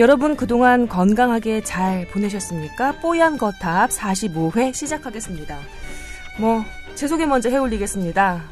[0.00, 2.92] 여러분 그동안 건강하게 잘 보내셨습니까?
[3.02, 5.58] 뽀얀 거탑 45회 시작하겠습니다.
[6.38, 8.42] 뭐, 제 소개 먼저 해올리겠습니다.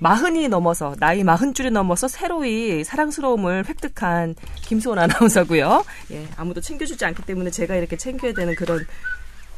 [0.00, 5.84] 마흔이 넘어서, 나이 마흔 줄이 넘어서 새로이 사랑스러움을 획득한 김수원 아나운서고요.
[6.10, 8.84] 예, 아무도 챙겨주지 않기 때문에 제가 이렇게 챙겨야 되는 그런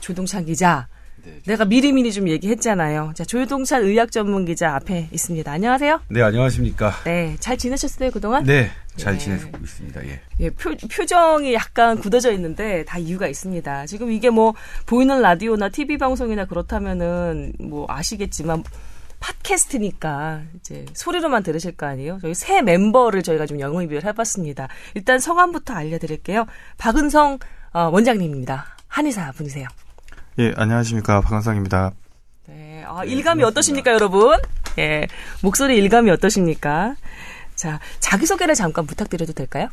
[0.00, 0.88] 조동찬 기자.
[1.24, 1.40] 네.
[1.46, 3.12] 내가 미리미리 좀 얘기했잖아요.
[3.14, 5.50] 자, 조동찬 의학 전문 기자 앞에 있습니다.
[5.50, 6.00] 안녕하세요.
[6.08, 6.92] 네, 안녕하십니까.
[7.04, 8.44] 네, 잘 지내셨어요, 그동안?
[8.44, 9.18] 네, 잘 예.
[9.18, 10.06] 지내고 있습니다.
[10.06, 10.20] 예.
[10.40, 13.86] 예, 표, 표정이 약간 굳어져 있는데 다 이유가 있습니다.
[13.86, 14.54] 지금 이게 뭐
[14.86, 18.64] 보이는 라디오나 TV 방송이나 그렇다면은 뭐 아시겠지만
[19.20, 22.18] 팟캐스트니까 이제 소리로만 들으실 거 아니에요?
[22.22, 24.68] 저희 새 멤버를 저희가 좀 영입을 해봤습니다.
[24.94, 26.46] 일단 성함부터 알려드릴게요.
[26.76, 27.38] 박은성
[27.72, 28.66] 어, 원장님입니다.
[28.86, 29.68] 한의사 분이세요.
[30.40, 31.20] 예, 안녕하십니까.
[31.20, 31.90] 박은성입니다.
[32.46, 34.38] 네, 아, 일감이 어떠십니까, 여러분?
[34.78, 35.08] 예,
[35.42, 36.94] 목소리 일감이 어떠십니까?
[37.56, 39.68] 자, 자기소개를 잠깐 부탁드려도 될까요?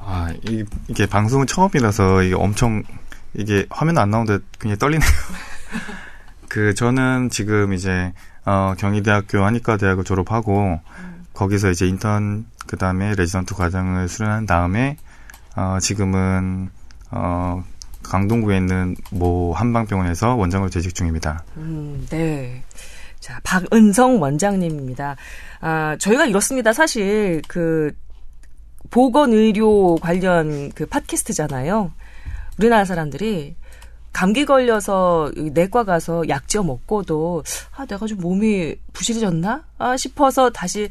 [0.00, 2.82] 아, 이, 게 방송은 처음이라서 이게 엄청
[3.32, 5.08] 이게 화면 안 나오는데 굉장히 떨리네요.
[6.48, 8.12] 그 저는 지금 이제
[8.44, 11.26] 어 경희대학교 한의과대학을 졸업하고 음.
[11.34, 14.96] 거기서 이제 인턴 그다음에 레지던트 과정을 수련한 다음에
[15.54, 16.70] 어 지금은
[17.10, 17.62] 어
[18.08, 21.44] 강동구에 있는 모 한방병원에서 원장으로 재직 중입니다.
[21.56, 22.62] 음, 네.
[23.20, 25.16] 자, 박은성 원장님입니다.
[25.60, 26.72] 아, 저희가 이렇습니다.
[26.72, 27.92] 사실 그
[28.90, 31.92] 보건의료 관련 그 팟캐스트잖아요.
[32.58, 33.56] 우리나라 사람들이
[34.12, 37.44] 감기 걸려서 내과 가서 약지어 먹고도
[37.76, 40.88] 아 내가 좀 몸이 부실해졌나 아 싶어서 다시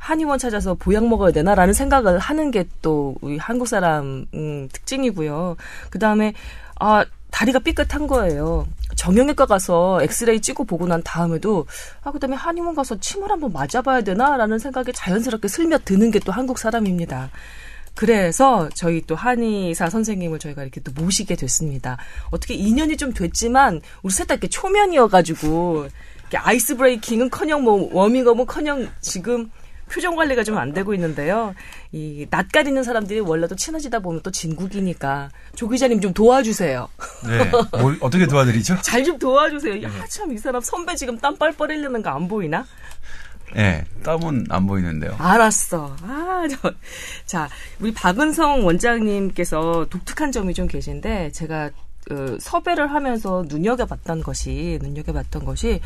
[0.00, 5.56] 한의원 찾아서 보약 먹어야 되나라는 생각을 하는 게 또 우리 한국 사람 음, 특징이고요.
[5.90, 6.32] 그 다음에
[6.80, 8.66] 아 다리가 삐끗한 거예요.
[8.96, 11.66] 정형외과 가서 엑스레이 찍고 보고 난 다음에도
[12.02, 17.30] 아 그다음에 한의원 가서 침을 한번 맞아봐야 되나라는 생각이 자연스럽게 스며드는 게 또 한국 사람입니다.
[17.94, 21.98] 그래서 저희 또 한의사 선생님을 저희가 이렇게 또 모시게 됐습니다.
[22.30, 25.88] 어떻게 2년이 좀 됐지만 우리 셋 다 이렇게 초면이어가지고
[26.34, 29.50] ice breaking은 커녕 뭐 워밍업은 커녕 지금
[29.92, 31.54] 표정 관리가 좀 안 되고 있는데요.
[31.92, 36.88] 이 낯가리는 사람들이 원래도 친해지다 보면 또 진국이니까 조 기자님 좀 도와주세요.
[37.26, 37.78] 네.
[37.80, 38.80] 뭘 어떻게 도와드리죠?
[38.82, 39.82] 잘 좀 도와주세요.
[39.82, 42.64] 야 참 이 사람 선배 지금 땀 뻘뻘 흘리는 거 안 보이나?
[43.54, 45.16] 네, 땀은 안 보이는데요.
[45.18, 45.96] 알았어.
[46.02, 46.72] 아, 저.
[47.26, 47.48] 자,
[47.80, 51.70] 우리 박은성 원장님께서 독특한 점이 좀 계신데, 제가,
[52.12, 55.80] 어, 섭외를 하면서 눈여겨봤던 것이, 눈여겨봤던 것이,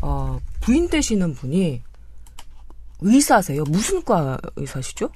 [0.00, 1.82] 어, 부인 되시는 분이
[3.00, 3.64] 의사세요?
[3.64, 5.10] 무슨 과 의사시죠?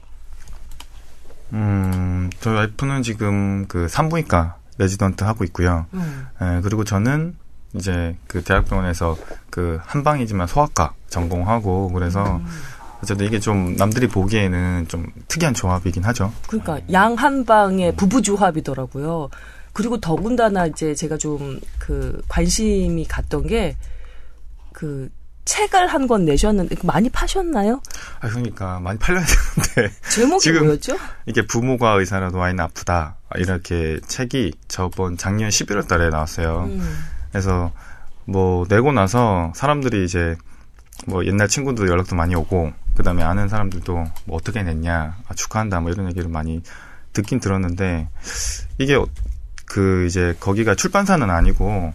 [1.52, 5.86] 음, 저희 와이프는 지금 그 산부인과 레지던트 하고 있고요.
[5.94, 6.26] 음.
[6.40, 7.36] 에, 그리고 저는
[7.74, 9.16] 이제 그 대학병원에서
[9.50, 12.46] 그 한방이지만 소아과 전공하고 그래서 음.
[13.02, 16.32] 어쨌든 이게 좀 남들이 보기에는 좀 특이한 조합이긴 하죠.
[16.46, 19.28] 그러니까 양 한방의 부부 조합이더라고요.
[19.72, 23.76] 그리고 더군다나 이제 제가 좀 그 관심이 갔던 게
[24.72, 25.08] 그
[25.44, 27.80] 책을 한 권 내셨는데 많이 파셨나요?
[28.20, 30.96] 아 그러니까 많이 팔려야 되는데 제목이 뭐였죠?
[31.26, 36.64] 이게 부모가 의사라도 아이는 아프다 이렇게 책이 저번 작년 11월 달에 나왔어요.
[36.70, 37.04] 음.
[37.30, 37.72] 그래서
[38.24, 40.36] 뭐 내고 나서 사람들이 이제
[41.06, 43.94] 뭐 옛날 친구들 연락도 많이 오고 그다음에 아는 사람들도
[44.26, 46.62] 뭐 어떻게 냈냐 아, 축하한다 뭐 이런 얘기를 많이
[47.12, 48.08] 듣긴 들었는데
[48.78, 48.98] 이게
[49.66, 51.92] 그 이제 거기가 출판사는 아니고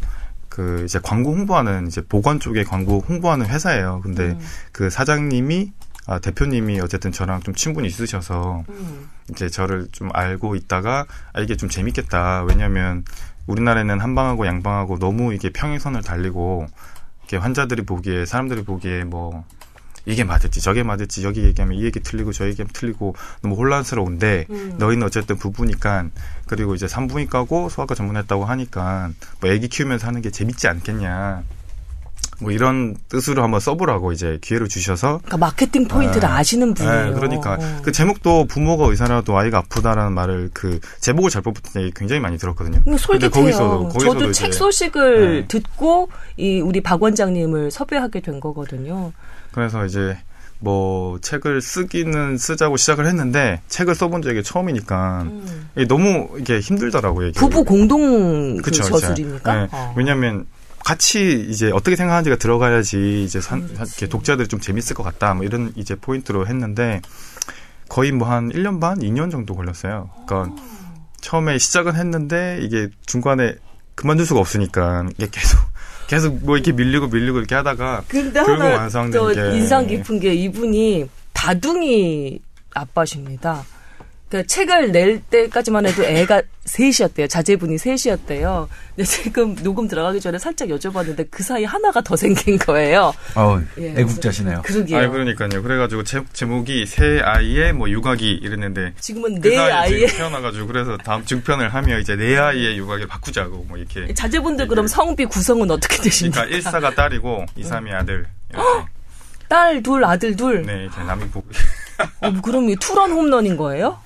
[0.57, 4.01] 그 이제 광고 홍보하는 이제 보건 쪽에 광고 홍보하는 회사예요.
[4.01, 4.39] 근데 음.
[4.71, 5.71] 그 사장님이
[6.07, 9.07] 아, 대표님이 어쨌든 저랑 좀 친분이 있으셔서 음.
[9.29, 12.43] 이제 저를 좀 알고 있다가 아, 이게 좀 재밌겠다.
[12.49, 13.05] 왜냐면
[13.45, 16.65] 우리나라에는 한방하고 양방하고 너무 이게 평행선을 달리고
[17.19, 19.45] 이렇게 환자들이 보기에 사람들이 보기에 뭐
[20.07, 23.13] 이게 맞을지 저게 맞을지 여기 얘기하면 이 얘기 틀리고 저 얘기하면 틀리고
[23.43, 24.75] 너무 혼란스러운데 음.
[24.79, 26.09] 너희는 어쨌든 부부니까
[26.47, 29.11] 그리고 이제 산부인과고 소아과 전문했다고 하니까
[29.41, 31.43] 뭐 애기 키우면서 하는 게 재밌지 않겠냐
[32.39, 36.27] 뭐 이런 뜻으로 한번 써보라고 이제 기회를 주셔서 그러니까 마케팅 포인트를 네.
[36.27, 37.05] 아시는 분이에요.
[37.07, 37.81] 네, 그러니까 어.
[37.81, 42.81] 그 제목도 부모가 의사라도 아이가 아프다라는 말을 그 제목을 잘 뽑았던 얘기 굉장히 많이 들었거든요.
[42.97, 43.31] 솔직해요.
[43.31, 45.47] 거기서, 저도 책 소식을 네.
[45.47, 49.13] 듣고 이 우리 박 원장님을 섭외하게 된 거거든요.
[49.51, 50.17] 그래서 이제
[50.59, 55.69] 뭐 책을 쓰기는 쓰자고 시작을 했는데 책을 써본 적이 처음이니까 음.
[55.87, 57.27] 너무 이게 힘들더라고요.
[57.27, 57.39] 이게.
[57.39, 59.55] 부부 공동 그 저술입니까?
[59.55, 59.67] 네.
[59.71, 59.93] 어.
[59.95, 60.45] 왜냐하면
[60.83, 65.73] 같이 이제 어떻게 생각하는지가 들어가야지 이제 산, 이렇게 독자들이 좀 재밌을 것 같다 뭐 이런
[65.75, 67.01] 이제 포인트로 했는데
[67.89, 70.09] 거의 뭐 한 1년 반, 2년 정도 걸렸어요.
[70.25, 70.55] 그러니까
[71.21, 73.55] 처음에 시작은 했는데 이게 중간에
[73.95, 75.59] 그만둘 수가 없으니까 이게 계속
[76.07, 81.09] 계속 뭐 이렇게 밀리고 밀리고 이렇게 하다가 근데 결국 완성된 게 인상 깊은 게 이분이
[81.33, 82.39] 다둥이
[82.73, 83.63] 아빠십니다.
[84.29, 87.27] 그 책을 낼 때까지만 해도 애가 셋이었대요.
[87.27, 88.67] 자제분이 셋이었대요.
[88.89, 93.13] 근데 지금 녹음 들어가기 전에 살짝 여쭤봤는데 그 사이 하나가 더 생긴 거예요.
[93.35, 94.63] 어우, 예, 애국자시네요.
[94.63, 94.97] 그러게요.
[94.97, 95.63] 아 그러니까요.
[95.63, 101.23] 그래가지고 제, 제목이 새 아이의 뭐 육아기 이랬는데 지금은 그내 사이에 아이의 태어나가지고 그래서 다음
[101.23, 104.13] 증편을 하면 이제 내 아이의 육아기를 바꾸자고 뭐 이렇게.
[104.13, 106.43] 자제분들 그럼 성비 구성은 어떻게 되십니까?
[106.45, 108.67] 그러니까 1사가 딸이고 2, 3이 아들 이렇게.
[109.47, 110.63] 딸 둘, 아들 둘.
[110.63, 111.47] 네 이제 남이 보고.
[112.19, 113.97] 어, 그럼 이 투런 홈런인 거예요?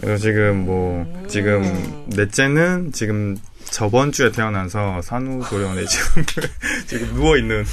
[0.00, 1.24] 그래서 지금 뭐 음.
[1.28, 3.36] 지금 넷째는 지금
[3.70, 6.22] 저번 주에 태어나서 산후조리원에 지금
[6.86, 7.64] 지금 누워 있는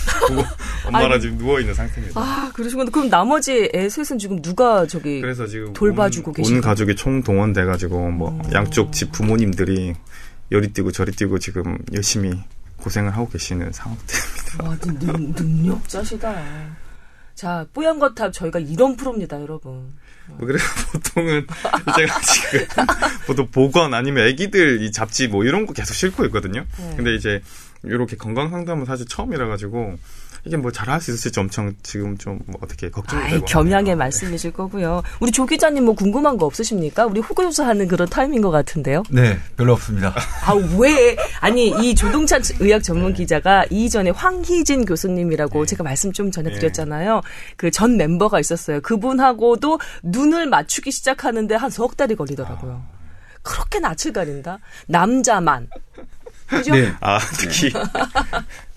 [0.85, 1.21] 엄마랑 아니.
[1.21, 2.19] 지금 누워 있는 상태입니다.
[2.19, 2.89] 아, 그러시구나.
[2.91, 7.23] 그럼 나머지 애 셋은 지금 누가 저기 그래서 지금 돌봐주고 온, 계신 온 가족이 총
[7.23, 9.93] 동원돼 가지고 뭐 양쪽 집 부모님들이
[10.51, 12.33] 요리 뛰고 저리 뛰고 지금 열심히
[12.77, 14.13] 고생을 하고 계시는 상황입니다.
[14.63, 16.35] 와, 능, 능력자시다.
[17.33, 19.93] 자, 뽀얀 거탑 저희가 이런 프로입니다, 여러분.
[20.27, 21.47] 뭐 그래서 보통은
[21.95, 22.67] 제가 지금
[23.27, 26.65] 보통 보건 아니면 애기들 이 잡지 뭐 이런 거 계속 싣고 있거든요.
[26.77, 26.93] 네.
[26.95, 27.41] 근데 이제
[27.83, 29.97] 이렇게 건강 상담은 사실 처음이라 가지고
[30.45, 33.95] 이게 뭐 잘할 수 있을지 엄청 지금 좀뭐 어떻게 걱정이 아이, 되고 겸양의.
[33.95, 35.01] 말씀이실 거고요.
[35.19, 37.05] 우리 조 기자님 뭐 궁금한 거 없으십니까?
[37.05, 39.03] 우리 후보조사하는 그런 타임인 것 같은데요.
[39.09, 40.13] 네, 별로 없습니다.
[40.45, 41.15] 아, 왜?
[41.39, 46.55] 아니, 이 조동찬 의학 전문 기자가 이전에 황희진 교수님이라고 제가 말씀 좀 전에 네.
[46.59, 47.21] 드렸잖아요.
[47.57, 48.79] 그 전 멤버가 있었어요.
[48.81, 52.83] 그분하고도 눈을 맞추기 시작하는데 한 석 달이 걸리더라고요.
[53.41, 54.59] 그렇게 낯을 가린다?
[54.87, 55.67] 남자만.
[56.47, 56.71] 그죠?
[56.73, 56.93] 네.
[57.01, 57.71] 아 특히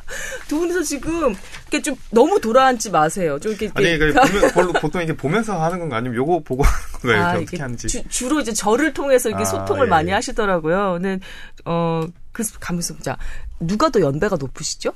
[0.49, 3.39] 두 분이서 지금 이렇게 좀 너무 돌아앉지 마세요.
[3.39, 3.71] 좀 이렇게.
[3.75, 7.13] 아니 이렇게 그 보면, 별로 보통 이게 보면서 하는 건가 아니면 요거 보고 하는 건가요?
[7.13, 8.05] 이렇게 아, 어떻게 하는지.
[8.09, 10.15] 주, 로 이제 저를 통해서 이렇게 아, 소통을 예, 많이 예.
[10.15, 10.99] 하시더라고요.
[11.01, 11.21] 근데
[11.65, 12.03] 어
[12.33, 13.17] 그래서 가면서 보자.
[13.61, 14.93] 누가 더 연배가 높으시죠?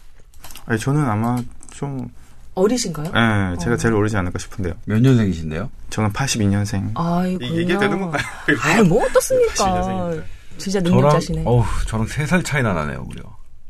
[0.67, 1.39] 아니 저는 아마
[1.71, 2.09] 좀
[2.55, 3.13] 어리신가요?
[3.15, 3.57] 예, 어.
[3.59, 4.75] 제가 제일 어리지 않을까 싶은데요.
[4.85, 5.71] 몇 년생이신데요?
[5.91, 6.93] 저는 82년생.
[6.95, 7.45] 아이고.
[7.45, 8.23] 이게, 이게 되는 건가요?
[8.61, 9.55] 아이, 뭐 어떻습니까?
[9.55, 10.25] 82년생이니까.
[10.59, 11.43] 진짜 능력자시네.
[11.47, 13.23] 어우, 저랑 세살 차이나 나네요, 무려.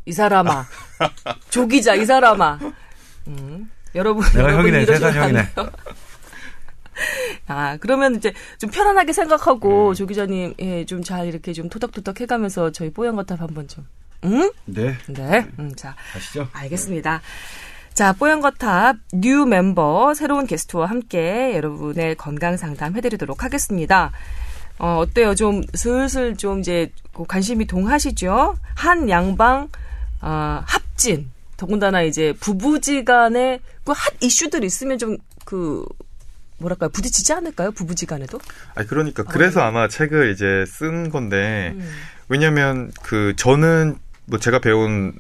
[0.05, 0.67] 이 사람아.
[1.51, 2.59] 조기자, 이 사람아.
[3.29, 3.71] 음.
[3.95, 4.25] 여러분.
[4.33, 5.49] 내가 여러분 형이네, 세살 형이네.
[7.47, 12.71] 아, 그러면 이제 좀 편안하게 생각하고 조 기자님, 예, 좀 잘 이렇게 좀 토닥토닥 해가면서
[12.73, 13.87] 저희 뽀얀거탑 한번 좀.
[14.25, 14.51] 응?
[14.67, 15.47] 네, 네.
[15.59, 16.49] 음, 자, 가시죠.
[16.53, 17.21] 알겠습니다.
[17.93, 24.13] 자, 뽀얀거탑 new 멤버 새로운 게스트와 함께 여러분의 건강 상담 해드리도록 하겠습니다.
[24.79, 25.35] 어, 어때요?
[25.35, 28.57] 좀 슬슬 좀 이제 그 관심이 동하시죠?
[28.75, 29.69] 한 양방
[30.23, 31.31] 어, 합진.
[31.57, 35.85] 더군다나 이제 부부지간에 그 핫 이슈들 있으면 좀그
[36.59, 37.71] 뭐랄까요 부딪히지 않을까요?
[37.73, 38.41] 부부지간에도?
[38.75, 41.91] 아니 그러니까 그래서 아 마 책을 이제 쓴 건데 음.
[42.29, 43.97] 왜냐면 그 저는
[44.27, 45.13] 뭐 제가 배운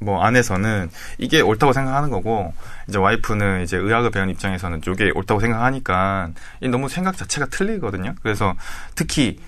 [0.00, 2.54] 뭐 안에서는 이게 옳다고 생각하는 거고
[2.88, 6.30] 이제 와이프는 이제 의학을 배운 입장에서는 이게 옳다고 생각하니까
[6.62, 8.14] 이 너무 생각 자체가 틀리거든요.
[8.22, 8.54] 그래서
[8.94, 9.38] 특히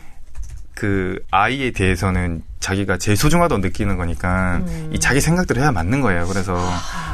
[0.83, 4.91] 그 아이에 대해서는 자기가 제일 소중하다고 느끼는 거니까 음.
[4.93, 6.27] 이 자기 생각대로 해야 맞는 거예요.
[6.27, 6.57] 그래서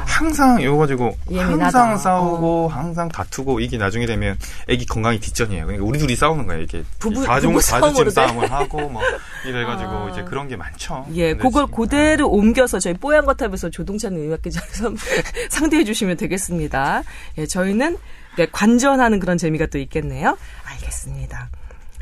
[0.07, 1.65] 항상 이거 가지고 예민하다.
[1.79, 4.39] 항상 싸우고 항상 다투고 이게 나중에 되면
[4.69, 5.67] 애기 건강이 뒷전이에요.
[5.67, 6.63] 그러니까 우리 둘이 싸우는 거예요.
[6.63, 8.11] 이게 부부- 다중 돼?
[8.11, 9.03] 싸움을 하고 뭐
[9.47, 10.11] 이래가지고 아.
[10.13, 11.05] 이제 그런 게 많죠.
[11.13, 14.93] 예, 그걸 지금- 그대로 옮겨서 저희 뽀얀거탑에서 조동찬 의학기자에서
[15.51, 17.03] 상대해 주시면 되겠습니다.
[17.37, 17.99] 예, 저희는
[18.39, 20.39] 네, 관전하는 그런 재미가 또 있겠네요.
[20.65, 21.51] 알겠습니다.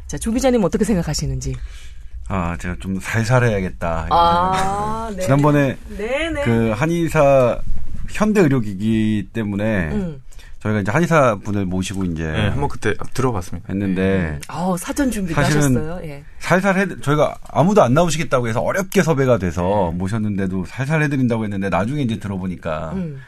[0.06, 1.54] 자, 조 기자님 어떻게 생각하시는지.
[2.28, 4.08] 아, 제가 좀 살살해야겠다.
[4.10, 5.22] 아, 네.
[5.22, 6.42] 지난번에 네네.
[6.44, 7.60] 그 한의사
[8.10, 10.22] 현대 의료기기 때문에 음.
[10.60, 13.68] 저희가 이제 한의사 분을 모시고 이제 네, 한번 그때 들어봤습니다.
[13.68, 16.00] 했는데 어, 사전 사실은 하셨어요.
[16.04, 16.24] 예.
[16.40, 22.02] 살살 해 저희가 아무도 안 나오시겠다고 해서 어렵게 섭외가 돼서 모셨는데도 살살 해드린다고 했는데 나중에
[22.02, 23.20] 이제 들어보니까 음.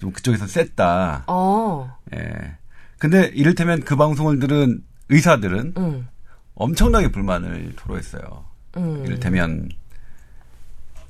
[0.00, 1.24] 좀 그쪽에서 셌다.
[1.26, 1.94] 어.
[2.14, 2.54] 예.
[2.98, 4.80] 근데 이를테면 그 방송을 들은
[5.10, 6.08] 의사들은 음.
[6.58, 8.44] 엄청나게 불만을 토로했어요.
[8.76, 9.04] 음.
[9.06, 9.68] 이를테면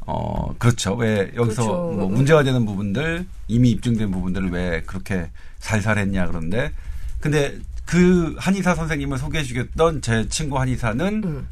[0.07, 0.95] 어 그렇죠.
[0.95, 1.93] 왜 여기서 그렇죠.
[1.97, 6.73] 뭐 문제가 되는 부분들 이미 입증된 부분들을 왜 그렇게 살살했냐 그런데
[7.21, 11.49] 근데 그 한의사 선생님을 소개해 주겠던 제 친구 한의사는 음.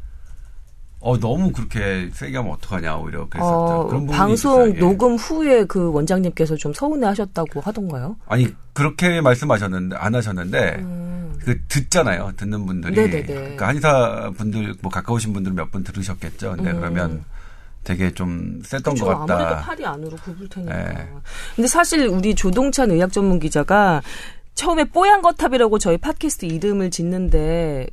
[0.99, 3.47] 어 너무 그렇게 세게 하면 어떡하냐 오히려 그랬었죠.
[3.53, 4.75] 어, 그런 방송 있었어요.
[4.75, 4.79] 예.
[4.79, 8.15] 녹음 후에 그 원장님께서 좀 서운해 하셨다고 하던가요?
[8.27, 11.33] 아니 그렇게 말씀하셨는데 안 하셨는데 음.
[11.43, 13.25] 그 듣잖아요 듣는 분들이 네네네.
[13.25, 16.55] 그러니까 한의사 분들 뭐 가까우신 분들 몇 분 들으셨겠죠.
[16.55, 16.77] 근데 음.
[16.79, 17.23] 그러면
[17.83, 18.95] 되게 좀 셌던.
[18.95, 19.33] 것 같다.
[19.35, 20.75] 아무래도 팔이 안으로 굽을 테니까.
[20.75, 21.07] 네.
[21.55, 24.01] 근데 사실 우리 조동찬 의학 전문 기자가
[24.55, 27.87] 처음에 뽀얀 거탑이라고 저희 팟캐스트 이름을 짓는데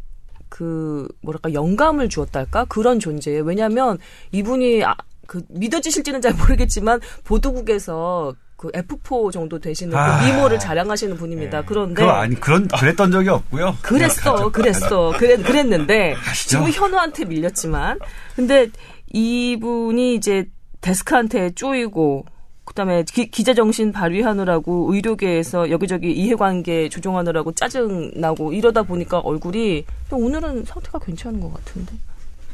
[0.55, 3.43] 그 뭐랄까 영감을 주었달까 그런 존재예요.
[3.43, 3.99] 왜냐하면
[4.31, 4.95] 이분이 아,
[5.27, 10.21] 그 믿어지실지는 잘 모르겠지만 보도국에서 그그 F4 정도 되시는 아.
[10.21, 11.65] 그 미모를 자랑하시는 분입니다.
[11.65, 13.79] 그런데 그거 아니 그런 그랬던 적이 없고요.
[13.83, 16.51] 그랬어, 그랬어, 그랬, 그랬는데 가시죠.
[16.51, 17.99] 지금 현우한테 밀렸지만,
[18.37, 18.69] 근데
[19.13, 20.47] 이분이 이제
[20.83, 22.27] 데스크한테 쪼이고,
[22.65, 30.65] 그다음에 기, 기자 정신 발휘하느라고 의료계에서 여기저기 이해관계 조정하느라고 짜증 나고 이러다 보니까 얼굴이 오늘은
[30.65, 31.93] 상태가 괜찮은 것 같은데.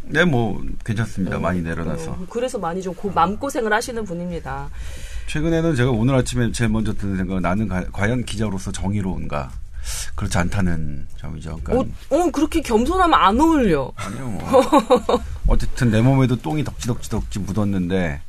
[0.02, 1.38] 네, 뭐 괜찮습니다.
[1.38, 2.10] 많이 내려놔서.
[2.10, 4.68] 어, 그래서 많이 좀 고, 마음고생을 하시는 분입니다.
[5.28, 9.50] 최근에는 제가 오늘 아침에 제일 먼저 드는 생각은 나는 가- 과연 기자로서 정의로운가?
[10.16, 11.58] 그렇지 않다는 점이죠.
[11.62, 13.90] 그러니까 어, 어, 그렇게 겸손하면 안 어울려.
[13.94, 14.28] 아니요.
[14.28, 14.40] 뭐.
[15.46, 18.20] 어쨌든 내 몸에도 똥이 덕지덕지덕지 묻었는데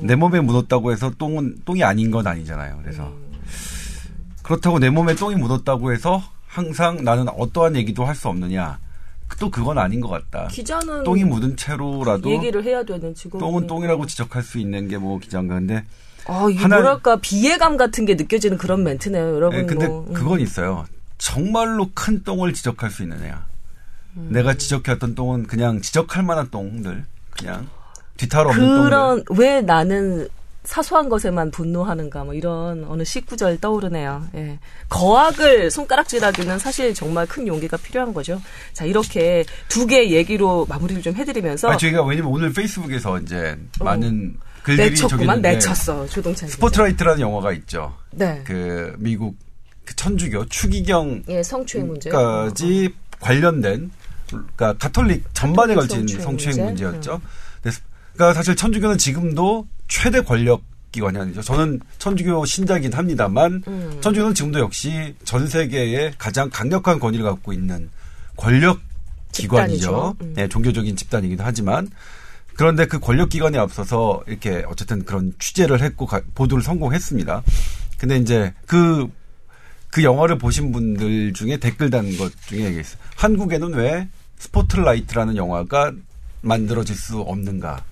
[0.00, 2.78] 내 몸에 묻었다고 해서 똥은 똥이 아닌 건 아니잖아요.
[2.82, 3.12] 그래서
[4.42, 8.78] 그렇다고 내 몸에 똥이 묻었다고 해서 항상 나는 어떠한 얘기도 할 수 없느냐?
[9.38, 10.48] 또 그건 아닌 것 같다.
[10.48, 13.38] 기자는 똥이 묻은 채로라도 얘기를 해야 되는 지금.
[13.38, 15.84] 똥은 똥이라고 지적할 수 있는 게 뭐 기자인가 근데
[16.26, 19.58] 아, 이게 하나- 뭐랄까 비애감 같은 게 느껴지는 그런 멘트네요, 여러분.
[19.60, 20.06] 예, 근데 뭐.
[20.08, 20.12] 음.
[20.14, 20.86] 그건 있어요.
[21.18, 23.46] 정말로 큰 똥을 지적할 수 있느냐.
[24.16, 24.28] 음.
[24.32, 27.04] 내가 지적해왔던 똥은 그냥 지적할 만한 똥들.
[27.30, 27.68] 그냥
[28.18, 28.82] 뒤탈 없는.
[28.84, 30.28] 그런 왜 나는
[30.64, 34.28] 사소한 것에만 분노하는가 뭐 이런 어느 싯구절 떠오르네요.
[34.34, 34.58] 예.
[34.90, 38.42] 거악을 손가락질하기는 사실 정말 큰 용기가 필요한 거죠.
[38.74, 44.36] 자 이렇게 두 개의 얘기로 마무리를 좀 해드리면서 아, 저희가 왜냐면 오늘 페이스북에서 이제 많은
[44.62, 44.90] 글들이 어.
[44.90, 46.50] 내쳤구만 내쳤어 조동찬.
[46.50, 47.96] 스포트라이트라는 영화가 있죠.
[48.10, 48.42] 네.
[48.44, 49.36] 그 미국
[49.86, 52.10] 그 천주교 추기경 예 성추행 문제.
[52.10, 53.90] 까지 관련된
[54.28, 56.84] 그러니까 가톨릭 전반에 걸친 성추행 문제?
[56.84, 57.22] 문제였죠.
[57.62, 57.80] 그래서
[58.18, 61.40] 그러니까 사실 천주교는 지금도 최대 권력 기관이 아니죠.
[61.40, 63.96] 저는 천주교 신자긴 합니다만 음.
[64.00, 67.88] 천주교는 지금도 역시 전 세계에 가장 강력한 권위를 갖고 있는
[68.36, 68.80] 권력
[69.30, 70.16] 기관이죠.
[70.20, 70.32] 음.
[70.34, 71.88] 네, 종교적인 집단이기도 하지만
[72.56, 77.42] 그런데 그 권력 기관에 앞서서 이렇게 어쨌든 그런 취재를 했고 가- 보도를 성공했습니다.
[77.98, 82.98] 근데 이제 그그 영화를 보신 분들 중에 댓글 단 것 중에 얘기했어요.
[83.14, 84.08] 한국에는 왜
[84.38, 85.92] 스포트라이트라는 영화가
[86.40, 87.84] 만들어질 수 없는가?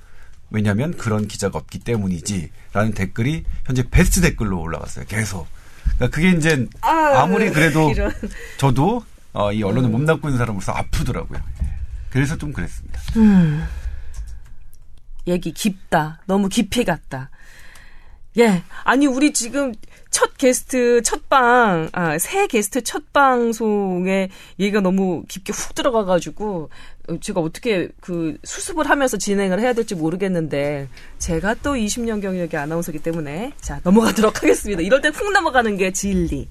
[0.50, 2.50] 왜냐하면 그런 기자가 없기 때문이지.
[2.72, 5.04] 라는 댓글이 현재 베스트 댓글로 올라갔어요.
[5.06, 5.46] 계속.
[5.96, 8.12] 그러니까 그게 이제 아무리 그래도 이런.
[8.58, 11.40] 저도 어, 이 언론에 몸담고 있는 사람으로서 아프더라고요.
[11.62, 11.68] 예.
[12.10, 13.00] 그래서 좀 그랬습니다.
[15.26, 16.20] 얘기 깊다.
[16.26, 17.30] 너무 깊이 갔다.
[18.38, 18.62] 예.
[18.84, 19.74] 아니, 우리 지금
[20.16, 26.70] 첫 게스트, 첫 방, 아, 새 게스트 첫 방송에 얘기가 너무 깊게 훅 들어가가지고,
[27.10, 33.00] 어, 제가 어떻게 그 수습을 하면서 진행을 해야 될지 모르겠는데, 제가 또 20년 경력의 아나운서기
[33.00, 34.80] 때문에, 자, 넘어가도록 하겠습니다.
[34.80, 36.48] 이럴 땐훅 넘어가는 게 진리.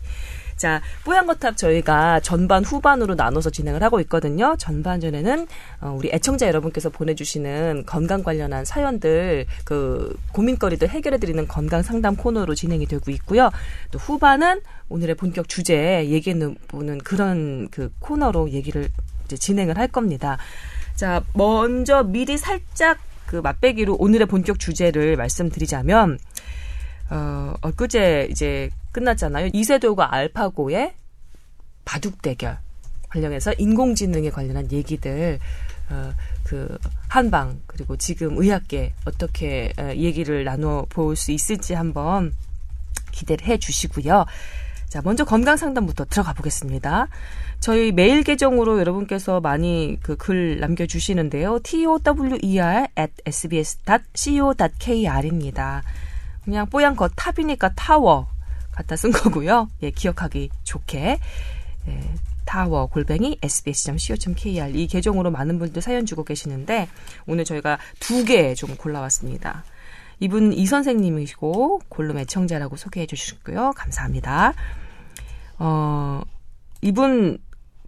[0.55, 4.55] 자, 뽀얀거탑 저희가 전반 후반으로 나눠서 진행을 하고 있거든요.
[4.57, 5.47] 전반전에는
[5.81, 12.85] 어, 우리 애청자 여러분께서 보내주시는 건강 관련한 사연들, 그 고민거리들 해결해드리는 건강 상담 코너로 진행이
[12.85, 13.49] 되고 있고요.
[13.91, 18.89] 또 후반은 오늘의 본격 주제 얘기해보는 그런 그 코너로 얘기를
[19.25, 20.37] 이제 진행을 할 겁니다.
[20.95, 26.17] 자, 먼저 미리 살짝 그 맛배기로 오늘의 본격 주제를 말씀드리자면,
[27.09, 29.49] 어, 엊그제 이제 끝났잖아요.
[29.51, 30.93] 이세돌과 알파고의
[31.83, 32.57] 바둑 대결
[33.09, 35.39] 관련해서 인공지능에 관련한 얘기들,
[35.89, 36.77] 어, 그,
[37.09, 42.33] 한방, 그리고 지금 의학계 어떻게 어, 얘기를 나눠 볼 수 있을지 한번
[43.11, 44.25] 기대를 해 주시고요.
[44.87, 47.07] 자, 먼저 건강 상담부터 들어가 보겠습니다.
[47.59, 51.59] 저희 메일 계정으로 여러분께서 많이 그 글 남겨 주시는데요.
[51.59, 51.99] tower
[52.97, 53.11] at
[54.65, 55.83] sbs.co.kr입니다.
[56.43, 58.27] 그냥 뽀얀 거 탑이니까 타워
[58.75, 59.69] 갖다 쓴 거고요.
[59.81, 61.19] 예, 기억하기 좋게.
[61.87, 62.01] 예,
[62.45, 66.87] 타워 골뱅이 sbs.co.kr 이 계정으로 많은 분들 사연 주고 계시는데
[67.25, 69.63] 오늘 저희가 두 개 좀 골라왔습니다.
[70.19, 73.73] 이분 이 선생님이시고 골룸 애청자라고 소개해 주셨고요.
[73.75, 74.53] 감사합니다.
[75.57, 76.21] 어,
[76.81, 77.37] 이분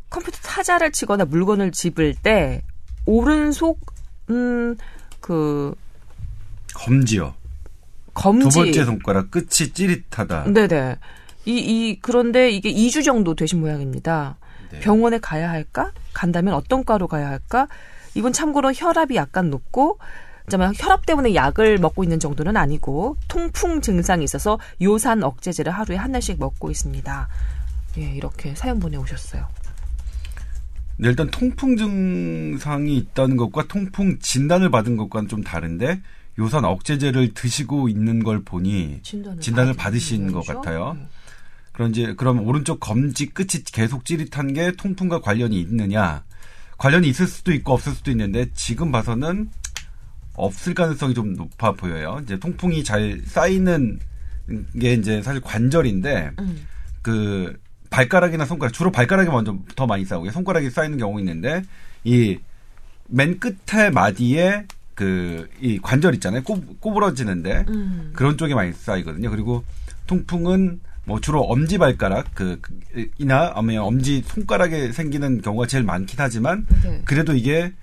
[0.09, 2.61] 컴퓨터 타자를 치거나 물건을 집을 때
[3.05, 3.79] 오른속
[4.29, 5.73] 음그
[6.73, 7.33] 검지요.
[8.17, 10.51] 검지 두 번째 손가락 끝이 찌릿하다.
[10.51, 10.95] 네네.
[11.45, 14.37] 이, 이, 그런데 이게 2주 정도 되신 모양입니다.
[14.71, 14.79] 네.
[14.79, 15.91] 병원에 가야 할까?
[16.13, 17.67] 간다면 어떤 과로 가야 할까?
[18.15, 19.99] 이분 참고로 혈압이 약간 높고,
[20.49, 26.15] 잠깐만, 혈압 때문에 약을 먹고 있는 정도는 아니고, 통풍 증상이 있어서 요산 억제제를 하루에 한
[26.15, 27.27] 알씩 먹고 있습니다.
[27.99, 29.47] 예, 이렇게 사연 보내오셨어요.
[30.97, 36.01] 네, 일단 통풍 증상이 있다는 것과 통풍 진단을 받은 것과는 좀 다른데
[36.39, 40.45] 요산 억제제를 드시고 있는 걸 보니 진단을, 진단을 받으신 것?
[40.45, 40.91] 같아요.
[40.95, 41.07] 음.
[41.71, 46.23] 그럼 이제 그럼 오른쪽 검지 끝이 계속 찌릿한 게 통풍과 관련이 있느냐?
[46.77, 49.49] 관련이 있을 수도 있고 없을 수도 있는데 지금 봐서는
[50.35, 52.19] 없을 가능성이 좀 높아 보여요.
[52.23, 53.99] 이제 통풍이 잘 쌓이는
[54.79, 56.67] 게 이제 사실 관절인데 음.
[57.01, 61.63] 그 발가락이나 손가락 주로 발가락이 먼저 더 많이 쌓이고 손가락이 쌓이는 경우 있는데
[62.03, 62.37] 이
[63.09, 64.65] 맨 끝에 마디에
[64.97, 66.43] 그 이 관절 있잖아요.
[66.43, 68.11] 꼬, 꼬부러지는데 음.
[68.13, 69.29] 그런 쪽에 많이 쌓이거든요.
[69.29, 69.63] 그리고
[70.07, 72.59] 통풍은 뭐 주로 엄지 발가락 그
[73.17, 77.01] 이나 아니면 엄지 손가락에 생기는 경우가 제일 많긴 하지만 네.
[77.05, 77.73] 그래도 이게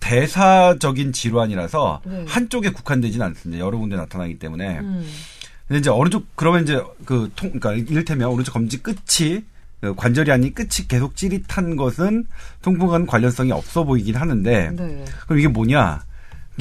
[0.00, 2.24] 대사적인 질환이라서 네.
[2.26, 3.64] 한쪽에 국한되지는 않습니다.
[3.64, 4.80] 여러 군데 나타나기 때문에.
[4.80, 5.06] 음.
[5.68, 9.44] 근데 이제 오른쪽 그러면 이제 그 통, 그러니까 이를테면 오른쪽 검지 끝이
[9.80, 12.26] 그 관절이 아닌 끝이 계속 찌릿한 것은
[12.62, 15.04] 통풍과는 관련성이 없어 보이긴 하는데 네.
[15.26, 16.02] 그럼 이게 뭐냐?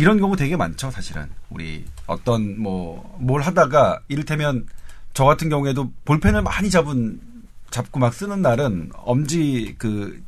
[0.01, 1.29] 이런 경우 되게 많죠, 사실은.
[1.51, 4.65] 우리 어떤 뭐 뭘 하다가 이를테면
[5.13, 7.19] 저 같은 경우에도 볼펜을 많이 잡은
[7.69, 10.19] 잡고 막 쓰는 날은 엄지 그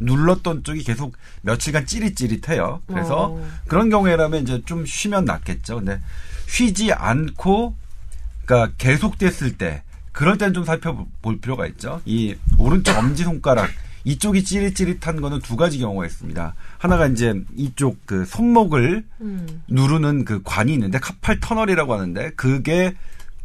[0.00, 2.82] 눌렀던 쪽이 계속 며칠간 찌릿찌릿해요.
[2.88, 3.48] 그래서 어.
[3.68, 5.76] 그런 경우에라면 이제 좀 쉬면 낫겠죠.
[5.76, 6.00] 근데
[6.48, 7.76] 쉬지 않고
[8.44, 12.00] 그러니까 계속됐을 때 그럴 때는 좀 살펴볼 필요가 있죠.
[12.04, 13.70] 이 오른쪽 엄지 손가락
[14.04, 16.54] 이쪽이 찌릿찌릿한 거는 두 가지 경우가 있습니다.
[16.78, 19.62] 하나가 이제 이쪽 그 손목을 음.
[19.68, 22.94] 누르는 그 관이 있는데 카팔 터널이라고 하는데 그게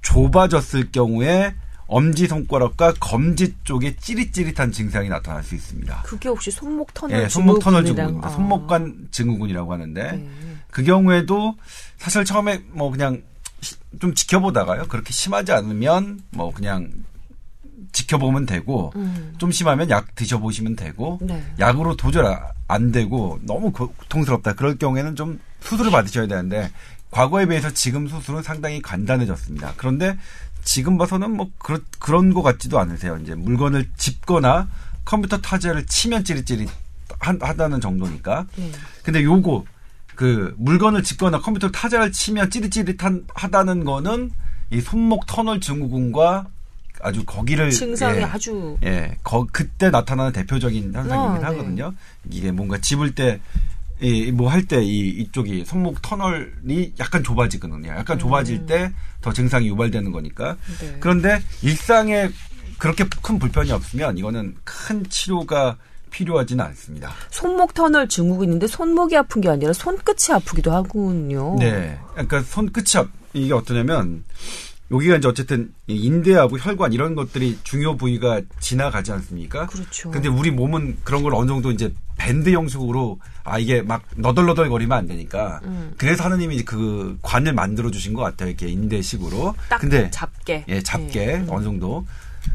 [0.01, 1.55] 좁아졌을 경우에
[1.87, 6.01] 엄지 손가락과 검지 쪽에 찌릿찌릿한 증상이 나타날 수 있습니다.
[6.03, 8.27] 그게 혹시 손목 터널 예, 손목 터널 증후군입니다.
[8.27, 8.31] 아.
[8.31, 10.29] 손목관 증후군이라고 하는데 네.
[10.71, 11.55] 그 경우에도
[11.97, 13.21] 사실 처음에 뭐 그냥
[13.61, 14.87] 시- 좀 지켜보다가요.
[14.87, 16.89] 그렇게 심하지 않으면 뭐 그냥
[17.91, 19.33] 지켜보면 되고 음.
[19.37, 21.43] 좀 심하면 약 드셔보시면 되고 네.
[21.59, 24.53] 약으로 도저히 아- 안 되고 너무 고- 고통스럽다.
[24.53, 26.71] 그럴 경우에는 좀 수술을 받으셔야 되는데
[27.11, 29.73] 과거에 비해서 지금 수술은 상당히 간단해졌습니다.
[29.77, 30.17] 그런데
[30.63, 33.17] 지금 봐서는 뭐 그런 그런 것 같지도 않으세요.
[33.21, 34.67] 이제 물건을 짚거나
[35.05, 36.69] 컴퓨터 타자를 치면 찌릿찌릿
[37.19, 38.47] 한- 하다는 정도니까.
[38.55, 38.71] 네.
[39.03, 39.63] 근데 요거
[40.15, 44.31] 그 물건을 짚거나 컴퓨터 타자를 치면 찌릿찌릿한 하다는 거는
[44.71, 46.47] 이 손목 터널 증후군과
[47.05, 51.45] 아주 거기를 증상이 예, 아주 예, 거, 그때 나타나는 대표적인 현상이긴 아, 네.
[51.45, 51.93] 하거든요.
[52.31, 53.39] 이게 뭔가 집을 때,
[54.01, 57.89] 이, 뭐할때 이, 이쪽이 손목 터널이 약간 좁아지거든요.
[57.89, 60.57] 약간 좁아질 때더 증상이 유발되는 거니까.
[60.67, 60.77] 음.
[60.81, 60.97] 네.
[60.99, 62.29] 그런데 일상에
[62.79, 65.77] 그렇게 큰 불편이 없으면 이거는 큰 치료가
[66.09, 67.11] 필요하지는 않습니다.
[67.29, 71.55] 손목 터널 증후군인데 손목이 아픈 게 아니라 손끝이 아프기도 하군요.
[71.59, 71.99] 네.
[72.13, 74.23] 그러니까 손끝이 앞, 이게 어떠냐면
[74.91, 79.65] 여기가 이제 어쨌든 이 인대하고 혈관 이런 것들이 중요 부위가 지나가지 않습니까?
[79.67, 80.11] 그렇죠.
[80.11, 84.97] 근데 우리 몸은 그런 걸 어느 정도 이제 밴드 형식으로 아 이게 막 너덜너덜 거리면
[84.97, 85.93] 안 되니까 음.
[85.97, 90.63] 그래서 하느님이 그 관을 만들어 주신 것 같아요 이렇게 인대식으로 딱 근데 잡게.
[90.67, 91.45] 예 잡게 네.
[91.49, 92.05] 어느 정도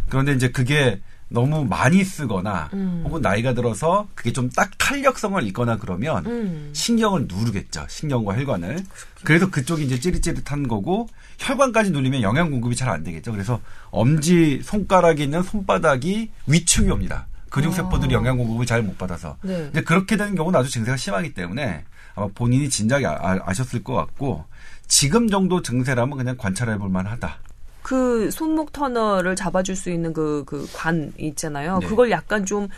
[0.08, 1.00] 그런데 이제 그게
[1.32, 3.02] 너무 많이 쓰거나 음.
[3.04, 6.70] 혹은 나이가 들어서 그게 좀 딱 탄력성을 잃거나 그러면 음.
[6.72, 7.86] 신경을 누르겠죠.
[7.88, 8.80] 신경과 혈관을.
[9.22, 13.30] 그래서 그쪽이 이제 찌릿찌릿한 거고 혈관까지 눌리면 영양 공급이 잘 안 되겠죠.
[13.30, 17.26] 그래서 엄지 손가락에 있는 손바닥이 위축이 옵니다.
[17.48, 18.18] 근육 세포들이 아.
[18.18, 19.36] 영양 공급을 잘 못 받아서.
[19.42, 19.68] 네.
[19.70, 21.84] 이제 그렇게 되는 경우는 아주 증세가 심하기 때문에
[22.16, 24.44] 아마 본인이 진작에 아, 셨을것 같고
[24.88, 27.38] 지금 정도 증세라면 그냥 관찰해 볼 만하다.
[27.82, 31.78] 그 손목 터널을 잡아줄 수 있는 그, 그 관 있잖아요.
[31.80, 31.86] 네.
[31.86, 32.68] 그걸 약간 좀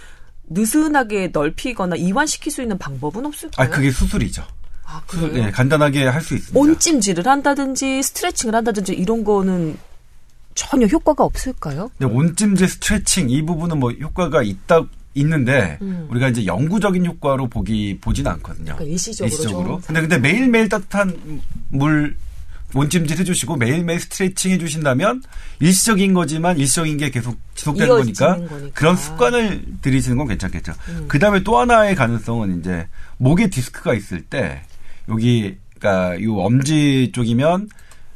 [0.48, 3.66] 느슨하게 넓히거나 이완시킬 수 있는 방법은 없을까요?
[3.66, 4.44] 아, 그게 수술이죠.
[4.84, 5.32] 아, 수술?
[5.32, 6.58] 네, 간단하게 할 수 있습니다.
[6.58, 9.78] 온찜질을 한다든지 스트레칭을 한다든지 이런 거는
[10.54, 11.90] 전혀 효과가 없을까요?
[11.98, 14.82] 근데 온찜질 스트레칭 이 부분은 뭐 효과가 있다
[15.14, 16.06] 있는데 음.
[16.10, 18.76] 우리가 이제 영구적인 효과로 보기 보지는 않거든요.
[18.76, 22.16] 그러니까 일시적으로 좀 근데 근데 매일매일 따뜻한 물
[22.74, 25.22] 온찜질 해주시고 매일매일 스트레칭 해주신다면
[25.60, 28.56] 일시적인 거지만 일시적인 게 계속 지속되는 거니까, 거니까.
[28.56, 28.70] 음.
[28.74, 30.72] 그런 습관을 들이시는 건 괜찮겠죠.
[31.08, 32.86] 그 다음에 또 하나의 가능성은 이제
[33.18, 34.62] 목에 디스크가 있을 때
[35.08, 37.68] 여기 그러니까 요 엄지 쪽이면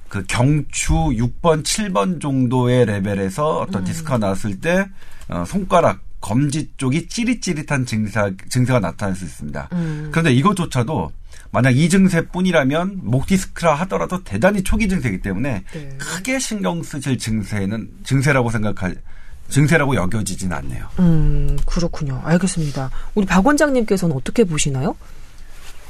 [0.09, 3.87] 그 경추 6번, 7번 정도의 레벨에서 어떤 음.
[3.87, 4.87] 디스크가 나왔을 때
[5.29, 9.69] 어, 손가락 검지 쪽이 찌릿찌릿한 증세, 증세가 나타날 수 있습니다.
[9.73, 10.09] 음.
[10.11, 11.12] 그런데 이것조차도
[11.50, 15.88] 만약 이 증세뿐이라면 목 디스크라 하더라도 대단히 초기 증세이기 때문에 네.
[15.98, 18.96] 크게 신경 쓰실 증세는 증세라고 생각할
[19.48, 20.88] 증세라고 여겨지진 않네요.
[20.98, 22.20] 음, 그렇군요.
[22.24, 22.90] 알겠습니다.
[23.14, 24.96] 우리 박 원장님께서는 어떻게 보시나요?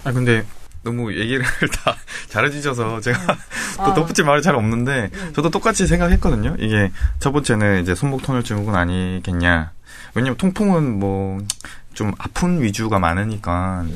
[0.04, 0.44] 아 근데
[0.82, 1.42] 너무 얘기를
[1.82, 1.96] 다
[2.28, 3.18] 잘해주셔서 제가
[3.76, 3.94] 또 아.
[3.94, 6.56] 덧붙일 말이 잘 없는데 저도 똑같이 생각했거든요.
[6.60, 9.72] 이게 첫 번째는 이제 손목 터널 증후군 아니겠냐.
[10.14, 11.38] 왜냐면 통풍은 뭐
[11.96, 13.86] 좀 아픈 위주가 많으니까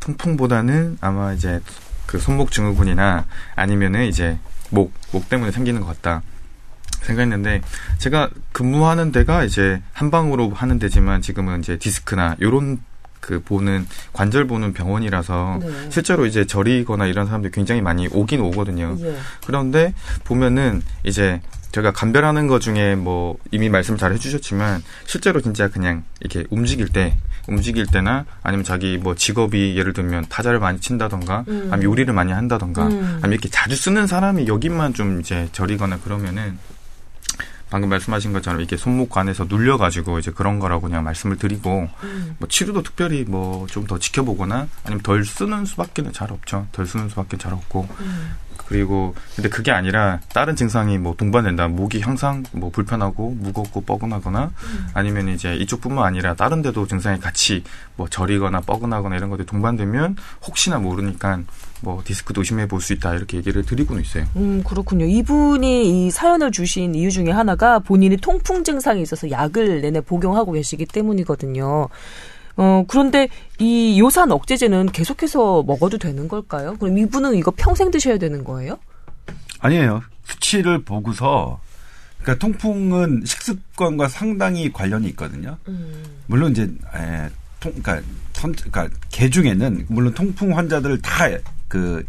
[0.00, 1.60] 통풍보다는 아마 이제
[2.04, 4.38] 그 손목 증후군이나 아니면은 이제
[4.70, 6.22] 목, 목 때문에 생기는 것 같다.
[7.02, 7.60] 생각했는데
[7.98, 12.80] 제가 근무하는 데가 이제 한 방으로 하는 데지만 지금은 이제 디스크나 요런
[13.20, 15.90] 그 보는 관절 보는 병원이라서 네.
[15.90, 18.96] 실제로 이제 저리거나 이런 사람들이 굉장히 많이 오긴 오거든요.
[19.00, 19.16] 예.
[19.46, 21.40] 그런데 보면은 이제
[21.72, 27.16] 제가 감별하는 것 중에 뭐 이미 말씀 잘 해주셨지만 실제로 진짜 그냥 이렇게 움직일 때
[27.48, 31.68] 움직일 때나 아니면 자기 뭐 직업이 예를 들면 타자를 많이 친다던가 음.
[31.70, 32.92] 아니면 요리를 많이 한다던가 음.
[33.16, 36.58] 아니면 이렇게 자주 쓰는 사람이 여기만 좀 이제 저리거나 그러면은
[37.68, 42.36] 방금 말씀하신 것처럼 이렇게 손목 안에서 눌려가지고 이제 그런 거라고 그냥 말씀을 드리고 음.
[42.38, 46.66] 뭐 치료도 특별히 뭐 좀 더 지켜보거나 아니면 덜 쓰는 수밖에는 잘 없죠.
[46.72, 48.30] 덜 쓰는 수밖에 잘 없고 음.
[48.66, 51.68] 그리고 근데 그게 아니라 다른 증상이 뭐 동반된다.
[51.68, 54.50] 목이 항상 뭐 불편하고 무겁고 뻐근하거나
[54.94, 57.62] 아니면 이제 이쪽뿐만 아니라 다른 데도 증상이 같이
[57.96, 61.40] 뭐 저리거나 뻐근하거나 이런 것들이 동반되면 혹시나 모르니까
[61.82, 64.24] 뭐 디스크도 의심해 볼 수 있다 이렇게 얘기를 드리고는 있어요.
[64.36, 65.04] 음, 그렇군요.
[65.06, 70.86] 이분이 이 사연을 주신 이유 중에 하나가 본인이 통풍 증상이 있어서 약을 내내 복용하고 계시기
[70.86, 71.88] 때문이거든요.
[72.56, 76.76] 어, 그런데 이 요산 억제제는 계속해서 먹어도 되는 걸까요?
[76.78, 78.78] 그럼 이분은 이거 평생 드셔야 되는 거예요?
[79.60, 80.02] 아니에요.
[80.24, 81.60] 수치를 보고서
[82.22, 85.58] 그러니까 통풍은 식습관과 상당히 관련이 있거든요.
[86.26, 87.28] 물론 이제 에,
[87.60, 88.00] 통 그러니까
[88.32, 91.28] 선 그러니까 개 중에는 물론 통풍 환자들을 다
[91.68, 92.04] 그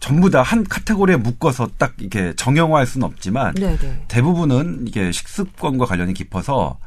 [0.00, 4.04] 전부 다 한 카테고리에 묶어서 딱 이렇게 정형화할 수는 없지만 네네.
[4.06, 6.78] 대부분은 이게 식습관과 관련이 깊어서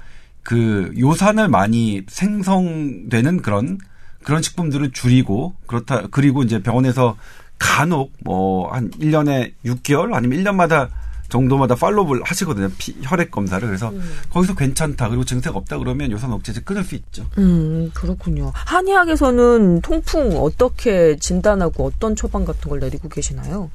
[0.43, 3.77] 그 요산을 많이 생성되는 그런
[4.23, 7.17] 그런 식품들을 줄이고 그렇다 그리고 이제 병원에서
[7.59, 10.89] 간혹 뭐 한 1년에 6개월 아니면 1년마다
[11.29, 12.69] 정도마다 팔로우를 하시거든요.
[12.77, 13.65] 피, 혈액 검사를.
[13.65, 13.93] 그래서
[14.31, 15.07] 거기서 괜찮다.
[15.07, 17.25] 그리고 증세가 없다 그러면 요산 억제제 끊을 수 있죠.
[17.37, 18.51] 음, 그렇군요.
[18.53, 23.71] 한의학에서는 통풍 어떻게 진단하고 어떤 처방 같은 걸 내리고 계시나요?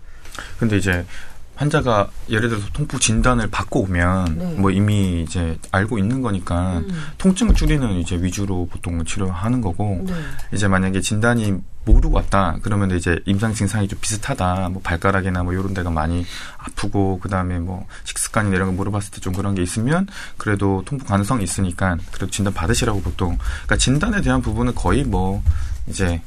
[0.59, 1.07] 근데 이제
[1.57, 4.55] 환자가 예를 들어서 통풍 진단을 받고 오면 네.
[4.55, 6.89] 뭐 이미 이제 알고 있는 거니까 음.
[7.19, 10.15] 통증을 줄이는 이제 위주로 보통 치료하는 거고 네.
[10.53, 15.73] 이제 만약에 진단이 모르고 왔다 그러면 이제 임상 증상이 좀 비슷하다 뭐 발가락이나 뭐 이런
[15.73, 16.27] 데가 많이
[16.59, 21.43] 아프고 그다음에 뭐 식습관이나 이런 거 물어봤을 때 좀 그런 게 있으면 그래도 통풍 가능성이
[21.43, 25.43] 있으니까 그래도 진단 받으시라고 보통 그러니까 진단에 대한 부분은 거의 뭐
[25.89, 26.21] 이제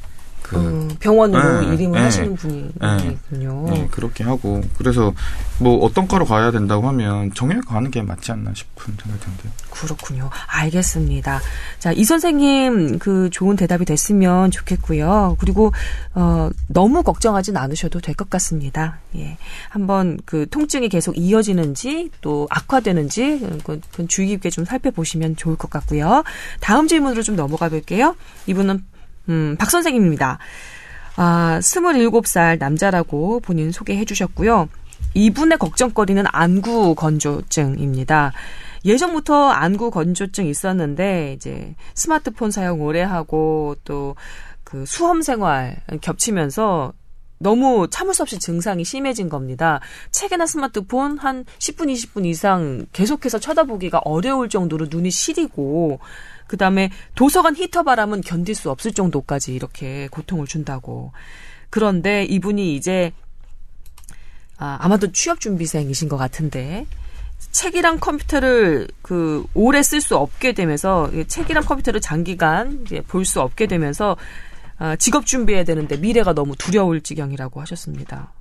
[0.50, 3.66] 그 음, 병원으로 네, 일임을 네, 하시는 분이군요.
[3.70, 5.14] 네, 그렇게 하고 그래서
[5.60, 9.52] 뭐 어떤 과로 가야 된다고 하면 정형외과 가는 게 맞지 않나 싶은 생각이 드는데요.
[9.70, 10.30] 그렇군요.
[10.48, 11.40] 알겠습니다.
[11.78, 15.38] 자, 이 선생님 그 좋은 대답이 됐으면 좋겠고요.
[15.40, 15.72] 그리고
[16.16, 18.98] 어 너무 걱정하진 않으셔도 될 것 같습니다.
[19.16, 19.38] 예.
[19.70, 25.70] 한번 그 통증이 계속 이어지는지 또 악화되는지 그건, 그건 주의 깊게 좀 살펴보시면 좋을 것
[25.70, 26.24] 같고요.
[26.60, 28.16] 다음 질문으로 좀 넘어가 볼게요.
[28.48, 28.84] 이분은
[29.30, 30.40] 음, 박 선생님입니다.
[31.16, 34.70] 아, 27살 남자라고 본인 소개해 주셨고요.
[35.14, 38.34] 이분의 걱정거리는 안구 건조증입니다.
[38.86, 44.16] 예전부터 안구 건조증 있었는데 이제 스마트폰 사용 오래 하고 또
[44.70, 46.94] 그 수험 생활 겹치면서
[47.40, 49.80] 너무 참을 수 없이 증상이 심해진 겁니다.
[50.12, 56.00] 책이나 스마트폰 한 10분, 20분 이상 계속해서 쳐다보기가 어려울 정도로 눈이 시리고
[56.50, 61.14] 그다음에 도서관 히터 바람은 견딜 수 없을 정도까지 이렇게 고통을 준다고.
[61.70, 63.14] 그런데 이분이 이제
[64.58, 66.86] 아, 아마도 취업 준비생이신 것 같은데
[67.52, 73.68] 책이랑 컴퓨터를 그 오래 쓸 수 없게 되면서 이 책이랑 컴퓨터를 장기간 볼 수 없게
[73.68, 74.18] 되면서
[74.78, 78.34] 아, 직업 준비해야 되는데 미래가 너무 두려울 지경이라고 하셨습니다.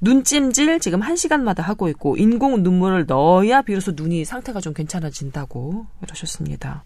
[0.00, 6.84] 눈찜질 지금 한 시간마다 하고 있고 인공 눈물을 넣어야 비로소 눈이 상태가 좀 괜찮아진다고 그러셨습니다.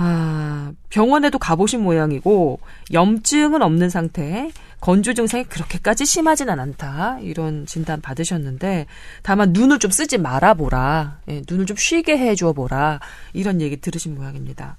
[0.00, 2.60] 아, 병원에도 가보신 모양이고
[2.92, 8.86] 염증은 없는 상태, 건조 증상이 그렇게까지 심하지는 않다 이런 진단 받으셨는데
[9.24, 13.00] 다만 눈을 좀 쓰지 말아보라, 예, 눈을 좀 쉬게 해줘 보라
[13.32, 14.76] 이런 얘기 들으신 모양입니다.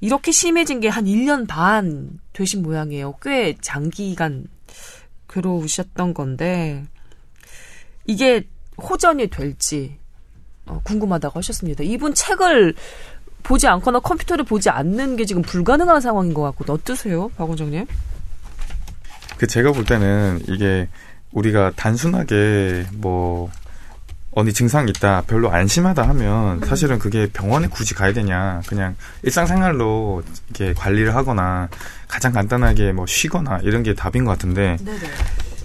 [0.00, 3.16] 이렇게 심해진 게 한 1년 반 되신 모양이에요.
[3.20, 4.46] 꽤 장기간
[5.28, 6.82] 괴로우셨던 건데
[8.06, 8.48] 이게
[8.78, 9.98] 호전이 될지
[10.64, 11.84] 어, 궁금하다고 하셨습니다.
[11.84, 12.74] 이분 책을
[13.42, 17.86] 보지 않거나 컴퓨터를 보지 않는 게 지금 불가능한 상황인 것 같고 어떠세요, 박 원장님?
[19.38, 20.88] 그 제가 볼 때는 이게
[21.32, 23.50] 우리가 단순하게 뭐
[24.32, 30.72] 어디 증상이 있다 별로 안심하다 하면 사실은 그게 병원에 굳이 가야 되냐 그냥 일상생활로 이렇게
[30.74, 31.68] 관리를 하거나
[32.06, 34.98] 가장 간단하게 뭐 쉬거나 이런 게 답인 것 같은데 네네.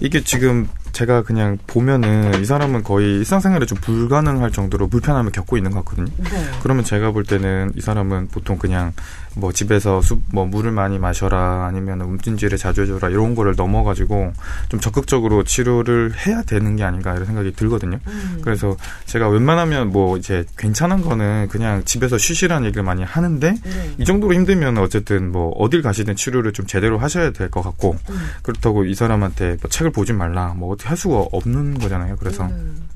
[0.00, 5.70] 이게 지금 제가 그냥 보면은 이 사람은 거의 일상생활에 좀 불가능할 정도로 불편함을 겪고 있는
[5.70, 6.10] 것 같거든요.
[6.16, 6.30] 네.
[6.62, 8.94] 그러면 제가 볼 때는 이 사람은 보통 그냥
[9.38, 14.32] 뭐 집에서 수, 뭐 물을 많이 마셔라 아니면 움찜질을 자주 해줘라 이런 거를 넘어가지고
[14.70, 17.98] 좀 적극적으로 치료를 해야 되는 게 아닌가 이런 생각이 들거든요.
[18.06, 18.38] 음.
[18.40, 23.94] 그래서 제가 웬만하면 뭐 이제 괜찮은 거는 그냥 집에서 쉬시라는 얘기를 많이 하는데 네.
[23.98, 28.18] 이 정도로 힘들면 어쨌든 뭐 어딜 가시든 치료를 좀 제대로 하셔야 될 것 같고 음.
[28.42, 32.16] 그렇다고 이 사람한테 뭐 책을 보지 말라 뭐 어떻게 할 수가 없는 거잖아요.
[32.16, 32.86] 그래서 음.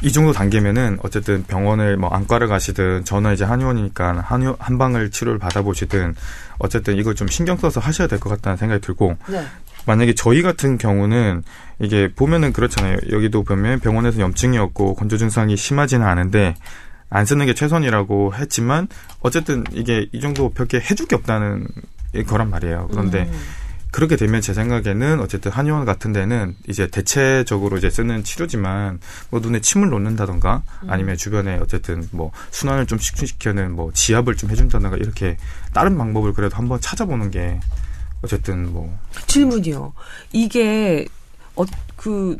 [0.00, 6.14] 이 정도 단계면은 어쨌든 병원을 뭐 안과를 가시든 저는 이제 한의원이니까 한의 한방을 치료를 받아보시든
[6.60, 9.44] 어쨌든 이걸 좀 신경 써서 하셔야 될 것 같다는 생각이 들고 네.
[9.86, 11.42] 만약에 저희 같은 경우는
[11.80, 12.96] 이게 보면은 그렇잖아요.
[13.10, 16.54] 여기도 보면 병원에서 염증이 없고 건조 증상이 심하지는 않은데
[17.10, 18.86] 안 쓰는 게 최선이라고 했지만
[19.20, 21.66] 어쨌든 이게 이 정도 별게 해줄 게 없다는
[22.26, 22.88] 거란 말이에요.
[22.90, 23.40] 그런데 음.
[23.90, 29.60] 그렇게 되면 제 생각에는 어쨌든 한의원 같은 데는 이제 대체적으로 이제 쓰는 치료지만 뭐 눈에
[29.60, 35.38] 침을 놓는다던가 아니면 주변에 어쨌든 뭐 순환을 좀 식중시켜는 뭐 지압을 좀 해준다던가 이렇게
[35.72, 37.60] 다른 방법을 그래도 한번 찾아보는 게
[38.22, 39.92] 어쨌든 뭐 질문이요.
[40.32, 41.06] 이게
[41.54, 42.38] 어그 음,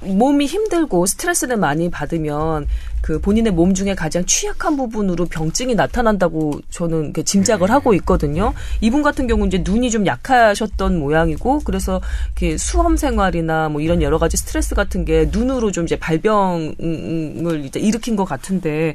[0.00, 2.66] 몸이 힘들고 스트레스를 많이 받으면
[3.02, 8.52] 그 본인의 몸 중에 가장 취약한 부분으로 병증이 나타난다고 저는 짐작을 하고 있거든요.
[8.80, 14.18] 이분 같은 경우 이제 눈이 좀 약하셨던 모양이고 그래서 이렇게 수험 생활이나 뭐 이런 여러
[14.18, 18.94] 가지 스트레스 같은 게 눈으로 좀 이제 발병을 이제 일으킨 것 같은데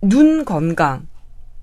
[0.00, 1.06] 눈 건강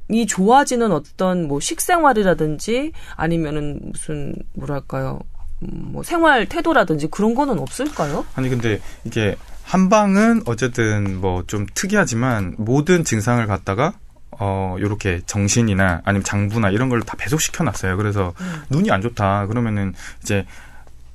[0.09, 8.25] 이 좋아지는 어떤 뭐 식생활이라든지 아니면은 무슨 뭐랄까요 음, 뭐 생활 태도라든지 그런 거는 없을까요?
[8.35, 13.93] 아니 근데 이게 한방은 어쨌든 뭐 좀 특이하지만 모든 증상을 갖다가
[14.31, 17.97] 어 요렇게 정신이나 아니면 장부나 이런 걸 다 배속시켜 놨어요.
[17.97, 18.33] 그래서
[18.69, 20.45] 눈이 안 좋다 그러면은 이제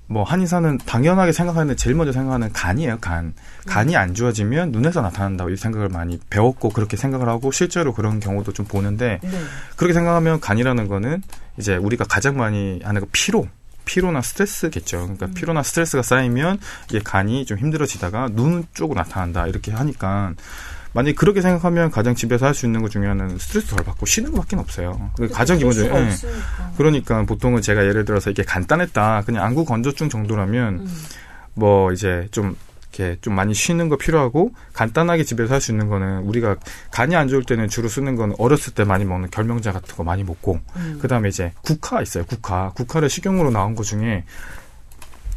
[0.07, 2.99] 뭐 한의사는 당연하게 생각하는 제일 먼저 생각하는 간이에요.
[3.01, 3.33] 간
[3.67, 8.53] 간이 안 좋아지면 눈에서 나타난다고 이 생각을 많이 배웠고 그렇게 생각을 하고 실제로 그런 경우도
[8.53, 9.31] 좀 보는데 네.
[9.77, 11.23] 그렇게 생각하면 간이라는 거는
[11.59, 13.47] 이제 우리가 가장 많이 하는 거 피로
[13.85, 14.99] 피로나 스트레스겠죠.
[14.99, 20.35] 그러니까 피로나 스트레스가 쌓이면 이게 간이 좀 힘들어지다가 눈 쪽으로 나타난다 이렇게 하니까
[20.93, 24.33] 만약 그렇게 생각하면 가장 집에서 할 수 있는 것 중에 하나는 스트레스 덜 받고 쉬는
[24.33, 25.11] 것밖에 없어요.
[25.17, 25.95] 그 가장 기본적인.
[25.95, 26.11] 예.
[26.77, 29.23] 그러니까 보통은 제가 예를 들어서 이게 간단했다.
[29.25, 31.05] 그냥 안구 건조증 정도라면 음.
[31.55, 32.57] 뭐 이제 좀
[32.93, 36.57] 이렇게 좀 많이 쉬는 거 필요하고 간단하게 집에서 할 수 있는 거는 우리가
[36.91, 40.25] 간이 안 좋을 때는 주로 쓰는 건 어렸을 때 많이 먹는 결명자 같은 거 많이
[40.25, 40.99] 먹고 음.
[41.03, 42.25] 그다음에 이제 국화 있어요.
[42.25, 42.71] 국화.
[42.71, 44.25] 국화를 식용으로 나온 거 중에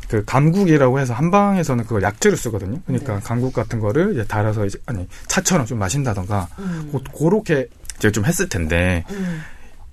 [0.08, 2.80] 그 감국이라고 해서 한방에서는 그걸 약재로 쓰거든요.
[2.86, 3.20] 그러니까 네.
[3.22, 6.90] 감국 같은 거를 이제 달아서 이제 아니 차처럼 좀 마신다던가 음.
[6.92, 7.68] 고, 그렇게
[8.00, 9.42] 제가 좀 했을 텐데 음.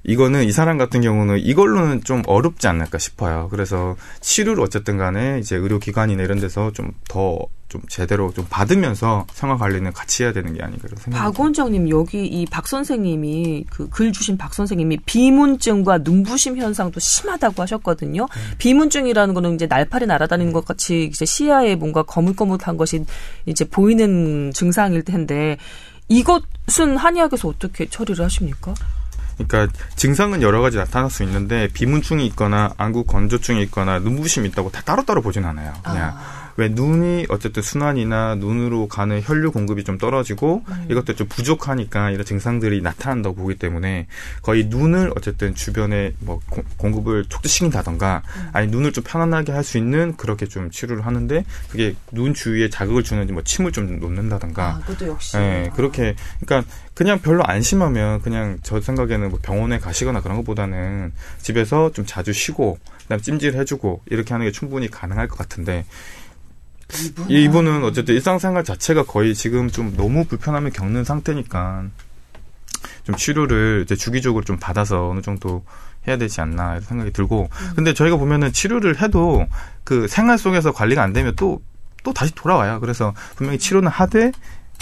[0.02, 3.48] 이거는 이 사람 같은 경우는 이걸로는 좀 어렵지 않을까 싶어요.
[3.50, 9.92] 그래서 치료를 어쨌든 간에 이제 의료기관이나 이런 데서 좀 더좀 제대로 좀 받으면서 생활 관리는
[9.92, 14.10] 같이 해야 되는 게 아닌가 그런 생각이 박 원장님 여기 이 박 선생님이 그 글
[14.12, 18.26] 주신 박 선생님이 비문증과 눈부심 현상도 심하다고 하셨거든요.
[18.56, 23.04] 비문증이라는 거는 이제 날파리 날아다니는 것 같이 이제 시야에 뭔가 거물거물한 것이
[23.44, 25.58] 이제 보이는 증상일 텐데
[26.08, 28.72] 이것은 한의학에서 어떻게 처리를 하십니까?
[29.46, 34.82] 그러니까 증상은 여러 가지 나타날 수 있는데 비문증이 있거나 안구 건조증이 있거나 눈부심이 있다고 다
[34.82, 35.72] 따로따로 보진 않아요.
[35.82, 36.16] 그냥
[36.60, 42.82] 왜 눈이 어쨌든 순환이나 눈으로 가는 혈류 공급이 좀 떨어지고 이것도 좀 부족하니까 이런 증상들이
[42.82, 44.06] 나타난다고 보기 때문에
[44.42, 50.16] 거의 눈을 어쨌든 주변에 뭐 고- 공급을 촉진시킨다던가 아니 눈을 좀 편안하게 할 수 있는
[50.16, 54.80] 그렇게 좀 치료를 하는데 그게 눈 주위에 자극을 주는 뭐 침을 좀 놓는다던가.
[54.86, 55.36] 그것도 역시.
[55.36, 61.12] 예, 그렇게 그러니까 그냥 별로 안 심하면 그냥 저 생각에는 뭐 병원에 가시거나 그런 것보다는
[61.40, 65.84] 집에서 좀 자주 쉬고 그다음 찜질 해주고 이렇게 하는 게 충분히 가능할 것 같은데
[67.28, 71.84] 이 이분은 어쨌든 일상생활 자체가 거의 지금 좀 너무 불편함을 겪는 상태니까
[73.04, 75.64] 좀 치료를 이제 주기적으로 좀 받아서 어느 정도
[76.06, 77.48] 해야 되지 않나 생각이 들고.
[77.76, 79.46] 근데 저희가 보면은 치료를 해도
[79.84, 82.80] 그 생활 속에서 관리가 안 되면 또또 다시 돌아와요.
[82.80, 84.32] 그래서 분명히 치료는 하되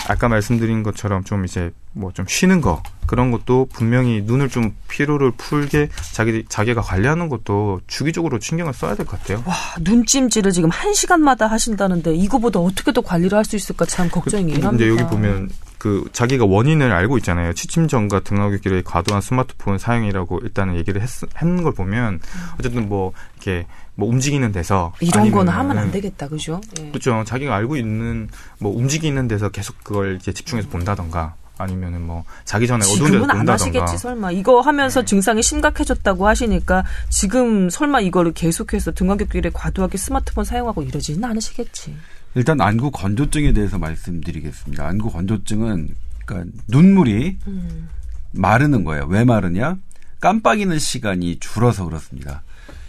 [0.07, 5.33] 아까 말씀드린 것처럼 좀 이제 뭐 좀 쉬는 거 그런 것도 분명히 눈을 좀 피로를
[5.33, 9.43] 풀게 자기 자기가 관리하는 것도 주기적으로 신경을 써야 될 것 같아요.
[9.47, 14.63] 와, 눈찜질을 지금 한 시간마다 하신다는데 이거보다 어떻게 더 관리를 할 수 있을까 참 걱정이긴
[14.65, 14.71] 합니다.
[14.71, 17.53] 근데 여기 보면 그 자기가 원인을 알고 있잖아요.
[17.55, 21.09] 취침전과 등하굣길의 과도한 스마트폰 사용이라고 일단은 얘기를 했,
[21.41, 22.21] 했는 걸 보면
[22.59, 23.67] 어쨌든 뭐 이렇게
[23.99, 26.61] 뭐 움직이는 데서 이런 거는 하면 안 되겠다, 그죠?
[26.79, 26.89] 예.
[26.91, 27.25] 그렇죠.
[27.27, 28.29] 자기가 알고 있는
[28.61, 33.31] 뭐 움직이는 데서 계속 그걸 이제 집중해서 본다던가 아니면은 뭐 자기 전에 어두운 데서 지금은
[33.33, 40.45] 안 하시겠지 설마 이거 하면서 증상이 심각해졌다고 하시니까 지금 설마 이거를 계속해서 등간격길에 과도하게 스마트폰
[40.45, 41.97] 사용하고 이러지는 않으시겠지.
[42.37, 44.87] 일단 안구 건조증에 대해서 말씀드리겠습니다.
[44.87, 45.89] 안구 건조증은
[46.25, 47.89] 그러니까 눈물이 음.
[48.31, 49.07] 마르는 거예요.
[49.09, 49.77] 왜 마르냐?
[50.21, 52.43] 깜빡이는 시간이 줄어서 그렇습니다.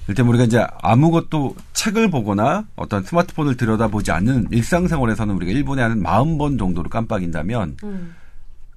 [0.10, 6.58] 일단 우리가 이제 아무것도 책을 보거나 어떤 스마트폰을 들여다보지 않는 일상생활에서는 우리가 1분에 한 40번
[6.58, 8.16] 정도로 깜빡인다면 음.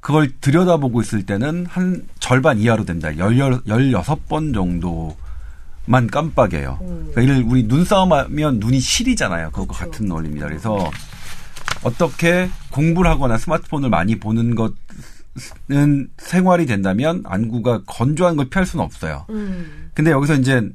[0.01, 3.09] 그걸 들여다보고 있을 때는 한 절반 이하로 된다.
[3.13, 6.79] 16번 정도만 깜빡여요.
[6.81, 9.53] 그러니까 이를 우리 눈싸움하면 눈이 시리잖아요.
[9.53, 10.49] 그것과 같은 원리입니다.
[10.49, 10.91] 그래서
[11.83, 19.25] 어떻게 공부를 하거나 스마트폰을 많이 보는 것은 생활이 된다면 안구가 건조한 걸 피할 수는 없어요.
[19.31, 19.89] 음.
[19.95, 20.69] 근데 여기서 이제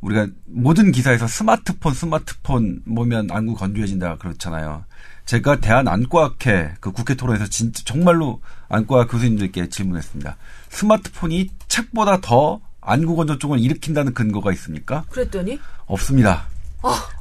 [0.00, 4.84] 우리가 모든 기사에서 스마트폰, 스마트폰 보면 안구 건조해진다 그렇잖아요.
[5.26, 10.36] 제가 대한 안과학회 그 국회 토론에서 진짜 정말로 안과 교수님들께 질문했습니다.
[10.70, 15.04] 스마트폰이 책보다 더 안구 건조증을 일으킨다는 근거가 있습니까?
[15.10, 16.46] 그랬더니 없습니다.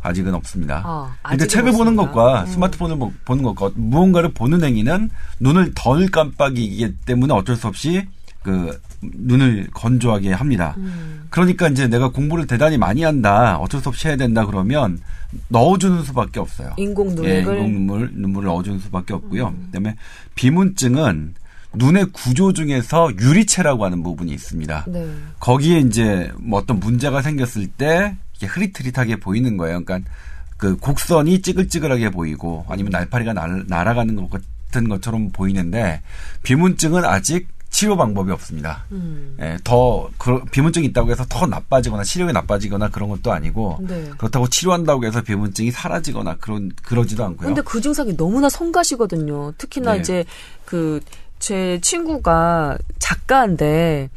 [0.04, 0.84] 아직은 없습니다.
[0.86, 2.12] 아, 근데 아직은 책을 보는 없습니다.
[2.14, 2.46] 것과 음.
[2.46, 5.10] 스마트폰을 뭐- 보는 것과 무언가를 보는 행위는
[5.40, 8.08] 눈을 덜 깜빡이기 때문에 어쩔 수 없이
[8.48, 10.74] 그 눈을 건조하게 합니다.
[10.78, 11.28] 음.
[11.30, 15.02] 그러니까 이제 내가 공부를 대단히 많이 한다, 어쩔 수 없이 해야 된다 그러면
[15.50, 16.74] 넣어주는 수밖에 없어요.
[16.78, 17.58] 인공 예, 눈액을 음.
[17.58, 19.54] 인공 눈물, 눈물을 넣어주는 수밖에 없고요.
[19.66, 19.98] 그다음에
[20.36, 21.34] 비문증은
[21.74, 24.86] 눈의 구조 중에서 유리체라고 하는 부분이 있습니다.
[24.88, 25.06] 네.
[25.42, 29.84] 거기에 이제 뭐 어떤 문제가 생겼을 때 흐릿흐릿하게 보이는 거예요.
[29.84, 30.10] 그러니까
[30.56, 36.02] 그 곡선이 찌글찌글하게 보이고 아니면 날파리가 날, 날아가는 것 같은 것처럼 보이는데
[36.44, 38.86] 비문증은 아직 치료 방법이 없습니다.
[38.92, 39.38] 음.
[39.40, 44.10] 예, 더 그, 비문증이 있다고 해서 더 나빠지거나 시력이 나빠지거나 그런 것도 아니고 네.
[44.18, 47.48] 그렇다고 치료한다고 해서 비문증이 사라지거나 그런 그러지도 않고요.
[47.48, 49.54] 근데 그 증상이 너무나 성가시거든요.
[49.58, 50.00] 특히나 네.
[50.00, 50.26] 이제
[50.66, 51.00] 그
[51.40, 54.10] 제 친구가 작가인데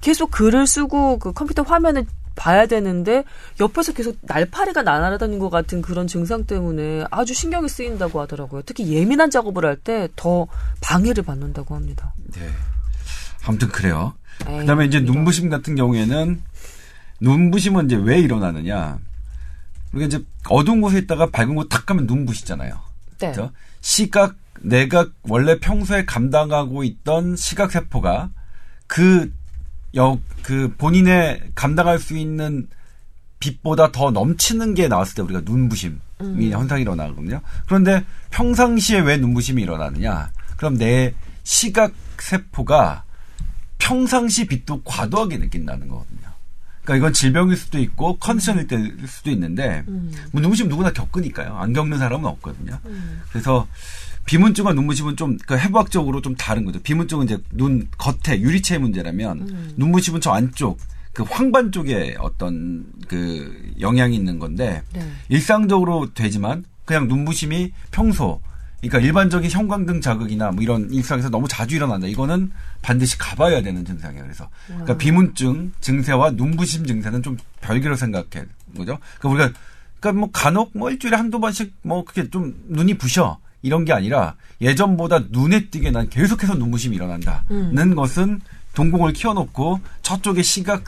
[0.00, 3.24] 계속 글을 쓰고 그 컴퓨터 화면을 봐야 되는데
[3.60, 8.60] 옆에서 계속 날파리가 날아다니는 것 같은 그런 증상 때문에 아주 신경이 쓰인다고 하더라고요.
[8.66, 10.46] 특히 예민한 작업을 할 때 더
[10.82, 12.12] 방해를 받는다고 합니다.
[12.34, 12.46] 네.
[13.46, 14.14] 아무튼 그래요.
[14.46, 15.14] 에이, 그다음에 이제 이런.
[15.14, 16.42] 눈부심 같은 경우에는
[17.20, 18.98] 눈부심은 이제 왜 일어나느냐?
[19.92, 22.78] 우리가 이제 어두운 곳에 있다가 밝은 곳 탁 가면 눈부시잖아요.
[23.20, 23.30] 네.
[23.30, 23.50] 그죠?
[23.80, 28.30] 시각, 내가 원래 평소에 감당하고 있던 시각 세포가
[28.86, 29.32] 그,
[29.96, 32.68] 여, 그 본인의 감당할 수 있는
[33.38, 36.50] 빛보다 더 넘치는 게 나왔을 때 우리가 눈부심이 음.
[36.50, 37.40] 현상이 일어나거든요.
[37.66, 40.30] 그런데 평상시에 왜 눈부심이 일어나느냐?
[40.56, 43.04] 그럼 내 시각 세포가
[43.86, 46.26] 평상시 빛도 과도하게 느낀다는 거거든요.
[46.82, 50.12] 그러니까 이건 질병일 수도 있고 컨디션일 때일 수도 있는데 음.
[50.32, 51.56] 뭐 눈부심 누구나 겪으니까요.
[51.56, 52.80] 안 겪는 사람은 없거든요.
[53.30, 53.68] 그래서
[54.24, 56.80] 비문증과 눈부심은 좀그 해부학적으로 좀 다른 거죠.
[56.82, 59.72] 비문증은 이제 눈 겉에 유리체 문제라면 음.
[59.76, 60.78] 눈부심은 저 안쪽
[61.12, 65.08] 그 황반 쪽에 어떤 그 영향이 있는 건데 네.
[65.28, 68.40] 일상적으로 되지만 그냥 눈부심이 평소
[68.88, 72.06] 그러니까 일반적인 형광등 자극이나 뭐 이런 일상에서 너무 자주 일어난다.
[72.06, 72.50] 이거는
[72.82, 74.22] 반드시 가봐야 되는 증상이에요.
[74.22, 78.46] 그래서 그러니까 비문증 증세와 눈부심 증세는 좀 별개로 생각해
[78.76, 78.98] 거죠.
[79.18, 79.52] 그러니까 우리가
[80.00, 84.36] 그러니까 뭐 간혹 뭐 일주일에 한두 번씩 뭐 그렇게 좀 눈이 부셔 이런 게 아니라
[84.60, 88.40] 예전보다 눈에 띄게 난 계속해서 눈부심이 일어난다는 것은
[88.74, 90.84] 동공을 키워놓고 저쪽에 시각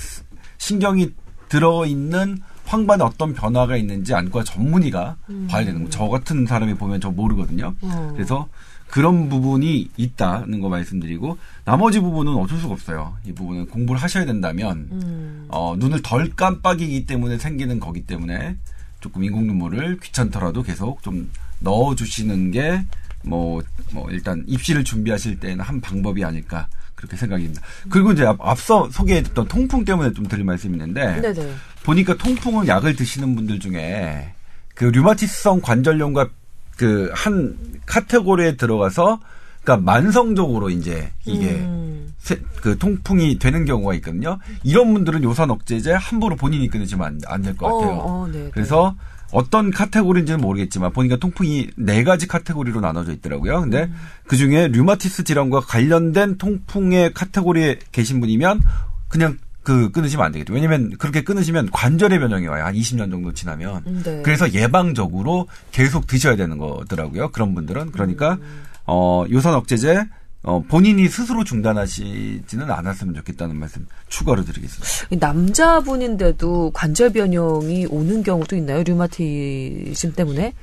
[0.58, 1.11] 신경이
[1.48, 5.16] 들어있는 황반에 어떤 변화가 있는지 안과 전문의가
[5.48, 5.98] 봐야 되는 거죠.
[5.98, 7.74] 저 같은 사람이 보면 저 모르거든요.
[7.81, 8.12] 어.
[8.14, 8.48] 그래서
[8.87, 13.16] 그런 부분이 있다는 거 말씀드리고 나머지 부분은 어쩔 수가 없어요.
[13.24, 15.46] 이 부분은 공부를 하셔야 된다면 음.
[15.48, 18.57] 어, 눈을 덜 깜빡이기 때문에 생기는 거기 때문에
[19.00, 22.85] 조금 인공 눈물을 귀찮더라도 계속 좀 넣어 주시는 게
[23.24, 26.68] 뭐, 뭐, 일단 입시를 준비하실 때는 한 방법이 아닐까.
[26.98, 27.62] 그렇게 생각입니다.
[27.88, 31.20] 그리고 이제 앞- 앞서 소개했던 통풍 때문에 좀 드릴 말씀이 있는데.
[31.20, 31.54] 네네.
[31.84, 34.34] 보니까 통풍은 약을 드시는 분들 중에
[34.74, 36.28] 그 류마티스성 관절염과
[36.76, 37.56] 그 한
[37.87, 39.20] 카테고리에 들어가서
[39.62, 42.12] 그러니까 만성적으로 이제 이게 음.
[42.18, 44.38] 세- 그 통풍이 되는 경우가 있거든요.
[44.64, 47.98] 이런 분들은 요산 억제제 함부로 본인이 끊으시면 안 될것 같아요.
[47.98, 48.94] 어, 어, 네, 그래서
[49.30, 53.60] 어떤 카테고리인지는 모르겠지만 보니까 통풍이 네 가지 카테고리로 나눠져 있더라고요.
[53.60, 53.94] 근데 음.
[54.26, 58.60] 그 중에 류마티스 질환과 관련된 통풍의 카테고리에 계신 분이면
[59.08, 60.54] 그냥 그 끊으시면 안 되겠죠.
[60.54, 62.64] 왜냐면 그렇게 끊으시면 관절의 변형이 와요.
[62.64, 63.82] 한 20년 정도 지나면.
[63.86, 64.22] 음, 네.
[64.22, 67.30] 그래서 예방적으로 계속 드셔야 되는 거더라고요.
[67.32, 67.92] 그런 분들은.
[67.92, 68.62] 그러니까 음.
[68.86, 70.07] 어 요산 억제제
[70.43, 75.26] 어 본인이 스스로 중단하시지는 않았으면 좋겠다는 말씀 추가로 드리겠습니다.
[75.26, 78.82] 남자분인데도 관절 변형이 오는 경우도 있나요?
[78.84, 80.55] 류마티즘 때문에?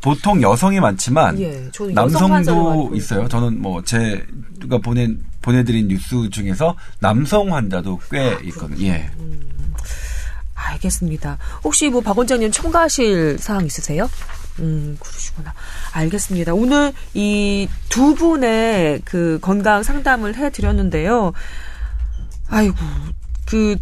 [0.00, 3.26] 보, 통 여성이 많지만 예, 남성도 있어요.
[3.28, 8.86] 저는 뭐 제가 보낸 보내드린 뉴스 중에서 남성 환자도 꽤 있거든요.
[8.86, 9.10] 예.
[10.54, 11.38] 알겠습니다.
[11.64, 14.08] 혹시 뭐 박 원장님 첨가하실 사항 있으세요?
[14.60, 15.52] 음, 그러시구나.
[15.92, 16.54] 알겠습니다.
[16.54, 21.32] 오늘 이 두 분의 그 건강 상담을 해 드렸는데요.
[22.48, 22.74] 아이고,
[23.46, 23.76] 그,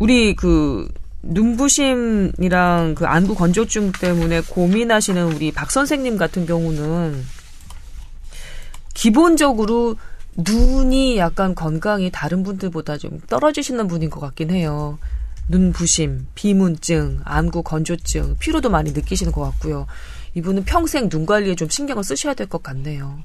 [0.00, 0.88] 우리 그,
[1.22, 7.22] 눈부심이랑 그 안구 건조증 때문에 고민하시는 우리 박 선생님 같은 경우는
[8.94, 9.96] 기본적으로
[10.36, 14.98] 눈이 약간 건강이 다른 분들보다 좀 떨어지시는 분인 것 같긴 해요.
[15.56, 19.86] 눈부심, 비문증, 안구 건조증, 피로도 많이 느끼시는 것 같고요.
[20.34, 23.22] 이분은 평생 눈 관리에 좀 신경을 쓰셔야 될 것 같네요.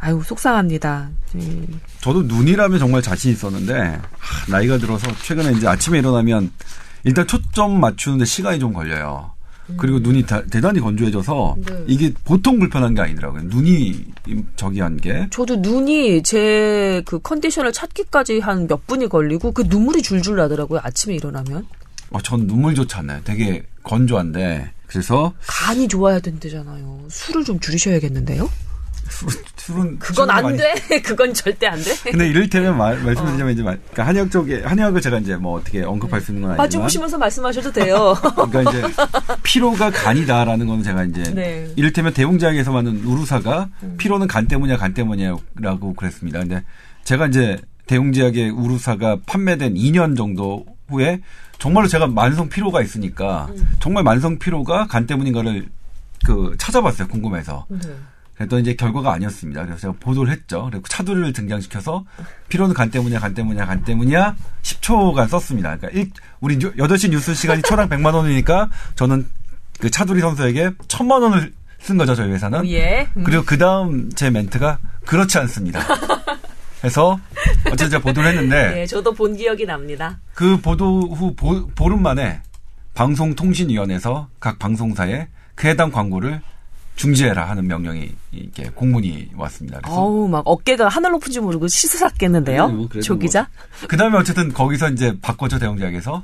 [0.00, 1.10] 아유, 속상합니다.
[1.36, 6.50] 음, 저도 눈이라면 정말 자신 있었는데 하, 나이가 들어서 최근에 이제 아침에 일어나면
[7.04, 9.32] 일단 초점 맞추는데 시간이 좀 걸려요.
[9.76, 11.84] 그리고 눈이 다- 대단히 건조해져서 네.
[11.86, 13.42] 이게 보통 불편한 게 아니더라고요.
[13.44, 14.04] 눈이
[14.56, 15.26] 저기 한 게.
[15.30, 20.80] 저도 눈이 제 그 컨디션을 찾기까지 한 몇 분이 걸리고 그 눈물이 줄줄 나더라고요.
[20.82, 21.66] 아침에 일어나면.
[22.10, 23.20] 어, 전 눈물조차 안 나요.
[23.24, 24.72] 되게 건조한데.
[24.86, 27.04] 그래서 간이 좋아야 된대잖아요.
[27.10, 28.48] 술을 좀 줄이셔야겠는데요?
[29.10, 30.74] 술, 술은 그건 안 많이- 돼.
[31.02, 31.94] 그건 절대 안 돼.
[32.10, 36.20] 근데 이를테면 말, 말씀드리자면 이제 말- 그러니까 한의학 쪽에 한의학을 제가 이제 뭐 어떻게 언급할
[36.20, 38.14] 수 있는 건 아니지만 마주보시면서 말씀하셔도 돼요.
[38.50, 38.82] 그러니까 이제
[39.42, 41.64] 피로가 간이다라는 거는 제가 이제 네.
[41.66, 41.72] 음.
[41.76, 46.40] 이를테면 대웅제약에서 만든 우루사가 피로는 간 때문이야 간 때문이야라고 그랬습니다.
[46.40, 46.62] 근데
[47.04, 51.20] 제가 이제 대웅제약의 우루사가 판매된 2년 정도 후에
[51.58, 53.68] 정말로 제가 만성 피로가 있으니까 음.
[53.80, 55.66] 정말 만성 피로가 간 때문인가를
[56.24, 57.66] 그 찾아봤어요 궁금해서.
[57.68, 57.78] 네.
[58.38, 59.64] 그랬더니 이제 결과가 아니었습니다.
[59.64, 60.68] 그래서 제가 보도를 했죠.
[60.70, 62.04] 그리고 차두리를 등장시켜서
[62.48, 65.76] 피로는 간 때문이야, 간 때문이야, 간 때문이야 10초간 썼습니다.
[65.76, 66.10] 그러니까 일,
[66.40, 69.28] 우리 8시 뉴스 시간이 초당 100만 원이니까 저는
[69.80, 72.68] 그 차두리 선수에게 1000만 원을 쓴 거죠, 저희 회사는.
[72.70, 73.08] 예.
[73.16, 73.24] 음.
[73.24, 75.80] 그리고 그 다음 제 멘트가 그렇지 않습니다.
[76.84, 77.18] 해서
[77.66, 80.20] 어쨌든 제가 보도를 했는데 예, 저도 본 기억이 납니다.
[80.34, 82.40] 그 보도 후 보, 보름 만에
[82.94, 85.26] 방송통신위원회에서 각 방송사에
[85.56, 86.40] 그 해당 광고를
[86.98, 89.80] 중지해라 하는 명령이 이렇게 공문이 왔습니다.
[89.86, 92.66] 어우, 막 어깨가 하늘 높은 줄 모르고 시스샀겠는데요?
[92.68, 93.20] 네, 뭐조 뭐.
[93.22, 93.48] 기자?
[93.88, 96.22] 그 다음에 어쨌든 거기서 이제 바꿨죠 대형제약에서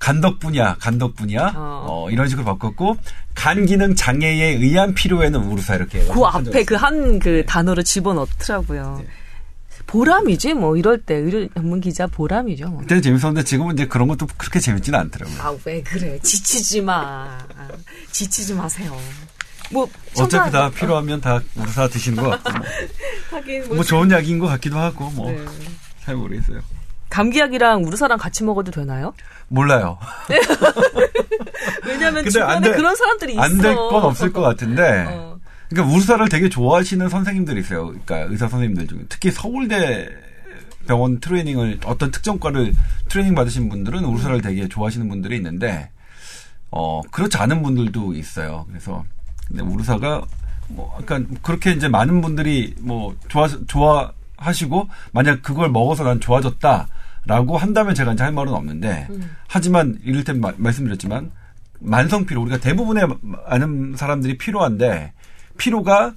[0.00, 1.86] 간덕분이야 간덕분이야 어.
[1.88, 2.96] 어, 이런 식으로 바꿨고
[3.34, 7.44] 간 기능 장애에 의한 필요에는 우루사 이렇게 그 앞에 그 한그 네.
[7.44, 9.02] 단어를 집어넣더라고요.
[9.86, 12.68] 보람이지 뭐 이럴 때 의료 전문 기자 보람이죠.
[12.68, 12.80] 뭐.
[12.80, 15.40] 그때는 재밌었는데 지금은 이제 그런 것도 그렇게 재밌지는 않더라고요.
[15.40, 17.68] 아 왜 그래 지치지 마 아,
[18.12, 18.94] 지치지 마세요.
[19.70, 19.88] 뭐
[20.18, 22.52] 어차피 다 필요하면 다 우루사 드시는 것 같고
[23.30, 25.44] 뭐, 뭐, 뭐 좋은 약인 것 같기도 하고 뭐 네.
[26.04, 26.60] 잘 모르겠어요.
[27.10, 29.14] 감기약이랑 우르사랑 같이 먹어도 되나요?
[29.48, 29.98] 몰라요.
[31.86, 33.42] 왜냐면 근데 주변에 그런 사람들이 있어.
[33.42, 35.04] 안 될 건 없을 것 같은데.
[35.08, 35.38] 어.
[35.68, 37.86] 그러니까 우루사를 되게 좋아하시는 선생님들이 있어요.
[37.88, 40.08] 그러니까 의사 선생님들 중에 특히 서울대
[40.86, 42.72] 병원 트레이닝을 어떤 특정 과를
[43.08, 45.90] 트레이닝 받으신 분들은 우루사를 되게 좋아하시는 분들이 있는데
[46.70, 48.64] 어 그렇지 않은 분들도 있어요.
[48.68, 49.04] 그래서
[49.48, 50.22] 근데 우루사가
[50.68, 57.94] 뭐 약간 그렇게 이제 많은 분들이 뭐 좋아 좋아하시고 만약 그걸 먹어서 난 좋아졌다라고 한다면
[57.94, 59.08] 제가 이제 할 말은 없는데
[59.48, 61.30] 하지만 이를테면 마- 말씀드렸지만
[61.80, 65.12] 만성 피로 우리가 대부분의 많은 사람들이 피로한데
[65.56, 66.14] 피로가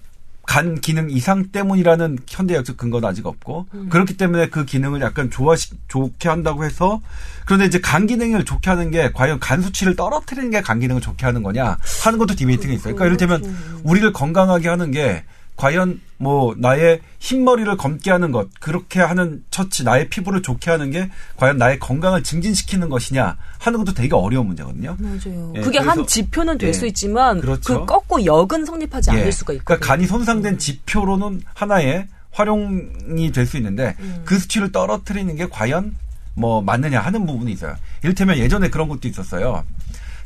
[0.48, 5.56] 간 기능 이상 때문이라는 현대의학적 근거는 아직 없고 그렇기 때문에 그 기능을 약간 좋아
[5.88, 7.02] 좋게 한다고 해서
[7.46, 11.26] 그런데 이제 간 기능을 좋게 하는 게 과연 간 수치를 떨어뜨리는 게 간 기능을 좋게
[11.26, 12.96] 하는 거냐 하는 것도 debate가 있어요.
[12.96, 15.24] 그러니까 이를테면 우리를 건강하게 하는 게
[15.62, 21.12] 과연 뭐 나의 흰머리를 검게 하는 것 그렇게 하는 처치 나의 피부를 좋게 하는 게
[21.38, 24.98] 과연 나의 건강을 증진시키는 것이냐 하는 것도 되게 어려운 문제거든요.
[24.98, 25.54] 맞아요.
[25.56, 26.74] 예, 그게 한 지표는 될 예.
[26.74, 27.82] 수 있지만 그렇죠.
[27.82, 29.32] 그 거꾸로 역은 성립하지 않을 예.
[29.32, 29.66] 수가 있거든요.
[29.66, 34.24] 그러니까 간이 손상된 지표로는 하나의 활용이 될 수 있는데 음.
[34.26, 35.94] 그 수치를 떨어뜨리는 게 과연
[36.34, 37.76] 뭐 맞느냐 하는 부분이 있어요.
[38.02, 39.64] 이를테면 예전에 그런 것도 있었어요.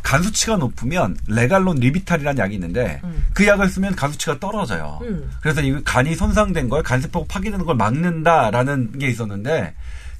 [0.05, 3.01] 간 수치가 높으면 레갈론 리비탈이라는 약이 있는데
[3.33, 4.99] 그 약을 쓰면 간 수치가 떨어져요.
[5.01, 5.31] 음.
[5.41, 9.73] 그래서 이 간이 손상된 걸 간세포가 파괴되는 걸 막는다라는 게 있었는데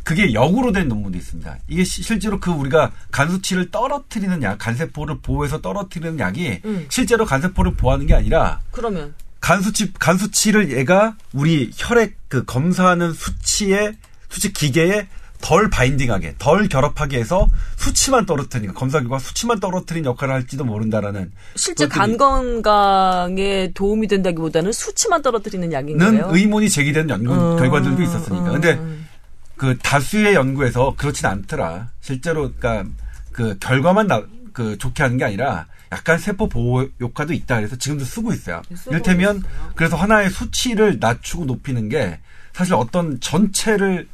[0.04, 1.58] 그게 역으로 된 논문도 있습니다.
[1.68, 6.86] 이게 시- 실제로 그 우리가 간 수치를 떨어뜨리는 약, 간세포를 보호해서 떨어뜨리는 약이 음.
[6.90, 13.14] 실제로 간세포를 보호하는 게 아니라 그러면 간 수치 간 수치를 얘가 우리 혈액 그 검사하는
[13.14, 13.94] 수치에
[14.30, 15.08] 수치 기계에
[15.46, 21.88] 덜 바인딩하게 덜 결합하게 해서 수치만 떨어뜨리는 검사 결과 수치만 떨어뜨리는 역할을 할지도 모른다라는 실제
[21.88, 26.22] 간 건강에 도움이 된다기보다는 수치만 떨어뜨리는 약인 는.
[26.26, 28.48] 의문이 제기된 연구 음, 결과들도 있었으니까.
[28.48, 29.08] 음, 근데 음.
[29.56, 31.89] 그 다수의 연구에서 그렇진 않더라.
[32.02, 32.89] 실제로 그러니까
[33.32, 34.24] 그 결과만 나
[34.56, 38.62] 그 좋게 하는 게 아니라 약간 세포 보호 효과도 있다 그래서 지금도 쓰고 있어요.
[38.74, 39.52] 쓰고 이를테면 있어요.
[39.76, 42.20] 그래서 하나의 수치를 낮추고 높이는 게
[42.54, 44.06] 사실 어떤 전체를 의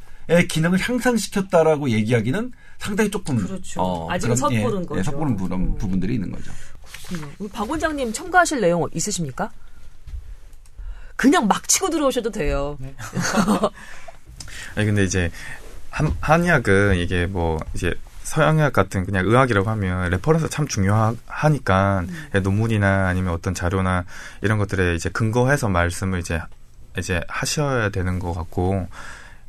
[0.48, 4.08] 기능을 향상시켰다라고 얘기하기는 상당히 조금 그렇죠.
[4.10, 4.98] 아직은 그런, 예, 섣부른 거죠.
[4.98, 5.76] 예, 섣부른 부- 음.
[5.78, 6.50] 부분들이 있는 거죠.
[7.08, 7.32] 그렇군요.
[7.38, 9.50] 우리 박 원장님 첨가하실 내용 있으십니까?
[11.16, 12.76] 그냥 막 치고 들어오셔도 돼요.
[14.74, 15.30] 아니 근데 이제
[15.90, 22.04] 한, 한의학은 이게 뭐 이제 서양의학 같은 그냥 의학이라고 하면 reference 참 중요하니까
[22.42, 24.04] 논문이나 아니면 어떤 자료나
[24.40, 26.40] 이런 것들에 이제 근거해서 말씀을 이제
[26.98, 28.86] 이제 하셔야 되는 것 같고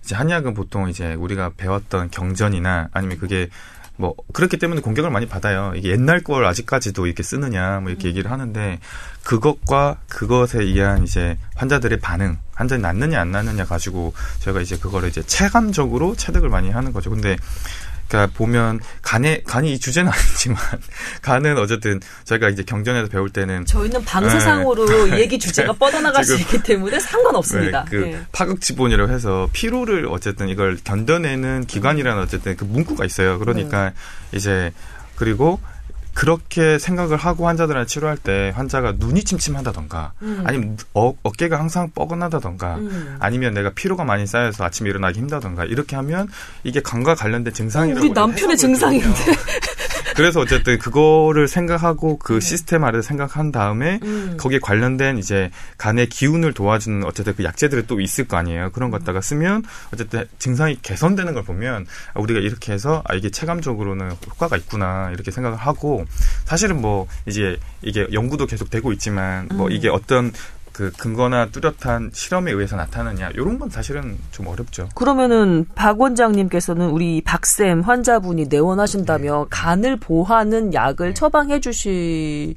[0.03, 3.49] 이제 한의학은 보통 이제 우리가 배웠던 경전이나 아니면 그게
[3.95, 5.73] 뭐 그렇기 때문에 공격을 많이 받아요.
[5.75, 8.79] 이게 옛날 걸 아직까지도 이렇게 쓰느냐 뭐 이렇게 얘기를 하는데
[9.23, 15.21] 그것과 그것에 의한 이제 환자들의 반응, 환자이 낫느냐 안 낫느냐 가지고 저희가 이제 그거를 이제
[15.21, 17.11] 체감적으로 체득을 많이 하는 거죠.
[17.11, 17.37] 근데
[18.07, 20.57] 그러니까 보면 간에 간이 이 주제는 아니지만
[21.21, 26.41] 간은 어쨌든 저희가 이제 경전에서 배울 때는 저희는 방사상으로 얘기 주제가 뻗어나갈 수 네.
[26.41, 27.85] 있기 때문에 상관없습니다.
[27.85, 28.19] 네, 그 예.
[28.31, 33.39] 파극지본이라고 해서 피로를 어쨌든 이걸 견뎌내는 기관이라는 어쨌든 그 문구가 있어요.
[33.39, 33.89] 그러니까
[34.31, 34.37] 네.
[34.37, 34.71] 이제
[35.15, 35.59] 그리고
[36.13, 40.43] 그렇게 생각을 하고 환자들한테 치료할 때 환자가 눈이 침침하다던가 음.
[40.45, 43.17] 아니면 어, 어깨가 항상 뻐근하다던가 음.
[43.19, 46.29] 아니면 내가 피로가 많이 쌓여서 아침에 일어나기 힘들다던가 이렇게 하면
[46.63, 49.09] 이게 간과 관련된 증상이라고 우리 남편의 증상인데.
[50.15, 54.37] 그래서 어쨌든 그거를 생각하고 그 시스템 아래서 생각한 다음에 음.
[54.39, 58.71] 거기에 관련된 이제 간의 기운을 도와주는 어쨌든 그 약재들이 또 있을 거 아니에요.
[58.71, 63.29] 그런 것 갖다가 쓰면 어쨌든 증상이 개선되는 걸 보면 아, 우리가 이렇게 해서 아 이게
[63.29, 66.05] 체감적으로는 효과가 있구나 이렇게 생각을 하고
[66.45, 69.71] 사실은 뭐 이제 이게 연구도 계속 되고 있지만 뭐 음.
[69.71, 70.31] 이게 어떤
[70.73, 73.29] 그 근거나 뚜렷한 실험에 의해서 나타나냐.
[73.35, 74.89] 이런 건 사실은 좀 어렵죠.
[74.95, 82.55] 그러면은 박 원장님께서는 우리 박쌤 환자분이 내원하신다며 간을 보하는 약을 처방해 주시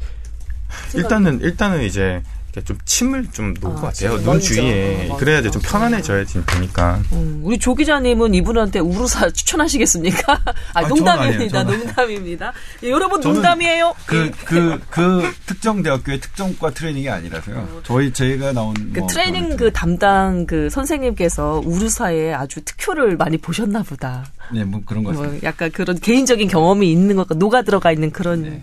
[0.94, 2.22] 일단은 일단은 이제
[2.62, 4.18] 좀 침을 좀 놓을 아, 것 같아요.
[4.22, 4.40] 눈.
[4.40, 5.58] 주위에 어, 그래야 이제 먼저.
[5.60, 7.00] 좀 편안해져야지 되니까.
[7.12, 10.32] 음, 우리 조 기자님은 이분한테 우루사 추천하시겠습니까?
[10.74, 11.60] 아, 아, 농담입니다.
[11.60, 11.78] 아니에요.
[11.78, 12.52] 농담입니다.
[12.84, 13.94] 예, 여러분 농담이에요.
[14.06, 14.30] 그, 예.
[14.44, 17.80] 그, 그 특정 대학교의 특정과 트레이닝이 아니라서요.
[17.84, 18.74] 저희, 저희가 나온.
[18.92, 24.24] 그 뭐 트레이닝 그 담당 그 선생님께서 우루사에 아주 특효를 많이 보셨나 보다.
[24.52, 25.46] 네, 뭐 그런 것뭐 같습니다.
[25.46, 28.60] 약간 그런 개인적인 경험이 있는 것, 녹아 들어가 있는 그런 네.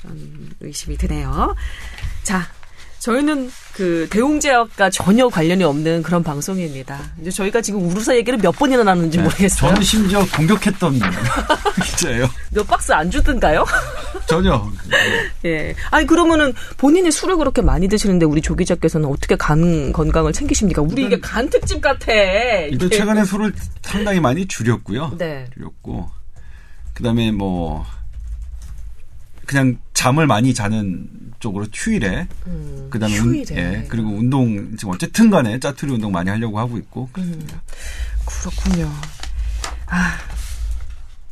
[0.00, 1.54] 그런 의심이 드네요.
[2.22, 2.46] 자,
[3.00, 7.00] 저희는 그 대웅제약과 전혀 관련이 없는 그런 방송입니다.
[7.20, 9.38] 이제 저희가 지금 우루사 얘기를 몇 번이나 모르겠어요.
[9.38, 9.48] 네.
[9.48, 11.00] 저는 심지어 공격했던
[11.82, 12.28] 기자예요.
[12.50, 13.64] 몇 박스 안 주든가요?
[14.26, 14.70] 전혀.
[15.46, 15.74] 예.
[15.90, 20.82] 아니 그러면은 본인이 술을 그렇게 많이 드시는데 우리 조 기자께서는 어떻게 간 건강을 챙기십니까?
[20.82, 22.12] 우리 이게 간 특집 같아.
[22.12, 22.90] 일단.
[22.90, 25.16] 최근에 술을 상당히 많이 줄였고요.
[25.16, 25.46] 네.
[25.54, 26.10] 줄였고.
[26.92, 27.86] 그 다음에 뭐,
[29.46, 31.08] 그냥 잠을 많이 자는
[31.40, 32.28] 쪽으로 휴일에.
[32.46, 33.56] 음, 그 다음에 휴일에.
[33.56, 37.08] 예, 그리고 운동, 지금 어쨌든 간에 짜투리 운동 많이 하려고 하고 있고.
[37.12, 37.60] 그렇습니다.
[38.24, 38.90] 그렇군요.
[39.86, 40.18] 아.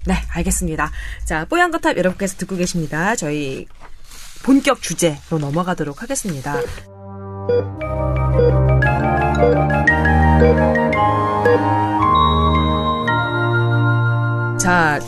[0.07, 0.91] 네, 알겠습니다.
[1.25, 3.15] 자, 뽀얀거탑 여러분께서 듣고 계십니다.
[3.15, 3.67] 저희
[4.43, 6.57] 본격 주제로 넘어가도록 하겠습니다.
[14.59, 14.99] 자,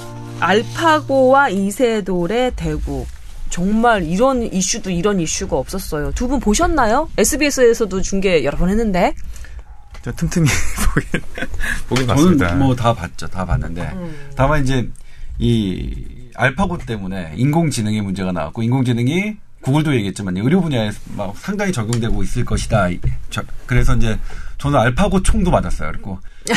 [0.40, 3.06] 알파고와 이세돌의 대국.
[3.50, 6.12] 정말 이런 이슈도 이런 이슈가 없었어요.
[6.12, 7.08] 두 분 보셨나요?
[7.18, 9.14] SBS에서도 중계 여러 번 했는데.
[10.02, 10.46] 저 틈틈이
[10.94, 11.20] 보긴
[11.88, 12.54] 보긴 봤습니다.
[12.54, 13.26] 뭐 다 봤죠.
[13.26, 13.82] 다 봤는데.
[13.92, 14.14] 음.
[14.36, 14.88] 다만 이제
[15.38, 22.44] 이 알파고 때문에 인공지능의 문제가 나왔고 인공지능이 구글도 얘기했지만 의료 분야에 막 상당히 적용되고 있을
[22.44, 22.88] 것이다.
[22.88, 24.18] 이- 저- 그래서 이제
[24.58, 25.90] 저는 알파고 총도 맞았어요.
[25.92, 26.18] 그리고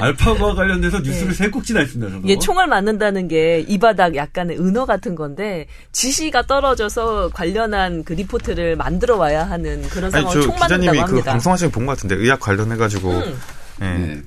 [0.00, 2.10] 알파 고와 관련돼서 뉴스를 세 꼭지나 했습니다.
[2.12, 2.24] 저도.
[2.24, 8.76] 이게 총을 맞는다는 게 이 바닥 약간의 은어 같은 건데 지시가 떨어져서 관련한 그 리포트를
[8.76, 11.30] 만들어 와야 하는 그런 저총 맞는다고 기자님이 그 합니다.
[11.32, 13.38] 방송하시는 거본것 같은데 의학 관련해 가지고 음.
[13.82, 13.84] 예.
[13.84, 14.22] 네.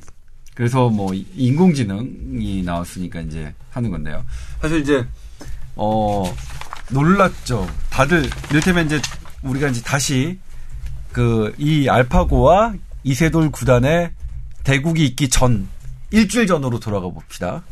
[0.56, 4.24] 그래서 뭐 이- 인공지능이 나왔으니까 이제 하는 건데요.
[4.62, 5.06] 사실 이제
[5.76, 6.24] 어
[6.92, 7.68] 놀랐죠.
[7.90, 9.02] 다들 이를테면 이제
[9.44, 10.40] 우리가 이제 다시
[11.12, 14.12] 그 이 알파고와 이세돌 구단의
[14.64, 15.68] 대국이 있기 전
[16.12, 17.64] 일주일 전으로 돌아가 봅시다.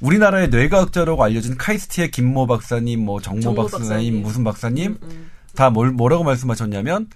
[0.00, 4.22] 우리나라의 뇌과학자라고 알려진 카이스트의 김모 박사님, 뭐 정모, 정모 박사님, 박사님.
[4.22, 7.08] 무슨 박사님 음, 음, 다 뭘, 뭐라고 말씀하셨냐면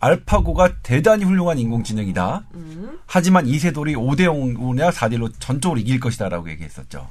[0.00, 2.44] 알파고가 대단히 훌륭한 인공지능이다.
[2.54, 2.98] 음.
[3.06, 7.08] 하지만 이세돌이 5대 0이나 4대 1로 전적으로 이길 것이다라고 얘기했었죠.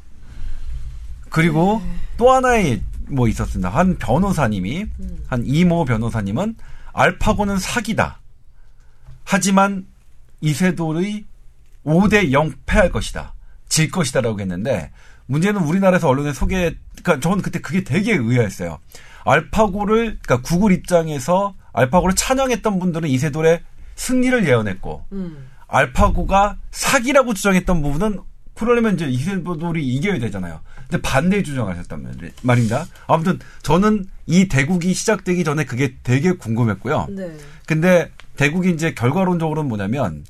[1.30, 1.94] 그리고 네.
[2.18, 3.70] 또 하나의 뭐 있었습니다.
[3.70, 5.18] 한 변호사님이 음.
[5.28, 6.56] 한 이모 변호사님은
[6.94, 8.22] 알파고는 사기다.
[9.24, 9.86] 하지만
[10.42, 11.26] 이세돌의
[11.86, 13.34] 5대 0 패할 것이다.
[13.70, 14.92] 질 것이다라고 했는데
[15.28, 18.80] 문제는 우리나라에서 언론에 소개, 그러니까 저는 그때 그게 되게 의아했어요.
[19.26, 23.62] 알파고를, 그러니까 구글 입장에서 알파고를 찬양했던 분들은 이세돌의
[23.96, 25.50] 승리를 예언했고, 음.
[25.68, 28.22] 알파고가 사기라고 주장했던 부분은
[28.54, 30.62] 그러려면 이제 이세돌이 이겨야 되잖아요.
[30.90, 32.86] 근데 반대 주장하셨단 말입니다.
[33.08, 37.08] 아무튼 저는 이 대국이 시작되기 전에 그게 되게 궁금했고요.
[37.10, 37.36] 네.
[37.66, 40.24] 근데 대국이 이제 결과론적으로는 뭐냐면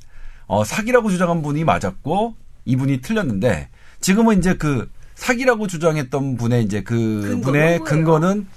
[0.47, 2.35] 어, 사기라고 주장한 분이 맞았고
[2.65, 3.69] 이분이 틀렸는데
[4.01, 7.79] 지금은 이제 그 사기라고 주장했던 분의 이제 그 분의?
[7.79, 8.47] 근거는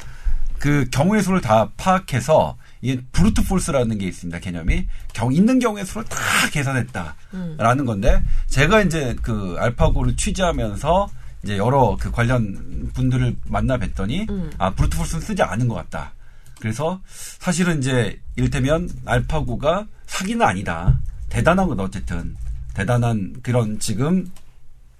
[0.58, 6.04] 그 경우의 수를 다 파악해서 이게 브루트 폴스라는 게 있습니다 개념이 경 있는 경우의 수를
[6.04, 6.18] 다
[6.52, 11.08] 계산했다라는 건데 제가 이제 그 알파고를 취재하면서
[11.42, 14.50] 이제 여러 그 관련 분들을 만나 뵀더니 음.
[14.58, 16.12] 아 브루트 폴스는 쓰지 않은 것 같다.
[16.60, 17.00] 그래서
[17.38, 21.00] 사실은 이제 이를테면 알파고가 사기는 아니다.
[21.30, 22.36] 대단한 건 어쨌든
[22.74, 24.30] 대단한 그런 지금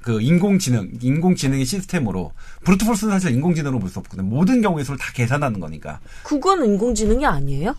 [0.01, 2.33] 그 인공지능 인공지능의 시스템으로
[2.65, 4.25] 브루트폴스는 사실 인공지능으로 볼 수 없거든.
[4.31, 6.01] 모든 경우의 수를 다 계산하는 거니까.
[6.23, 7.77] 그건 인공지능이 아니에요?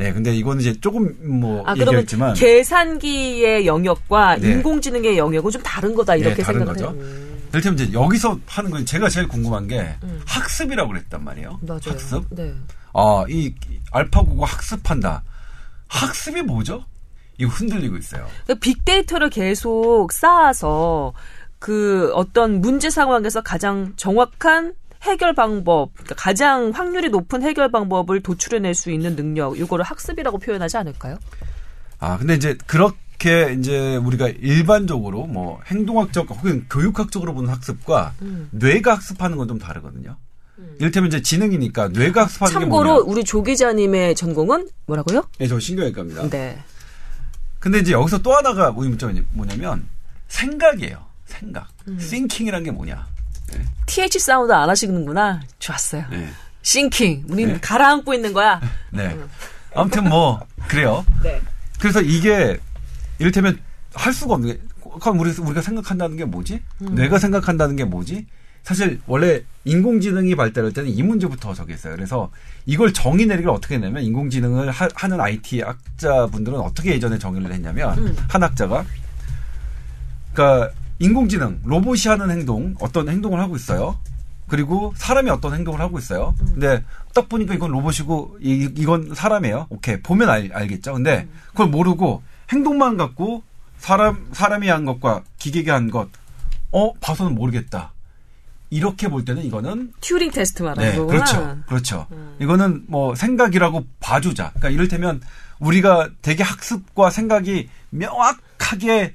[0.00, 4.52] 네, 근데 이거는 이제 조금 뭐 아, 얘기했지만 계산기의 영역과 네.
[4.52, 6.86] 인공지능의 영역은 좀 다른 거다 이렇게 네, 다른 생각해요.
[6.86, 6.98] 거죠.
[6.98, 9.94] 음, 이를테면 이제 여기서 하는 건 제가 제일 궁금한 게
[10.24, 11.60] 학습이라고 그랬단 말이에요.
[11.60, 11.80] 맞아요.
[11.86, 12.24] 학습.
[12.30, 12.54] 네.
[12.94, 13.54] 아, 이
[13.92, 15.22] 알파고가 학습한다.
[15.88, 16.82] 학습이 뭐죠?
[17.36, 18.26] 이거 흔들리고 있어요.
[18.46, 21.12] 그 빅데이터를 계속 쌓아서
[21.58, 24.72] 그 어떤 문제 상황에서 가장 정확한
[25.02, 30.76] 해결 방법, 그러니까 가장 확률이 높은 해결 방법을 도출해낼 수 있는 능력, 이거를 학습이라고 표현하지
[30.76, 31.18] 않을까요?
[31.98, 38.14] 아, 근데 이제 그렇게 이제 우리가 일반적으로 뭐 행동학적 혹은 교육학적으로 보는 학습과
[38.50, 40.16] 뇌가 학습하는 건 좀 다르거든요.
[40.78, 43.04] 이를테면 이제 지능이니까 뇌가 학습하는 게 참고로?
[43.06, 45.24] 우리 조 기자님의 전공은 뭐라고요?
[45.38, 46.28] 네, 저 신경외과입니다.
[46.28, 46.58] 네.
[47.58, 49.86] 근데 이제 여기서 또 하나가 문제가 뭐냐면
[50.28, 51.04] 생각이에요.
[51.26, 51.68] 생각.
[51.84, 53.06] thinking이란 게 뭐냐?
[53.52, 53.64] 네.
[53.86, 55.40] TH sound 안 하시는구나.
[55.58, 56.04] 좋았어요.
[56.10, 56.28] 네.
[56.62, 57.26] sinking.
[57.28, 57.60] 우린 네.
[57.60, 58.60] 가라앉고 있는 거야.
[58.90, 59.16] 네.
[59.74, 61.04] 아무튼 뭐 그래요.
[61.22, 61.40] 네.
[61.78, 62.58] 그래서 이게
[63.18, 63.58] 이를테면
[63.94, 64.60] 할 수가 없는 게
[65.00, 66.60] 그럼 우리 우리가 생각한다는 게 뭐지?
[66.78, 68.26] 뇌가 생각한다는 게 뭐지?
[68.62, 71.94] 사실 원래 인공지능이 발달할 때는 이 문제부터 저기 있어요.
[71.94, 72.30] 그래서
[72.66, 78.42] 이걸 정의 내리기를 어떻게 했냐면 인공지능을 하, 는 IT 학자분들은 어떻게 예전에 정의를 했냐면 한
[78.42, 78.84] 학자가
[80.32, 83.98] 그러니까 인공지능 로봇이 하는 행동 어떤 행동을 하고 있어요.
[84.46, 86.34] 그리고 사람이 어떤 행동을 하고 있어요.
[86.38, 86.84] 근데
[87.14, 89.66] 딱 보니까 이건 로봇이고 이, 이건 사람이에요.
[89.70, 90.92] 오케이 보면 알, 알겠죠.
[90.92, 93.42] 근데 그걸 모르고 행동만 갖고
[93.78, 96.08] 사람 사람이 한 것과 기계가 한 것,
[96.70, 97.92] 어 봐서는 모르겠다.
[98.68, 101.24] 이렇게 볼 때는 이거는 튜링 테스트 말하는 네, 거구나.
[101.24, 101.58] 그렇죠.
[101.66, 102.06] 그렇죠.
[102.40, 104.50] 이거는 뭐 생각이라고 봐주자.
[104.50, 105.20] 그러니까 이를테면
[105.58, 109.14] 우리가 되게 학습과 생각이 명확하게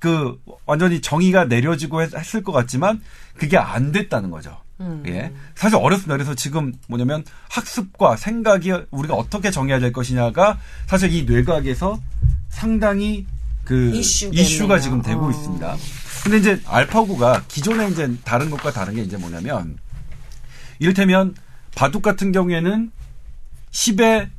[0.00, 3.00] 그 완전히 정의가 내려지고 했, 을것 같지만
[3.36, 4.58] 그게 안 됐다는 거죠.
[4.80, 5.02] 음.
[5.06, 5.30] 예.
[5.54, 6.14] 사실 어렵습니다.
[6.14, 12.00] 그래서 지금 뭐냐면 학습과 생각이 우리가 어떻게 정해야 될 것이냐가 사실 이 뇌과학에서
[12.48, 13.26] 상당히
[13.64, 14.42] 그 이슈겠네요.
[14.42, 15.30] 이슈가 지금 되고 어.
[15.30, 15.76] 있습니다.
[16.24, 19.78] 근데 이제 알파고가 기존에 이제 다른 것과 다른 게 이제 뭐냐면
[20.78, 21.34] 이를테면
[21.74, 22.90] 바둑 같은 경우에는
[23.70, 24.30] 10에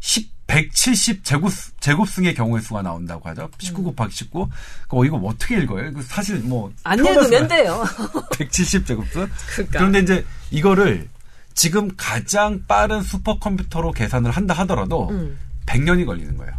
[0.00, 3.48] 10 170 제곱 제곱승의 경우의 수가 나온다고 하죠.
[3.58, 4.46] 19 곱하기 19.
[4.88, 5.88] 그 이거 어떻게 읽어요?
[5.88, 7.84] 이거 사실 뭐 안 읽으면 돼요.
[8.36, 9.28] 170 제곱승.
[9.54, 9.78] 그러니까.
[9.78, 11.08] 그런데 이제 이거를
[11.54, 15.38] 지금 가장 빠른 슈퍼컴퓨터로 계산을 한다 하더라도 음.
[15.66, 16.52] 100년이 걸리는 거예요.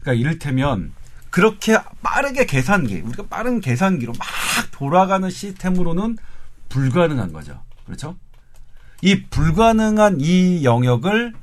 [0.00, 0.92] 그러니까 이를테면
[1.30, 4.26] 그렇게 빠르게 계산기, 우리가 빠른 계산기로 막
[4.72, 6.16] 돌아가는 시스템으로는
[6.68, 7.62] 불가능한 거죠.
[7.86, 8.16] 그렇죠?
[9.02, 11.34] 이 불가능한 이 영역을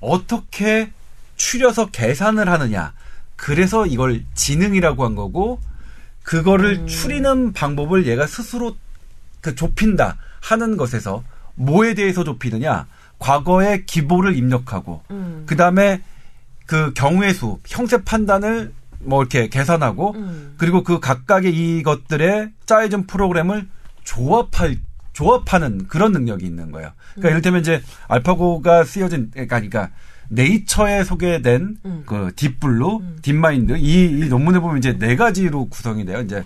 [0.00, 0.90] 어떻게
[1.36, 2.92] 추려서 계산을 하느냐.
[3.36, 5.60] 그래서 이걸 지능이라고 한 거고,
[6.22, 8.76] 그거를 추리는 방법을 얘가 스스로
[9.40, 11.22] 그 좁힌다 하는 것에서
[11.54, 12.86] 뭐에 대해서 좁히느냐.
[13.18, 15.44] 과거의 기보를 입력하고, 음.
[15.46, 16.02] 그 다음에
[16.66, 20.54] 그 경우의 수, 형세 판단을 뭐 이렇게 계산하고, 음.
[20.58, 23.68] 그리고 그 각각의 이것들의 짜여진 프로그램을
[24.04, 24.78] 조합할,
[25.12, 26.90] 조합하는 그런 능력이 있는 거예요.
[27.12, 29.90] 그러니까 이를테면 이제 알파고가 쓰여진, 그러니까, 그러니까
[30.28, 32.02] 네이처에 소개된 음.
[32.06, 36.20] 그 딥블루, 딥마인드, 이, 이 논문에 보면 이제 네 가지로 구성이 돼요.
[36.20, 36.44] 이제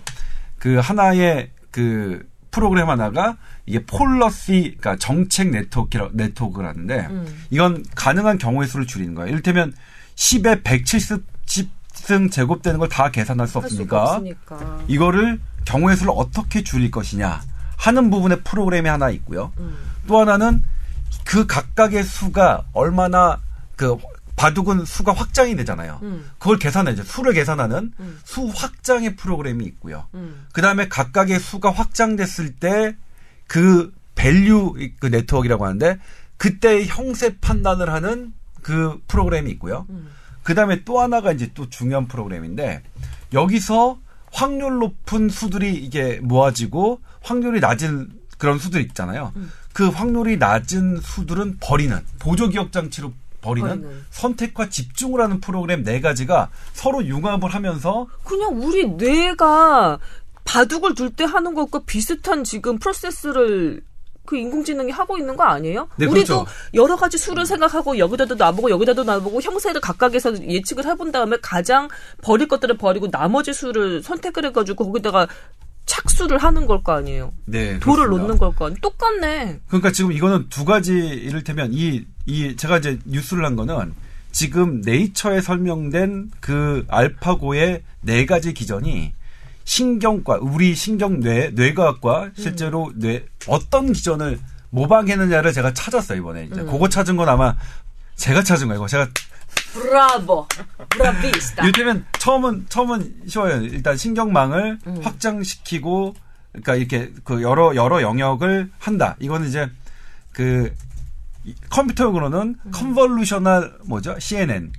[0.59, 7.43] 그 하나의 그 프로그램 하나가 이게 policy, 그러니까 정책 네트워크, 네트워크라는데 음.
[7.49, 9.29] 이건 가능한 경우의 수를 줄이는 거예요.
[9.31, 9.73] 이를테면
[10.15, 14.79] 10에 170승 제곱되는 걸 다 계산할 수 없으니까 없으니까.
[14.87, 17.41] 이거를 경우의 수를 어떻게 줄일 것이냐
[17.77, 19.51] 하는 부분의 프로그램이 하나 있고요.
[19.59, 19.75] 음.
[20.07, 20.61] 또 하나는
[21.23, 23.39] 그 각각의 수가 얼마나
[23.75, 23.97] 그
[24.35, 25.99] 바둑은 수가 확장이 되잖아요.
[26.03, 26.29] 음.
[26.39, 27.03] 그걸 계산하죠.
[27.03, 28.19] 수를 계산하는 음.
[28.23, 30.07] 수 확장의 프로그램이 있고요.
[30.13, 30.47] 음.
[30.53, 32.95] 그 다음에 각각의 수가 확장됐을 때
[33.51, 35.99] 그 value 그 네트워크라고 하는데
[36.37, 39.85] 그때의 형세 판단을 하는 그 프로그램이 있고요.
[39.89, 40.07] 음.
[40.41, 42.81] 그 다음에 또 하나가 이제 또 중요한 프로그램인데
[43.33, 43.99] 여기서
[44.31, 49.33] 확률 높은 수들이 이게 모아지고 확률이 낮은 그런 수들 있잖아요.
[49.35, 49.51] 음.
[49.73, 53.11] 그 확률이 낮은 수들은 버리는 보조 기억 장치로
[53.41, 54.05] 버리는, 버리는.
[54.11, 59.99] 선택과 집중을 하는 프로그램 네 가지가 서로 융합을 하면서 그냥 우리 뇌가
[60.45, 63.81] 바둑을 둘 때 하는 것과 비슷한 지금 프로세스를
[64.25, 65.89] 그 인공지능이 하고 있는 거 아니에요?
[65.97, 66.51] 네, 우리도 그렇죠.
[66.73, 71.89] 여러 가지 수를 생각하고 여기다도 놔보고 여기다도 놔보고 형세를 각각에서 예측을 해본 다음에 가장
[72.21, 75.27] 버릴 것들을 버리고 나머지 수를 선택을 해가지고 거기다가
[75.85, 77.33] 착수를 하는 걸 거 아니에요?
[77.45, 78.21] 네, 돌을 그렇습니다.
[78.21, 78.77] 놓는 걸 거 아니에요?
[78.81, 79.59] 똑같네.
[79.67, 83.93] 그러니까 지금 이거는 두 가지 이를테면 이, 이 제가 이제 뉴스를 한 거는
[84.31, 89.13] 지금 네이처에 설명된 그 알파고의 네 가지 기전이
[89.63, 97.17] 신경과 우리 신경뇌 뇌과학과 실제로 뇌 어떤 기전을 모방했느냐를 제가 찾았어요 이번에 이제 그거 찾은
[97.17, 97.55] 건 아마
[98.15, 98.85] 제가 찾은 거예요.
[98.87, 99.09] 제가
[99.73, 100.47] 브라보,
[100.89, 101.63] 브라비스타.
[101.63, 103.61] 이를테면 처음은 처음은 쉬워요.
[103.63, 106.13] 일단 신경망을 확장시키고
[106.51, 109.15] 그러니까 이렇게 그 여러 여러 영역을 한다.
[109.19, 109.69] 이거는 이제
[110.33, 110.90] 그 이-
[111.69, 114.15] 컴퓨터용으로는 convolutional 뭐죠?
[114.19, 114.71] CNN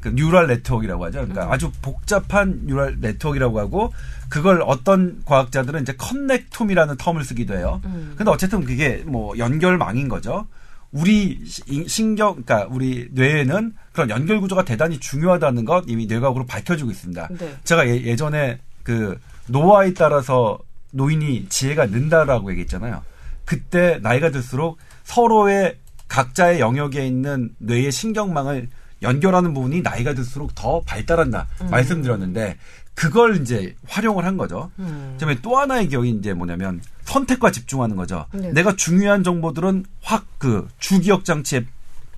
[0.00, 1.18] 그 neural network라고 하죠.
[1.26, 3.92] 그러니까 아주 복잡한 neural network라고 하고
[4.28, 7.80] 그걸 어떤 과학자들은 이제 connectome이라는 term을 쓰기도 해요.
[8.16, 10.46] 근데 어쨌든 그게 뭐 연결망인 거죠.
[10.92, 16.90] 우리 시- 신경, 그러니까 우리 뇌에는 그런 연결 구조가 대단히 중요하다는 것 이미 뇌과학으로 밝혀지고
[16.90, 17.28] 있습니다.
[17.38, 17.56] 네.
[17.64, 20.58] 제가 예, 전에 그 노화에 따라서
[20.92, 23.02] 노인이 지혜가 는다라고 얘기했잖아요.
[23.44, 25.76] 그때 나이가 들수록 서로의
[26.08, 28.68] 각자의 영역에 있는 뇌의 신경망을
[29.02, 32.58] 연결하는 부분이 나이가 들수록 더 발달한다 말씀드렸는데
[32.94, 34.72] 그걸 이제 활용을 한 거죠.
[34.80, 35.10] 음.
[35.12, 38.26] 그다음에 또 하나의 기억이 이제 뭐냐면 선택과 집중하는 거죠.
[38.32, 38.50] 네.
[38.52, 41.64] 내가 중요한 정보들은 확 그 주기억 장치에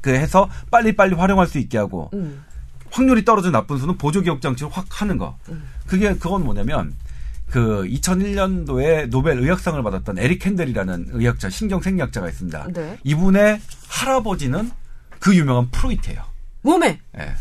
[0.01, 2.45] 그 해서 빨리빨리 활용할 수 있게 하고 음.
[2.91, 5.37] 확률이 떨어진 나쁜 수는 보조 기억 장치로 확 하는 거.
[5.87, 6.95] 그게 그건 뭐냐면
[7.51, 12.69] 그 2001년도에 노벨 의학상을 받았던 에릭 캔델이라는 의학자 신경 생리학자가 있습니다.
[12.73, 12.99] 네.
[13.05, 14.71] 이분의 할아버지는
[15.19, 16.23] 그 유명한 프로이트예요.
[16.63, 17.01] 몸에.
[17.19, 17.35] 예.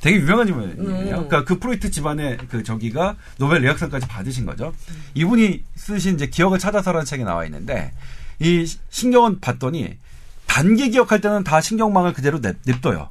[0.00, 0.76] 되게 유명한 인물이에요.
[0.78, 1.04] 음.
[1.06, 4.72] 그러니까 그 프로이트 집안의 그 저기가 노벨 의학상까지 받으신 거죠.
[5.14, 7.92] 이분이 쓰신 이제 기억을 찾아서라는 책에 나와 있는데
[8.38, 9.98] 이 신경은 봤더니
[10.46, 13.10] 단기 기억할 때는 다 신경망을 그대로 냅, 냅둬요.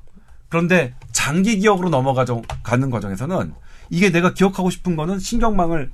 [0.49, 3.53] 그런데 장기 기억으로 넘어가는 과정에서는
[3.89, 5.91] 이게 내가 기억하고 싶은 거는 신경망을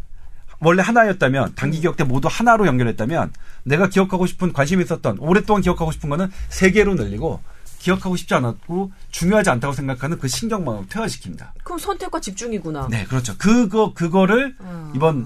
[0.61, 3.33] 원래 하나였다면 단기 기억 때 모두 하나로 연결했다면
[3.63, 7.41] 내가 기억하고 싶은 관심이 있었던 오랫동안 기억하고 싶은 거는 세 개로 늘리고
[7.79, 11.47] 기억하고 싶지 않았고 중요하지 않다고 생각하는 그 신경망을 퇴화시킵니다.
[11.63, 12.87] 그럼 선택과 집중이구나.
[12.91, 13.35] 네, 그렇죠.
[13.39, 14.91] 그거 그거를 아.
[14.95, 15.25] 이번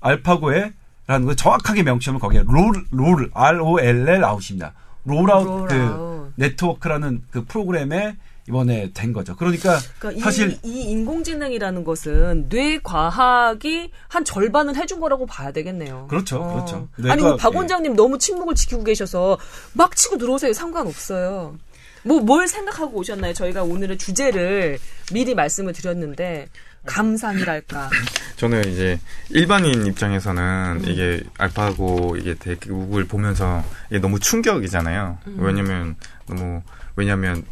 [0.00, 4.72] 알파고에라는 거 정확하게 명칭을 거기에 롤, 롤, R O L L 아웃입니다.
[5.04, 6.32] rollout 그 rollout.
[6.36, 8.16] 네트워크라는 그 프로그램에
[8.50, 9.36] 이번에 된 거죠.
[9.36, 16.08] 그러니까, 그러니까 사실 이, 이 인공지능이라는 것은 뇌 과학이 한 절반은 해준 거라고 봐야 되겠네요.
[16.10, 16.52] 그렇죠, 어.
[16.54, 16.88] 그렇죠.
[17.08, 19.38] 아니 뇌과학, 박 원장님 너무 침묵을 지키고 계셔서
[19.74, 20.52] 막 치고 들어오세요.
[20.52, 21.56] 상관없어요.
[22.02, 23.34] 뭐 뭘 생각하고 오셨나요?
[23.34, 24.78] 저희가 오늘의 주제를
[25.12, 26.48] 미리 말씀을 드렸는데
[26.86, 27.90] 감상이랄까.
[28.36, 28.98] 저는 이제
[29.28, 30.88] 일반인 입장에서는 음.
[30.88, 35.18] 이게 알파고 이게 대국을 보면서 이게 너무 충격이잖아요.
[35.26, 35.36] 음.
[35.38, 35.96] 왜냐면
[36.26, 36.62] 너무
[36.96, 37.44] 왜냐면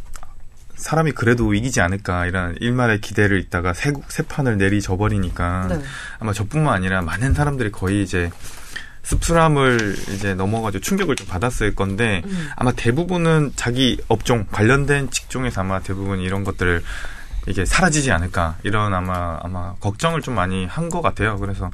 [0.79, 5.81] 사람이 그래도 이기지 않을까 이런 일말의 기대를 있다가 세, 세 판을 내리 져 버리니까 네.
[6.21, 8.31] 아마 저뿐만 아니라 많은 사람들이 거의 이제
[9.03, 12.49] 씁쓸함을 이제 넘어가지고 충격을 좀 받았을 건데 음.
[12.57, 16.83] 아마 대부분은 자기 업종 관련된 직종에서 아마 대부분 이런 것들을
[17.47, 21.39] 이게 사라지지 않을까 이런 아마 아마 걱정을 좀 많이 한 것 같아요.
[21.39, 21.71] 그래서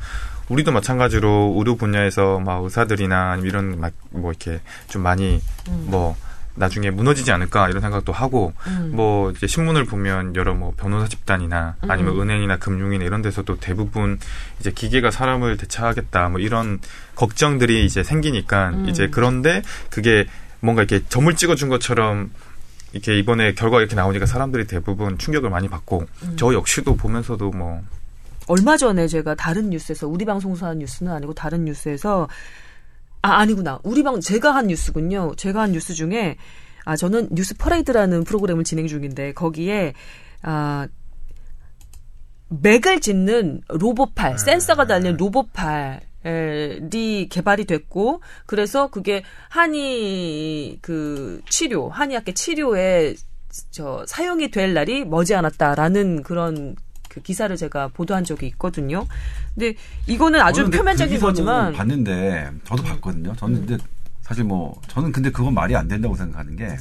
[0.49, 6.17] 우리도 마찬가지로 의료 분야에서 막 의사들이나 이런 막 뭐 이렇게 좀 많이 뭐
[6.57, 8.93] 나중에 무너지지 않을까 이런 생각도 하고 음.
[8.95, 14.19] 뭐 이제 신문을 보면 여러 뭐 변호사 집단이나 아니면 은행이나 금융이나 이런 데서도 대부분
[14.61, 16.81] 이제 기계가 사람을 대체하겠다 뭐 이런
[17.17, 18.89] 걱정들이 이제 생기니까 음.
[18.89, 20.27] 이제 그런데 그게
[20.61, 22.31] 뭔가 이렇게 점을 찍어준 것처럼
[22.93, 26.37] 이렇게 이번에 결과가 이렇게 나오니까 사람들이 대부분 충격을 많이 받고 음.
[26.37, 27.83] 저 역시도 보면서도 뭐
[28.47, 32.29] 얼마 전에 제가 다른 뉴스에서 우리 방송사 한 뉴스는 아니고 다른 뉴스에서
[33.25, 35.33] 아 아니구나 우리 방 제가 한 뉴스군요.
[35.37, 36.37] 제가 한 뉴스 중에
[36.85, 39.95] 아 저는 뉴스 퍼레이드라는 프로그램을 진행 중인데 거기에
[40.43, 40.87] 아
[42.51, 46.03] 맥을 짚는 로봇팔 센서가 달린 로봇팔
[46.93, 53.14] 이 개발이 됐고 그래서 그게 한의 그 치료 한의학계 치료에
[53.70, 56.77] 저 사용이 될 날이 머지않았다라는 그런
[57.15, 59.07] 그 기사를 제가 보도한 적이 있거든요.
[59.55, 59.75] 근데
[60.09, 63.35] 이거는 아주 근데 표면적인 그 거지만 봤는데 저도 봤거든요.
[63.37, 63.85] 저는 근데
[64.21, 66.77] 사실 뭐 저는 근데 그건 말이 안 된다고 생각하는 게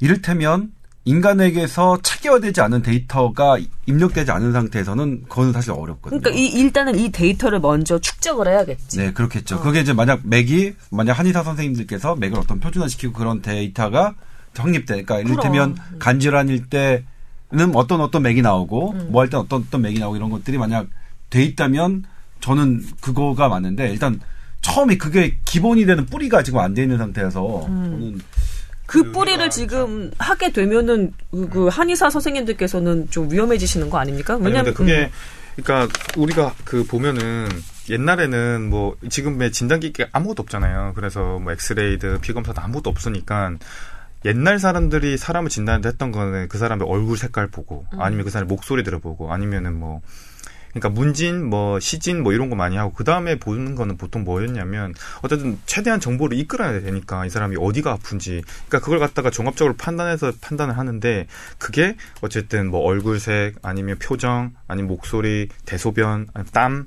[0.00, 0.72] 이를테면
[1.04, 6.20] 인간에게서 체계화되지 않은 데이터가 입력되지 않은 상태에서는 그거는 사실 어렵거든요.
[6.20, 8.98] 그러니까 이 일단은 이 데이터를 먼저 축적을 해야겠지.
[8.98, 9.60] 네, 그렇겠죠.
[9.60, 14.14] 그게 이제 만약 맥이 만약 한의사 선생님들께서 맥을 어떤 표준화시키고 그런 데이터가
[14.56, 15.02] 확립돼.
[15.02, 17.04] 그러니까 이를테면 간질환일 때
[17.52, 20.86] 는 어떤 어떤 맥이 나오고 뭐할때 어떤 어떤 맥이 나오고 이런 것들이 만약
[21.28, 22.04] 돼 있다면
[22.40, 24.20] 저는 그거가 맞는데 일단
[24.62, 28.20] 처음에 그게 기본이 되는 뿌리가 지금 안 돼 있는 상태여서 저는
[28.86, 34.36] 그 뿌리를 지금 하게 되면은 그, 그 한의사 선생님들께서는 좀 위험해지시는 거 아닙니까?
[34.36, 35.10] 왜냐면 근데
[35.54, 37.48] 그게 그러니까 우리가 그 보면은
[37.90, 40.92] 옛날에는 뭐 지금의 진단기기가 아무것도 없잖아요.
[40.94, 43.56] 그래서 뭐 엑스레이드, 피검사도 아무것도 없으니까
[44.24, 49.32] 옛날 사람들이 사람을 진단했던 거는 그 사람의 얼굴 색깔 보고 아니면 그 사람의 목소리 들어보고
[49.32, 50.00] 아니면은 뭐
[50.72, 54.94] 그러니까 문진, 뭐 시진, 뭐 이런 거 많이 하고 그 다음에 보는 거는 보통 뭐였냐면
[55.20, 60.78] 어쨌든 최대한 정보를 이끌어야 되니까 이 사람이 어디가 아픈지, 그러니까 그걸 갖다가 종합적으로 판단해서 판단을
[60.78, 61.26] 하는데
[61.58, 66.86] 그게 어쨌든 뭐 얼굴색 아니면 표정 아니면 목소리, 대소변, 아니면 땀.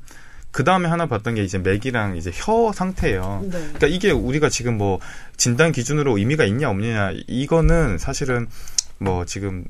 [0.56, 3.42] 그 다음에 하나 봤던 게 이제 맥이랑 이제 혀 상태예요.
[3.44, 3.50] 네.
[3.50, 5.02] 그러니까 이게 우리가 지금 뭐
[5.36, 8.48] 진단 기준으로 의미가 있냐 없느냐 이거는 사실은
[8.98, 9.66] 뭐 지금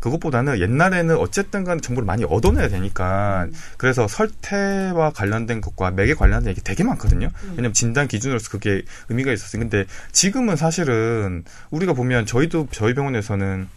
[0.00, 6.62] 그것보다는 옛날에는 어쨌든 간 정보를 많이 얻어내야 되니까 그래서 설태와 관련된 것과 맥에 관련된 얘기
[6.62, 7.28] 되게 많거든요.
[7.50, 9.60] 왜냐면 진단 기준으로서 그게 의미가 있었어요.
[9.60, 13.68] 근데 지금은 사실은 우리가 보면 저희도 저희 병원에서는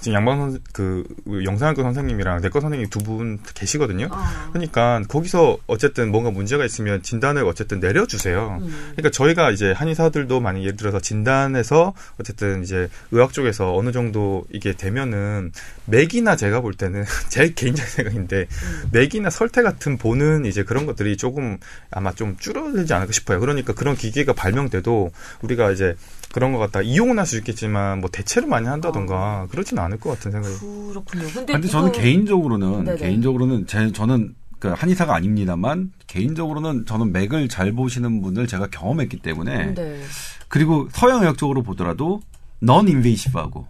[0.00, 1.04] 지금 양방 선, 그,
[1.44, 4.08] 영상학과 선생님이랑 내과 선생님 두 분 계시거든요.
[4.10, 4.50] 아.
[4.52, 8.58] 그러니까 거기서 어쨌든 뭔가 문제가 있으면 진단을 어쨌든 내려주세요.
[8.60, 14.74] 그러니까 저희가 이제 한의사들도 만약 예를 들어서 진단해서 어쨌든 이제 의학 쪽에서 어느 정도 이게
[14.74, 15.52] 되면은
[15.86, 18.46] 맥이나 제가 볼 때는 제 개인적인 생각인데
[18.92, 21.58] 맥이나 설태 같은 보는 이제 그런 것들이 조금
[21.90, 23.40] 아마 좀 줄어들지 않을까 싶어요.
[23.40, 25.96] 그러니까 그런 기계가 발명돼도 우리가 이제
[26.32, 30.30] 그런 것 같다 이용은 할 수 있겠지만 뭐 대체를 많이 한다던가 그렇지는 않을 것 같은
[30.30, 30.54] 생각이.
[30.58, 31.26] 그렇군요.
[31.32, 32.98] 근데, 근데 저는 이거- 개인적으로는 네네.
[32.98, 39.74] 개인적으로는 제 저는 그 한의사가 아닙니다만 개인적으로는 저는 맥을 잘 보시는 분을 제가 경험했기 때문에
[39.74, 40.02] 네.
[40.48, 42.20] 그리고 서양 의학 적으로 보더라도
[42.60, 43.66] non-invasive하고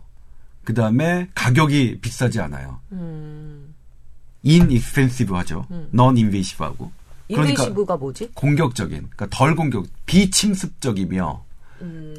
[0.64, 2.80] 그 다음에 가격이 비싸지 않아요.
[2.92, 3.74] 음.
[4.42, 5.66] inexpensive 하죠.
[5.90, 6.90] non-invasive하고
[7.26, 8.30] 그러니까 invasive가 뭐지?
[8.34, 11.44] 공격적인, 그러니까 덜 공격, 비침습적이며
[11.82, 12.14] 음.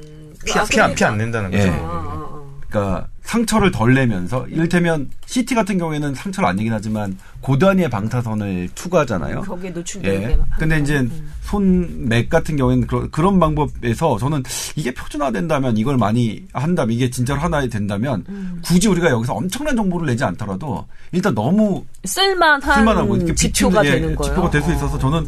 [0.46, 1.64] 피 안 피 안 낸다는 거죠.
[1.64, 1.70] 예.
[1.70, 2.30] 아, 아, 아.
[2.70, 9.42] 그러니까 상처를 덜 내면서 이를테면 CT 같은 경우에는 상처를 안 내긴 하지만 고단위의 방사선을 투과하잖아요.
[9.42, 10.36] 거기에 노출되게 예.
[10.36, 11.02] 막 근데 이제 거.
[11.02, 11.32] 음.
[11.42, 14.44] 손맥 같은 경우에는 그런, 그런 방법에서 저는
[14.76, 18.60] 이게 표준화된다면 이걸 많이 한다면 이게 진짜로 하나 된다면 음.
[18.64, 24.02] 굳이 우리가 여기서 엄청난 정보를 내지 않더라도 일단 너무 쓸만한, 쓸만하고 이렇게 지표가 비치는, 예,
[24.02, 24.34] 되는 거예요.
[24.34, 25.28] 지표가 될 수 있어서 저는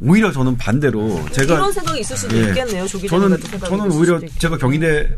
[0.00, 2.48] 오히려 저는 반대로 제가 이런 생각이 있을 수도 예.
[2.48, 2.86] 있겠네요.
[2.86, 4.20] 조기 저는 저는 오히려.
[4.38, 5.10] 제가 경희대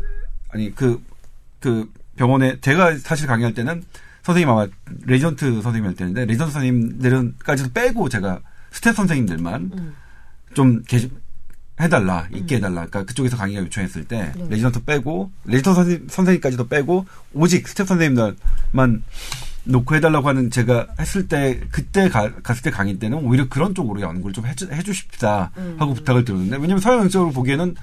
[0.49, 3.83] 아니 그그 병원에 제가 사실 강의할 때는
[4.23, 4.67] 선생님 아마
[5.05, 8.39] 레지던트 선생님 할 때인데 레지던트 선생님들은까지도 빼고 제가
[8.71, 9.95] 스텝 선생님들만 음.
[10.53, 11.09] 좀 계,
[11.79, 14.47] 해달라 있게 해달라 그러니까 그쪽에서 강의가 요청했을 때 네.
[14.49, 19.03] 레지던트 빼고 레지던트 선생님, 선생님까지도 빼고 오직 스텝 선생님들만
[19.63, 24.01] 놓고 해달라고 하는 제가 했을 때 그때 가, 갔을 때 강의 때는 오히려 그런 쪽으로
[24.01, 25.75] 연구를 좀 해주, 해주십사 음.
[25.79, 27.75] 하고 부탁을 드렸는데 왜냐면 서양적으로 보기에는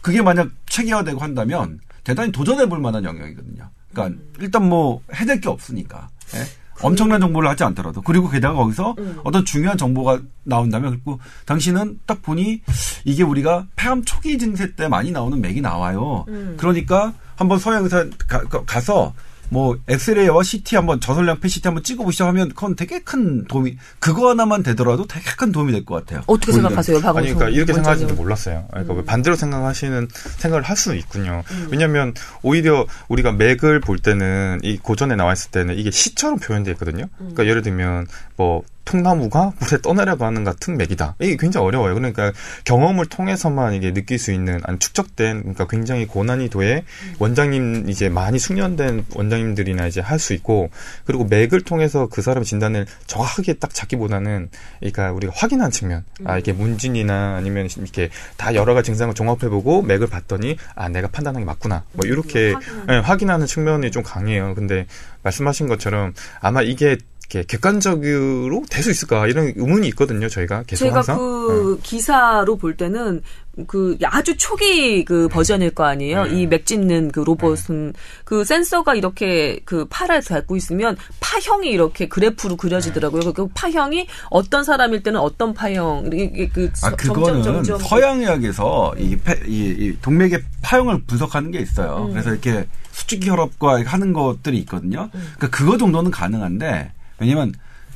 [0.00, 3.68] 그게 만약 체계화되고 한다면 대단히 도전해볼 만한 영역이거든요.
[3.92, 4.32] 그러니까 음.
[4.40, 6.44] 일단 뭐 해낼 게 없으니까 예?
[6.80, 9.18] 엄청난 정보를 하지 않더라도 그리고 게다가 거기서 음.
[9.24, 12.62] 어떤 중요한 정보가 나온다면 그리고 당신은 딱 보니
[13.04, 16.24] 이게 우리가 폐암 초기 증세 때 많이 나오는 맥이 나와요.
[16.28, 16.56] 음.
[16.58, 19.12] 그러니까 한번 서양 의사 가, 가서
[19.50, 24.62] 뭐 엑스레이와 CT 한번 저설량 PCT 한번 찍어보시죠 하면 그건 되게 큰 도움이 그거 하나만
[24.62, 26.22] 되더라도 되게 큰 도움이 될 것 같아요.
[26.26, 26.52] 어떻게.
[26.52, 28.16] 생각하세요, 박원순 아니, 그러니까 이렇게 생각하시는지 원장님은?
[28.22, 28.66] 몰랐어요.
[28.70, 31.42] 그러니까 왜 반대로 생각하시는 생각을 할 수는 있군요.
[31.50, 31.68] 음.
[31.70, 37.04] 왜냐하면 오히려 우리가 맥을 볼 때는 이 고전에 나와 있을 때는 이게 시처럼 표현되어 있거든요.
[37.04, 37.30] 음.
[37.34, 41.16] 그러니까 예를 들면 뭐 통나무가 물에 떠내려가는 같은 맥이다.
[41.20, 41.94] 이게 굉장히 어려워요.
[41.94, 42.32] 그러니까
[42.64, 46.84] 경험을 통해서만 이게 느낄 수 있는 아니 축적된 그러니까 굉장히 고난이도의
[47.18, 50.70] 원장님 이제 많이 숙련된 원장님들이나 이제 할 수 있고
[51.04, 54.48] 그리고 맥을 통해서 그 사람 진단을 정확하게 딱 잡기보다는
[54.80, 60.08] 그러니까 우리가 확인한 측면 아 이게 문진이나 아니면 이렇게 다 여러 가지 증상을 종합해보고 맥을
[60.08, 62.54] 봤더니 아 내가 판단한 게 맞구나 뭐 이렇게.
[62.90, 64.54] 예, 확인하는 측면이 좀 강해요.
[64.54, 64.86] 근데
[65.22, 66.96] 말씀하신 것처럼 아마 이게
[67.30, 70.28] 이렇게 객관적으로 될 수 있을까 이런 의문이 있거든요.
[70.28, 71.18] 저희가 계속 제가 항상.
[71.18, 71.82] 그 네.
[71.82, 73.20] 기사로 볼 때는
[73.66, 76.24] 그 아주 초기 그 버전일 거 아니에요.
[76.26, 76.40] 네.
[76.42, 77.92] 이맥 짚는 그 로봇은
[78.24, 83.32] 그 센서가 이렇게 그 팔에 닿고 있으면 파형이 이렇게 그래프로 그려지더라고요.
[83.34, 89.16] 그 파형이 어떤 사람일 때는 어떤 파형 이게 그 아, 서- 그거는 점점 서양의학에서 이,
[89.16, 92.06] 폐- 이, 이 동맥의 파형을 분석하는 게 있어요.
[92.06, 92.12] 음.
[92.12, 95.10] 그래서 이렇게 수축기 혈압과 하는 것들이 있거든요.
[95.14, 95.20] 음.
[95.36, 97.52] 그러니까 그거 정도는 가능한데 왜냐면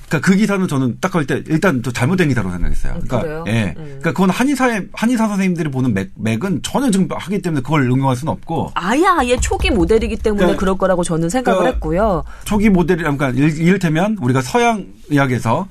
[0.09, 2.93] 그러니까 그 기사는 저는 딱볼때 일단 또 잘못된 기사로 생각했어요.
[2.95, 3.45] 그러니까 그래요?
[3.47, 3.85] 예, 음.
[3.85, 8.31] 그러니까 그건 한의사의 한의사 선생님들이 보는 맥, 맥은 전혀 지금 하기 때문에 그걸 응용할 수는
[8.33, 12.25] 없고 아예 아예 초기 모델이기 때문에 그러니까- 그럴 거라고 저는 생각을 그러니까 했고요.
[12.45, 15.67] 초기 모델이 그러니까 일- 이를 테면 우리가 서양 의학에서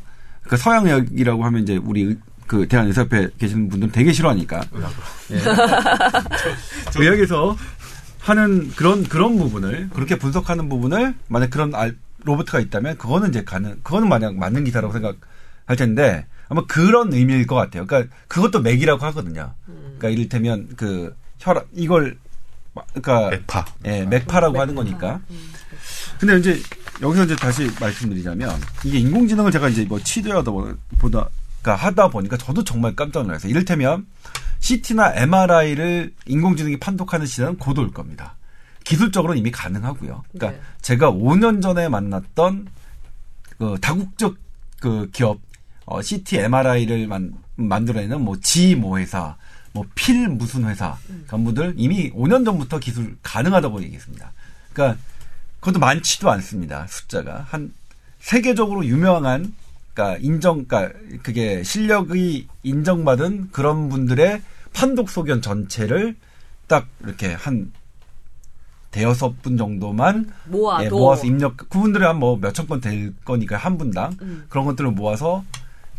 [0.47, 4.62] 그 서양 의학이라고 하면 이제 우리 의- 그 대한 의사협회 계시는 분들은 되게 싫어하니까
[5.32, 5.39] 예.
[6.99, 7.56] 의학에서
[8.20, 13.80] 하는 그런 그런 부분을 그렇게 분석하는 부분을 만약 그런 알, 로봇가 있다면 그거는 이제 가능
[13.84, 17.86] 그거는 만약 맞는 기사라고 생각할 텐데 아마 그런 의미일 것 같아요.
[17.88, 19.53] 그러니까 그것도 맥이라고 하거든요.
[19.65, 22.17] 그러니까 이를테면 그 혈압 이걸
[22.74, 23.65] 마- 그러니까 맥파.
[23.86, 25.19] 예, 맥파라고 하는 거니까.
[26.19, 26.61] 근데 이제
[27.01, 29.99] 여기서 이제 다시 말씀드리자면 이게 인공지능을 제가 이제 뭐
[30.51, 31.30] 보- 보다
[31.61, 33.49] 그러니까 하다 보니까 저도 정말 깜짝 놀랐어요.
[33.49, 34.05] 이를테면
[34.59, 38.36] CT나 MRI를 인공지능이 판독하는 시대는 곧올 겁니다.
[38.91, 40.21] 기술적으로는 이미 가능하고요.
[40.33, 40.65] 그러니까 네.
[40.81, 42.67] 제가 5년 전에 만났던
[43.57, 44.35] 그 다국적
[44.81, 45.39] 그 기업
[45.85, 49.37] 어, CT MRI를 만, 만들어내는 뭐 G 모 회사,
[49.71, 54.33] 뭐 필 무슨 회사 간부들 이미 5년 전부터 기술 가능하다고 얘기했습니다.
[54.73, 54.99] 그러니까
[55.61, 56.85] 그것도 많지도 않습니다.
[56.89, 57.73] 숫자가 한
[58.19, 59.53] 세계적으로 유명한
[59.93, 64.41] 그러니까 인정, 그러니까 그게 실력이 인정받은 그런 분들의
[64.73, 66.17] 판독 소견 전체를
[66.67, 67.71] 딱 이렇게 한
[68.91, 73.77] 대여섯 분 정도만 모아도 예, 모아서 입력 그분들이 한 뭐 몇천 건 될 거니까 한
[73.77, 74.45] 분당 음.
[74.49, 75.43] 그런 것들을 모아서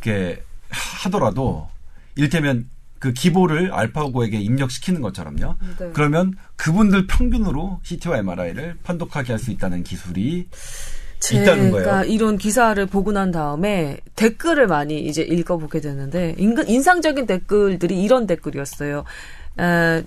[0.03, 1.69] 이렇게 하더라도
[2.17, 2.69] 일테면
[2.99, 5.57] 그 기보를 알파고에게 입력시키는 것처럼요.
[5.79, 5.91] 네.
[5.93, 10.47] 그러면 그분들 평균으로 CT와 MRI를 판독하게 할 수 있다는 기술이
[11.33, 11.85] 있다는 거예요.
[11.85, 19.05] 제가 이런 기사를 보고 난 다음에 댓글을 많이 이제 읽어보게 되는데 인상적인 댓글들이 이런 댓글이었어요.
[19.59, 20.03] 에,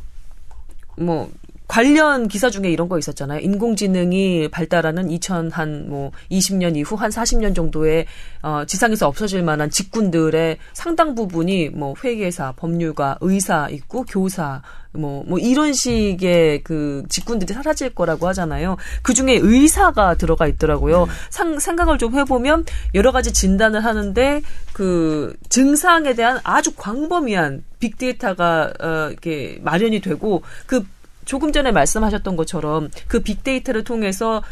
[0.97, 1.29] 뭐
[1.67, 3.39] 관련 기사 중에 이런 거 있었잖아요.
[3.39, 8.05] 인공지능이 발달하는 2000한 뭐 20년 이후 한 40년 정도의
[8.41, 14.61] 어, 지상에서 없어질 만한 직군들의 상당 부분이 뭐 회계사, 법률가, 의사 있고 교사
[14.95, 18.77] 뭐, 뭐 이런 식의 그 직군들이 사라질 거라고 하잖아요.
[19.01, 21.07] 그 중에 의사가 들어가 있더라고요.
[21.29, 24.41] 상, 생각을 좀 해보면 여러 가지 진단을 하는데
[24.73, 30.85] 그 증상에 대한 아주 광범위한 빅데이터가 어, 이렇게 마련이 되고 그
[31.25, 34.43] 조금 전에 말씀하셨던 것처럼 그 빅데이터를 통해서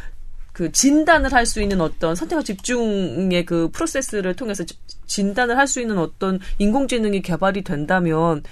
[0.52, 5.82] 그 진단을 할 수 있는 어떤 선택과 집중의 그 프로세스를 통해서 지- 진단을 할 수
[5.82, 8.44] 있는 어떤 인공지능이 개발이 된다면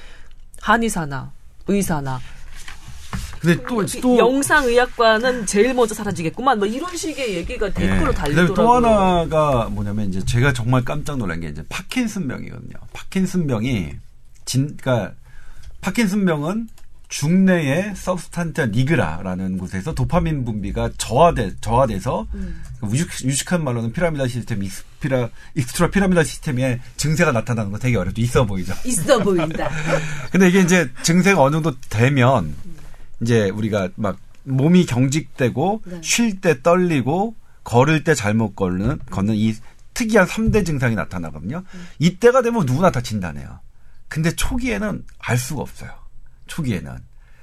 [0.62, 1.32] 한의사나
[1.68, 2.20] 의사나
[3.40, 8.16] 근데 또, 또 영상의학과는 제일 먼저 사라지겠구만 뭐 이런 식의 얘기가 댓글로 예.
[8.16, 8.54] 달리더라고요.
[8.54, 12.74] 그다음에 또 하나가 뭐냐면 이제 제가 정말 깜짝 놀란 게 이제 파킨슨병이거든요.
[12.94, 13.94] 파킨슨병이
[14.46, 15.16] 진, 그러니까
[15.82, 16.68] 파킨슨병은
[17.12, 22.64] 중뇌의 substantia nigra라는 곳에서 도파민 분비가 저하돼 저하돼서 음.
[22.90, 28.22] 유식, 유식한 말로는 pyramidal 시스템, 익스피라, extrapyramidal 시스템의 증세가 나타나는 거 되게 어렵죠.
[28.22, 28.74] 있어 보이죠.
[28.88, 29.70] 있어 보인다.
[30.32, 32.56] 근데 이게 이제 증세가 어느 정도 되면
[33.22, 36.02] 이제 우리가 막 몸이 경직되고 네.
[36.02, 37.36] 쉴때 떨리고
[37.66, 39.54] 걸을 때 잘못 걷는 걷는 이
[39.94, 41.64] 특이한 3대 증상이 나타나거든요.
[42.00, 43.60] 이때가 되면 누구나 다 진단해요.
[44.08, 46.01] 근데 초기에는 알 수가 없어요.
[46.48, 46.96] 초기에는.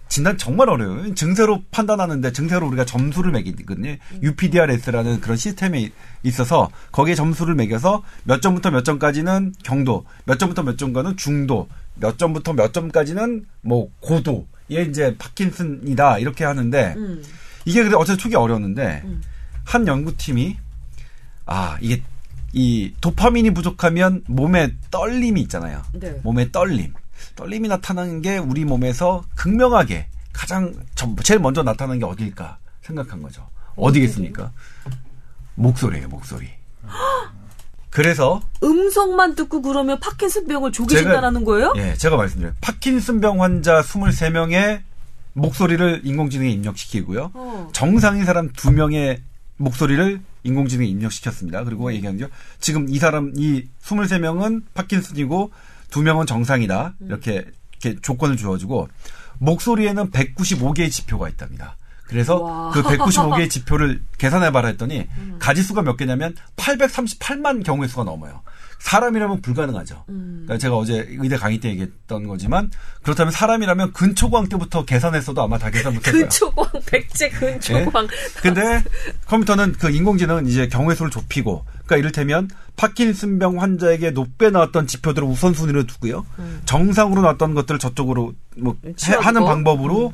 [0.09, 1.15] 진단 정말 어려워요.
[1.15, 3.97] 증세로 판단하는데 증세로 우리가 점수를 매기거든요.
[4.23, 5.91] UPDRS라는 그런 시스템이
[6.23, 12.19] 있어서 거기에 점수를 매겨서 몇 점부터 몇 점까지는 경도, 몇 점부터 몇 점까지는 중도, 몇
[12.19, 14.47] 점부터 몇 점까지는 뭐 고도.
[14.71, 17.23] 얘 이제 파킨슨이다 이렇게 하는데 음.
[17.65, 19.23] 이게 근데 어쨌든 초기 어려웠는데 음.
[19.65, 20.57] 한 연구팀이
[21.47, 22.03] 아 이게
[22.53, 25.83] 이 도파민이 부족하면 몸에 떨림이 있잖아요.
[25.93, 26.19] 네.
[26.23, 26.93] 몸에 떨림.
[27.37, 33.47] 떨림이 나타나는 게 우리 몸에서 극명하게 가장 전- 제일 먼저 나타나는 게 어딜까 생각한 거죠.
[33.77, 34.51] 어디겠습니까?
[35.55, 36.49] 목소리예요, 목소리.
[37.91, 41.73] 그래서 음성만 듣고 그러면 파킨슨병을 조기 제가- 진단하는 거예요?
[41.77, 42.55] 예, 제가 말씀드려요.
[42.61, 44.83] 파킨슨병 환자 23명의
[45.33, 47.31] 목소리를 인공지능에 입력시키고요.
[47.35, 47.69] 어.
[47.73, 49.21] 정상인 사람 2명의
[49.57, 51.61] 목소리를 인공지능에 입력시켰습니다.
[51.61, 51.65] 음.
[51.65, 52.29] 그리고 얘기한 게
[52.61, 55.51] 지금 이 사람 이 23명은 파킨슨이고
[55.91, 56.95] 2명은 정상이다.
[57.01, 57.07] 음.
[57.07, 57.47] 이렇게
[57.81, 58.89] 이렇게 조건을 주어 주고
[59.39, 61.77] 목소리에는 195개의 지표가 있답니다.
[62.09, 62.71] 그래서 와.
[62.71, 65.07] 그 195개의 지표를 계산해봐라 했더니
[65.39, 68.41] 가지수가 몇 개냐면 838만 경우의 수가 넘어요.
[68.79, 70.05] 사람이라면 불가능하죠.
[70.07, 72.71] 그러니까 제가 어제 의대 강의 때 얘기했던 거지만
[73.03, 76.21] 그렇다면 사람이라면 근초광 때부터 계산했어도 아마 다 계산 거예요.
[76.21, 78.07] 근초광, 백제 근초광.
[78.41, 78.83] 근데
[79.27, 85.87] 컴퓨터는 그 인공지능은 이제 경우의 수를 좁히고 그러니까 이를테면 파킨슨병 환자에게 높게 나왔던 지표들을 우선순위로
[85.87, 86.25] 두고요.
[86.67, 89.15] 정상으로 나왔던 것들을 저쪽으로 뭐 해-.
[89.15, 90.13] 하는 방법으로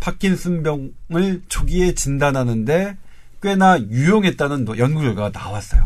[0.00, 2.96] 파킨슨병을 초기에 진단하는데
[3.42, 5.82] 꽤나 유용했다는 노- 연구 결과가 나왔어요.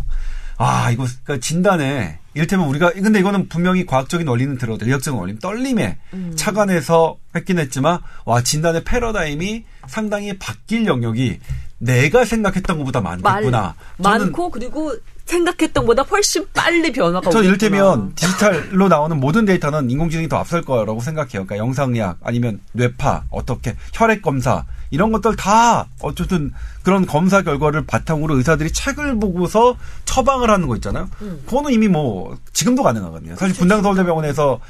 [0.60, 5.98] 아, 이거 그러니까 진단에 이를테면 우리가 근데 이거는 분명히 과학적인 원리는 들어도 의학적인 원리 떨림에
[6.34, 11.38] 착안해서 했긴 했지만 와 진단의 패러다임이 상당히 바뀔 영역이
[11.78, 13.76] 내가 생각했던 것보다 말, 많겠구나.
[14.02, 14.96] 저는 많고 그리고
[15.28, 17.46] 생각했던 것보다 훨씬 빨리 변화가 전 오겠구나.
[17.46, 21.44] 이를테면 디지털로 나오는 모든 데이터는 인공지능이 더 앞설 거라고 생각해요.
[21.44, 26.52] 그러니까 영상약 아니면 뇌파 어떻게 혈액 검사 이런 것들 다 어쨌든
[26.82, 29.76] 그런 검사 결과를 바탕으로 의사들이 책을 보고서
[30.06, 31.08] 처방을 하는 거 있잖아요.
[31.46, 33.36] 그거는 이미 뭐 지금도 가능하거든요.
[33.36, 34.60] 사실 분당 서울대병원에서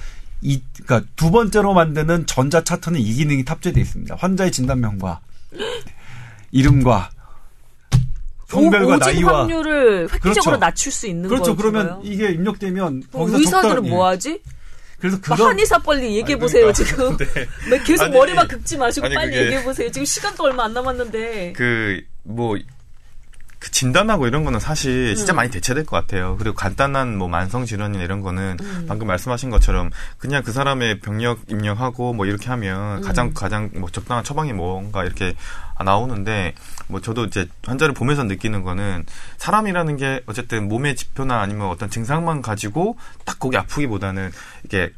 [0.41, 4.17] 이 그러니까 두 번째로 만드는 전자 차트는 이 기능이 탑재되어 있습니다.
[4.19, 5.21] 환자의 진단명과
[6.51, 7.11] 이름과
[8.49, 10.57] 성별과 오- 오진 나이와 확률을 획기적으로 그렇죠.
[10.57, 11.55] 낮출 수 있는 그렇죠.
[11.55, 11.57] 거예요.
[11.57, 13.91] 그러면 이게 입력되면 의사들은 적당- 예.
[13.91, 14.41] 뭐 하지?
[14.99, 16.85] 그래서 막 그런 한의사 빨리 얘기해 아니, 보세요 그러니까.
[16.85, 17.17] 지금.
[17.19, 17.27] 네.
[17.71, 19.91] 네, 계속 아니, 머리만 긁지 마시고 아니, 빨리 그게- 얘기해 보세요.
[19.93, 21.53] 지금 시간도 얼마 안 남았는데.
[21.57, 22.57] 그, 뭐,
[23.59, 26.37] 그 진단하고 이런 거는 사실 진짜 많이 대체될 것 같아요.
[26.39, 28.57] 그리고 간단한 뭐 만성 질환이나 이런 거는
[28.87, 34.23] 방금 말씀하신 것처럼 그냥 그 사람의 병력 입력하고 뭐 이렇게 하면 가장 가장 뭐 적당한
[34.25, 35.35] 처방이 뭔가 이렇게
[35.85, 36.55] 나오는데
[36.87, 39.05] 뭐 저도 이제 환자를 보면서 느끼는 거는
[39.39, 44.31] 사람이라는 게 어쨌든 몸의 지표나 아니면 어떤 증상만 가지고 딱 거기 아프기보다는
[44.65, 44.93] 이게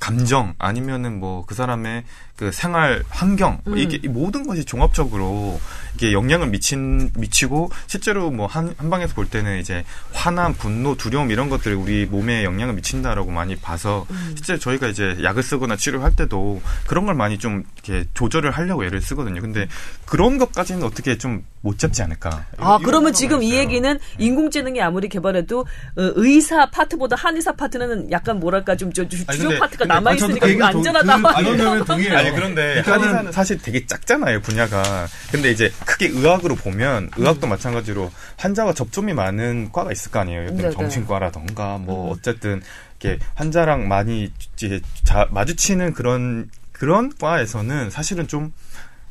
[0.00, 2.04] 감정 아니면은 뭐 그 사람의
[2.36, 5.60] 그 생활 환경 뭐 이게 이 모든 것이 종합적으로
[5.94, 11.48] 이게 영향을 미친 미치고 실제로 뭐 한 한방에서 볼 때는 이제 화남, 분노, 두려움 이런
[11.48, 14.04] 것들이 우리 몸에 영향을 미친다라고 많이 봐서
[14.34, 19.00] 실제 저희가 이제 약을 쓰거나 치료할 때도 그런 걸 많이 좀 이렇게 조절을 하려고 애를
[19.00, 19.40] 쓰거든요.
[19.40, 19.68] 근데
[20.04, 22.44] 그런 것까지는 어떻게 좀 못 잡지 않을까?
[22.58, 23.60] 아, 그러면 지금 이 했어요.
[23.62, 25.66] 얘기는 인공지능이 아무리 개발해도 어,
[25.96, 30.62] 의사 파트보다 한의사 파트는 약간 뭐랄까 좀 저, 주- 아니, 주요 파트가 남아 있으니까 그
[30.62, 31.16] 안전하다.
[31.16, 32.18] 그- 그런 면은 동의해요.
[32.26, 35.06] 아니 그런데 한의사는 사실 되게 작잖아요 분야가.
[35.30, 40.38] 근데 이제 크게 의학으로 보면 의학도 마찬가지로 환자와 접점이 많은 과가 있을 거 아니에요.
[40.42, 40.74] 예를 들면 네네.
[40.82, 42.62] 정신과라던가 뭐 어쨌든
[43.00, 48.52] 이렇게 환자랑 많이 이제 자- 마주치는 그런 그런 과에서는 사실은 좀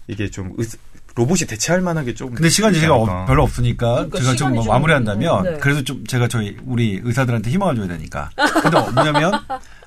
[0.08, 0.68] 이게 좀 의-
[1.16, 2.34] 로봇이 대체할 만하게 좀.
[2.34, 2.96] 근데 시간이 제가.
[2.96, 5.58] 어- 별로 없으니까 그러니까 제가 좀 마무리한다면 네.
[5.60, 8.30] 그래도 좀 제가 저희 우리 의사들한테 희망을 줘야 되니까.
[8.64, 9.32] 근데 뭐냐면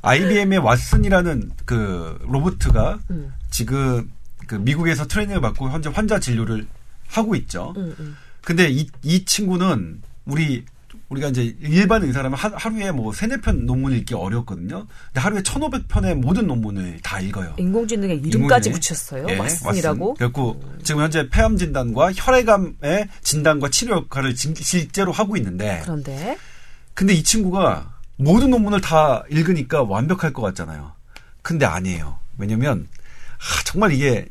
[0.02, 3.32] IBM의 왓슨이라는 그 로봇가 음.
[3.50, 4.10] 지금
[4.46, 6.66] 그 미국에서 트레이닝을 받고 현재 환자 진료를
[7.08, 7.74] 하고 있죠.
[7.76, 8.16] 음, 음.
[8.42, 10.64] 근데 이, 이 친구는 우리
[11.08, 14.86] 우리가 이제 일반 의사라면 하, 하루에 뭐 세네 편 논문을 읽기 어렵거든요.
[15.06, 17.54] 근데 하루에 1,500편의 모든 논문을 다 읽어요.
[17.58, 18.72] 인공지능에 이름까지?
[18.72, 19.26] 붙였어요.
[19.28, 19.98] 예, 왓슨이라고.
[19.98, 20.16] 왓슨.
[20.16, 26.36] 그래갖고 지금 현재 폐암 진단과 혈액암의 진단과 치료 역할을 진- 실제로 하고 있는데 그런데
[26.94, 30.92] 근데 이 친구가 모든 논문을 다 읽으니까 완벽할 것 같잖아요.
[31.42, 32.18] 근데 아니에요.
[32.38, 32.88] 왜냐면
[33.36, 34.26] 아, 정말 이게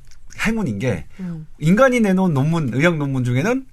[0.45, 1.47] 행운인 게 음.
[1.59, 3.65] 인간이 내놓은 논문, 의학 논문 중에는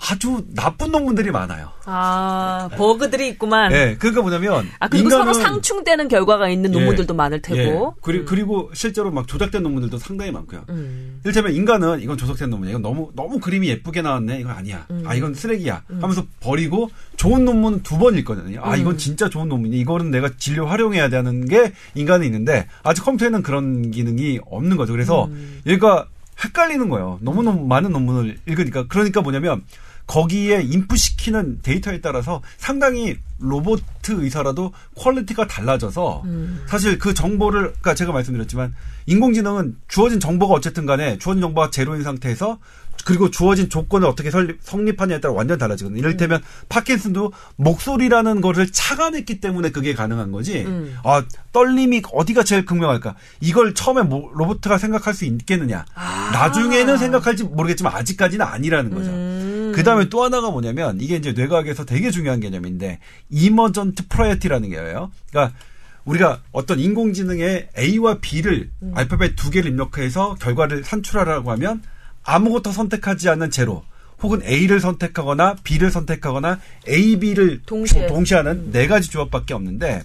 [0.00, 1.70] 아주 나쁜 논문들이 많아요.
[1.84, 3.72] 아 버그들이 있구만.
[3.72, 7.94] 예, 그러니까 뭐냐면 아 그리고 서로 인간은 상충되는 결과가 있는 예, 논문들도 많을 테고.
[7.96, 10.64] 예, 그리, 그리고 실제로 막 조작된 논문들도 상당히 많고요.
[10.68, 11.20] 음.
[11.24, 12.70] 이를테면 인간은 이건 조작된 논문이야.
[12.70, 14.38] 이건 너무 너무 그림이 예쁘게 나왔네.
[14.40, 14.86] 이건 아니야.
[14.90, 15.02] 음.
[15.04, 15.82] 아 이건 쓰레기야.
[16.00, 18.60] 하면서 버리고 좋은 논문 두 번 읽거든요.
[18.62, 18.80] 아 음.
[18.80, 19.76] 이건 진짜 좋은 논문이.
[19.78, 24.92] 이거는 내가 진료 활용해야 되는 게 인간은 있는데 아직 컴퓨터에는 그런 기능이 없는 거죠.
[24.92, 25.60] 그래서 음.
[25.66, 26.06] 얘가
[26.44, 27.18] 헷갈리는 거예요.
[27.20, 29.64] 너무 너무 많은 논문을 읽으니까 그러니까 뭐냐면
[30.08, 36.64] 거기에 인풋시키는 데이터에 따라서 상당히 로봇 의사라도 quality가 달라져서 음.
[36.66, 42.58] 사실 그 정보를 그러니까 제가 말씀드렸지만 인공지능은 주어진 정보가 어쨌든 간에 주어진 정보가 제로인 상태에서
[43.08, 45.98] 그리고 주어진 조건을 어떻게 설립, 성립하냐에 따라 완전 달라지거든요.
[45.98, 50.66] 이를테면 파킨슨도 목소리라는 거를 착안했기 때문에 그게 가능한 거지.
[50.66, 50.94] 음.
[51.04, 53.14] 아 떨림이 어디가 제일 극명할까?
[53.40, 55.86] 이걸 처음에 뭐, 로봇가 생각할 수 있겠느냐?
[56.34, 59.08] 나중에는 생각할지 모르겠지만 아직까지는 아니라는 거죠.
[59.10, 59.72] 음.
[59.74, 62.98] 그 다음에 또 하나가 뭐냐면 이게 이제 뇌과학에서 되게 중요한 개념인데
[63.30, 65.10] emergent property라는 게예요.
[65.30, 65.56] 그러니까
[66.04, 68.92] 우리가 어떤 인공지능의 A와 B를 음.
[68.94, 71.80] 알파벳 두 개를 입력해서 결과를 산출하라고 하면
[72.28, 73.82] 아무것도 선택하지 않는 제로
[74.22, 78.06] 혹은 A를 선택하거나 B를 선택하거나 A, B를 동시에.
[78.06, 80.02] 동시에 하는 네 가지 조합밖에 없는데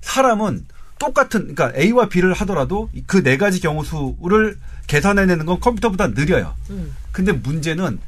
[0.00, 0.66] 사람은
[0.98, 6.54] 똑같은 그러니까 A와 B를 하더라도 그 네 가지 경우 수를 계산해내는 건 컴퓨터보다 느려요.
[6.70, 6.94] 음.
[7.12, 7.98] 근데 문제는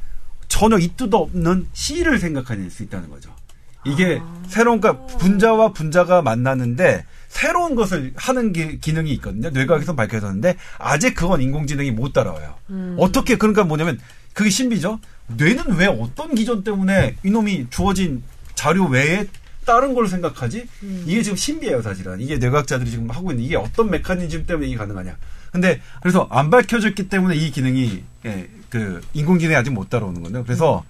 [0.47, 3.33] 전혀 이뜻 없는 C를 생각해낼 수 있다는 거죠.
[3.85, 4.43] 이게 아.
[4.47, 9.49] 새로운 그러니까 분자와 분자가 만나는데 새로운 것을 하는 기, 기능이 있거든요.
[9.51, 12.55] 뇌과학에서 밝혀졌는데 아직 그건 인공지능이 못 따라와요.
[12.69, 12.97] 음.
[12.99, 13.99] 어떻게 그러니까 뭐냐면
[14.33, 14.99] 그게 신비죠.
[15.37, 18.21] 뇌는 왜 어떤 기전 때문에 이놈이 주어진
[18.53, 19.25] 자료 외에
[19.65, 20.67] 다른 걸 생각하지?
[20.83, 21.03] 음.
[21.07, 22.19] 이게 지금 신비해요, 사실은.
[22.19, 25.15] 이게 뇌과학자들이 지금 하고 있는 이게 어떤 메커니즘 때문에 이게 가능하냐.
[25.53, 30.43] 근데 그래서 안 밝혀졌기 때문에 이 기능이 예, 그 인공지능이 아직 못 따라오는 건데요.
[30.43, 30.83] 그래서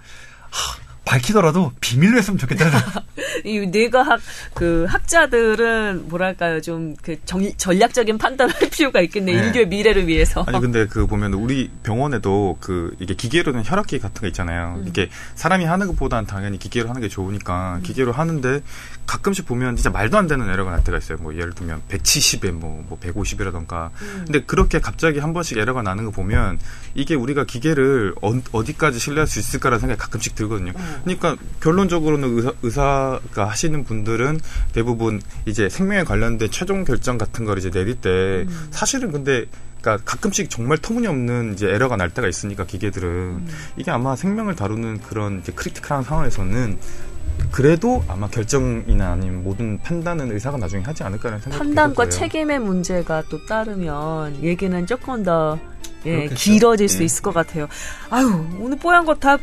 [0.49, 2.73] 하, 밝히더라도 비밀로 했으면 좋겠다는
[3.45, 4.19] 이 뇌과학
[4.53, 7.18] 그 학자들은 뭐랄까요 좀 그
[7.57, 9.47] 전략적인 판단을 할 필요가 있겠네 네.
[9.47, 10.43] 인류의 미래를 위해서.
[10.47, 14.76] 아니 근데 그 보면 우리 병원에도 그 이게 기계로 된 혈압기 같은 거 있잖아요.
[14.77, 14.85] 음.
[14.88, 18.61] 이게 사람이 하는 것보다는 당연히 기계로 하는 게 좋으니까 기계로 하는데
[19.05, 21.18] 가끔씩 보면 진짜 말도 안 되는 에러가 날 때가 있어요.
[21.22, 23.89] 뭐 예를 들면 170에 뭐, 뭐 150이라던가.
[24.01, 24.23] 음.
[24.26, 26.59] 근데 그렇게 갑자기 한 번씩 에러가 나는 거 보면
[26.93, 30.73] 이게 우리가 기계를 어, 디까지 신뢰할 수 있을까라는 생각이 가끔씩 들거든요.
[31.03, 34.39] 그러니까 결론적으로는 의사, 의사 가 하시는 분들은
[34.73, 39.45] 대부분 이제 생명에 관련된 최종 결정 같은 걸 이제 내릴 때 사실은 근데
[39.81, 43.47] 그러니까 가끔씩 정말 터무니없는 이제 에러가 날 때가 있으니까 기계들은
[43.77, 46.77] 이게 아마 생명을 다루는 그런 이제 크리티컬한 상황에서는
[47.51, 52.19] 그래도 아마 결정이나 아니면 모든 판단은 의사가 나중에 하지 않을까라는 생각이 판단과 들어서요.
[52.19, 55.57] 책임의 문제가 또 따르면 얘기는 조금 더
[56.05, 56.35] 예, 그렇겠죠.
[56.35, 57.05] 길어질 수 예.
[57.05, 57.67] 있을 것 같아요.
[58.09, 59.41] 아유 오늘 뽀얀 거탑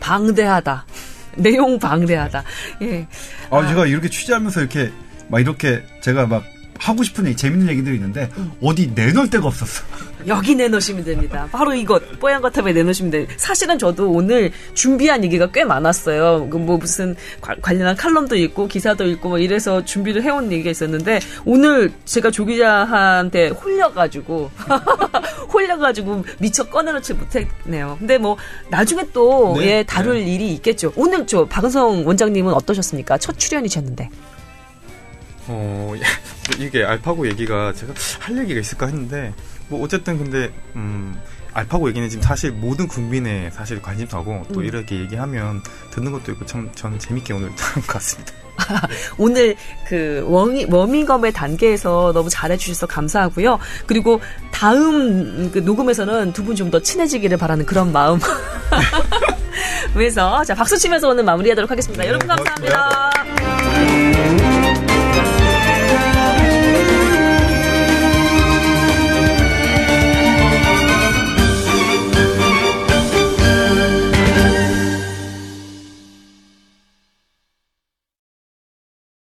[0.00, 0.86] 방대하다.
[1.36, 2.44] 내용 방대하다.
[2.82, 3.06] 예.
[3.50, 4.92] 아, 제가 이렇게 취재하면서 이렇게
[5.28, 6.44] 막 이렇게 제가 막
[6.78, 8.30] 하고 싶은 얘기, 재밌는 얘기들이 있는데
[8.62, 9.82] 어디 내놓을 데가 없었어.
[10.26, 11.48] 여기 내놓으시면 됩니다.
[11.52, 13.26] 바로 이것 뽀얀 거탑에 내놓으시면 돼요.
[13.36, 16.48] 사실은 저도 오늘 준비한 얘기가 꽤 많았어요.
[16.50, 21.92] 그뭐 무슨 관- 관련한 칼럼도 있고 기사도 있고 뭐 이래서 준비를 해온 얘기가 있었는데 오늘
[22.04, 24.50] 제가 조 기자한테 홀려가지고
[25.52, 27.96] 홀려가지고 미처 꺼내놓지 못했네요.
[27.98, 28.36] 근데 뭐
[28.70, 29.78] 나중에 또 네.
[29.78, 30.92] 예, 다룰 일이 있겠죠.
[30.96, 33.18] 오늘 저 박은성 원장님은 어떠셨습니까?
[33.18, 34.10] 첫 출연이셨는데.
[35.48, 35.94] 어,
[36.58, 39.32] 이게 알파고 얘기가 제가 할 얘기가 있을까 했는데,
[39.68, 41.18] 뭐, 어쨌든 근데, 음,
[41.52, 44.64] 알파고 얘기는 지금 사실 모든 국민의 사실 관심사고, 또 음.
[44.64, 48.32] 이렇게 얘기하면 듣는 것도 있고, 참, 저는 재밌게 오늘 들은 것 같습니다.
[49.18, 49.54] 오늘
[49.86, 53.58] 그 워밍, 워밍업의 단계에서 너무 잘해주셔서 감사하고요.
[53.86, 54.20] 그리고
[54.50, 58.18] 다음 그 녹음에서는 두 분 좀 더 친해지기를 바라는 그런 마음.
[59.94, 62.02] 그래서 자 박수 치면서 오늘 마무리하도록 하겠습니다.
[62.02, 63.10] 네, 여러분 감사합니다.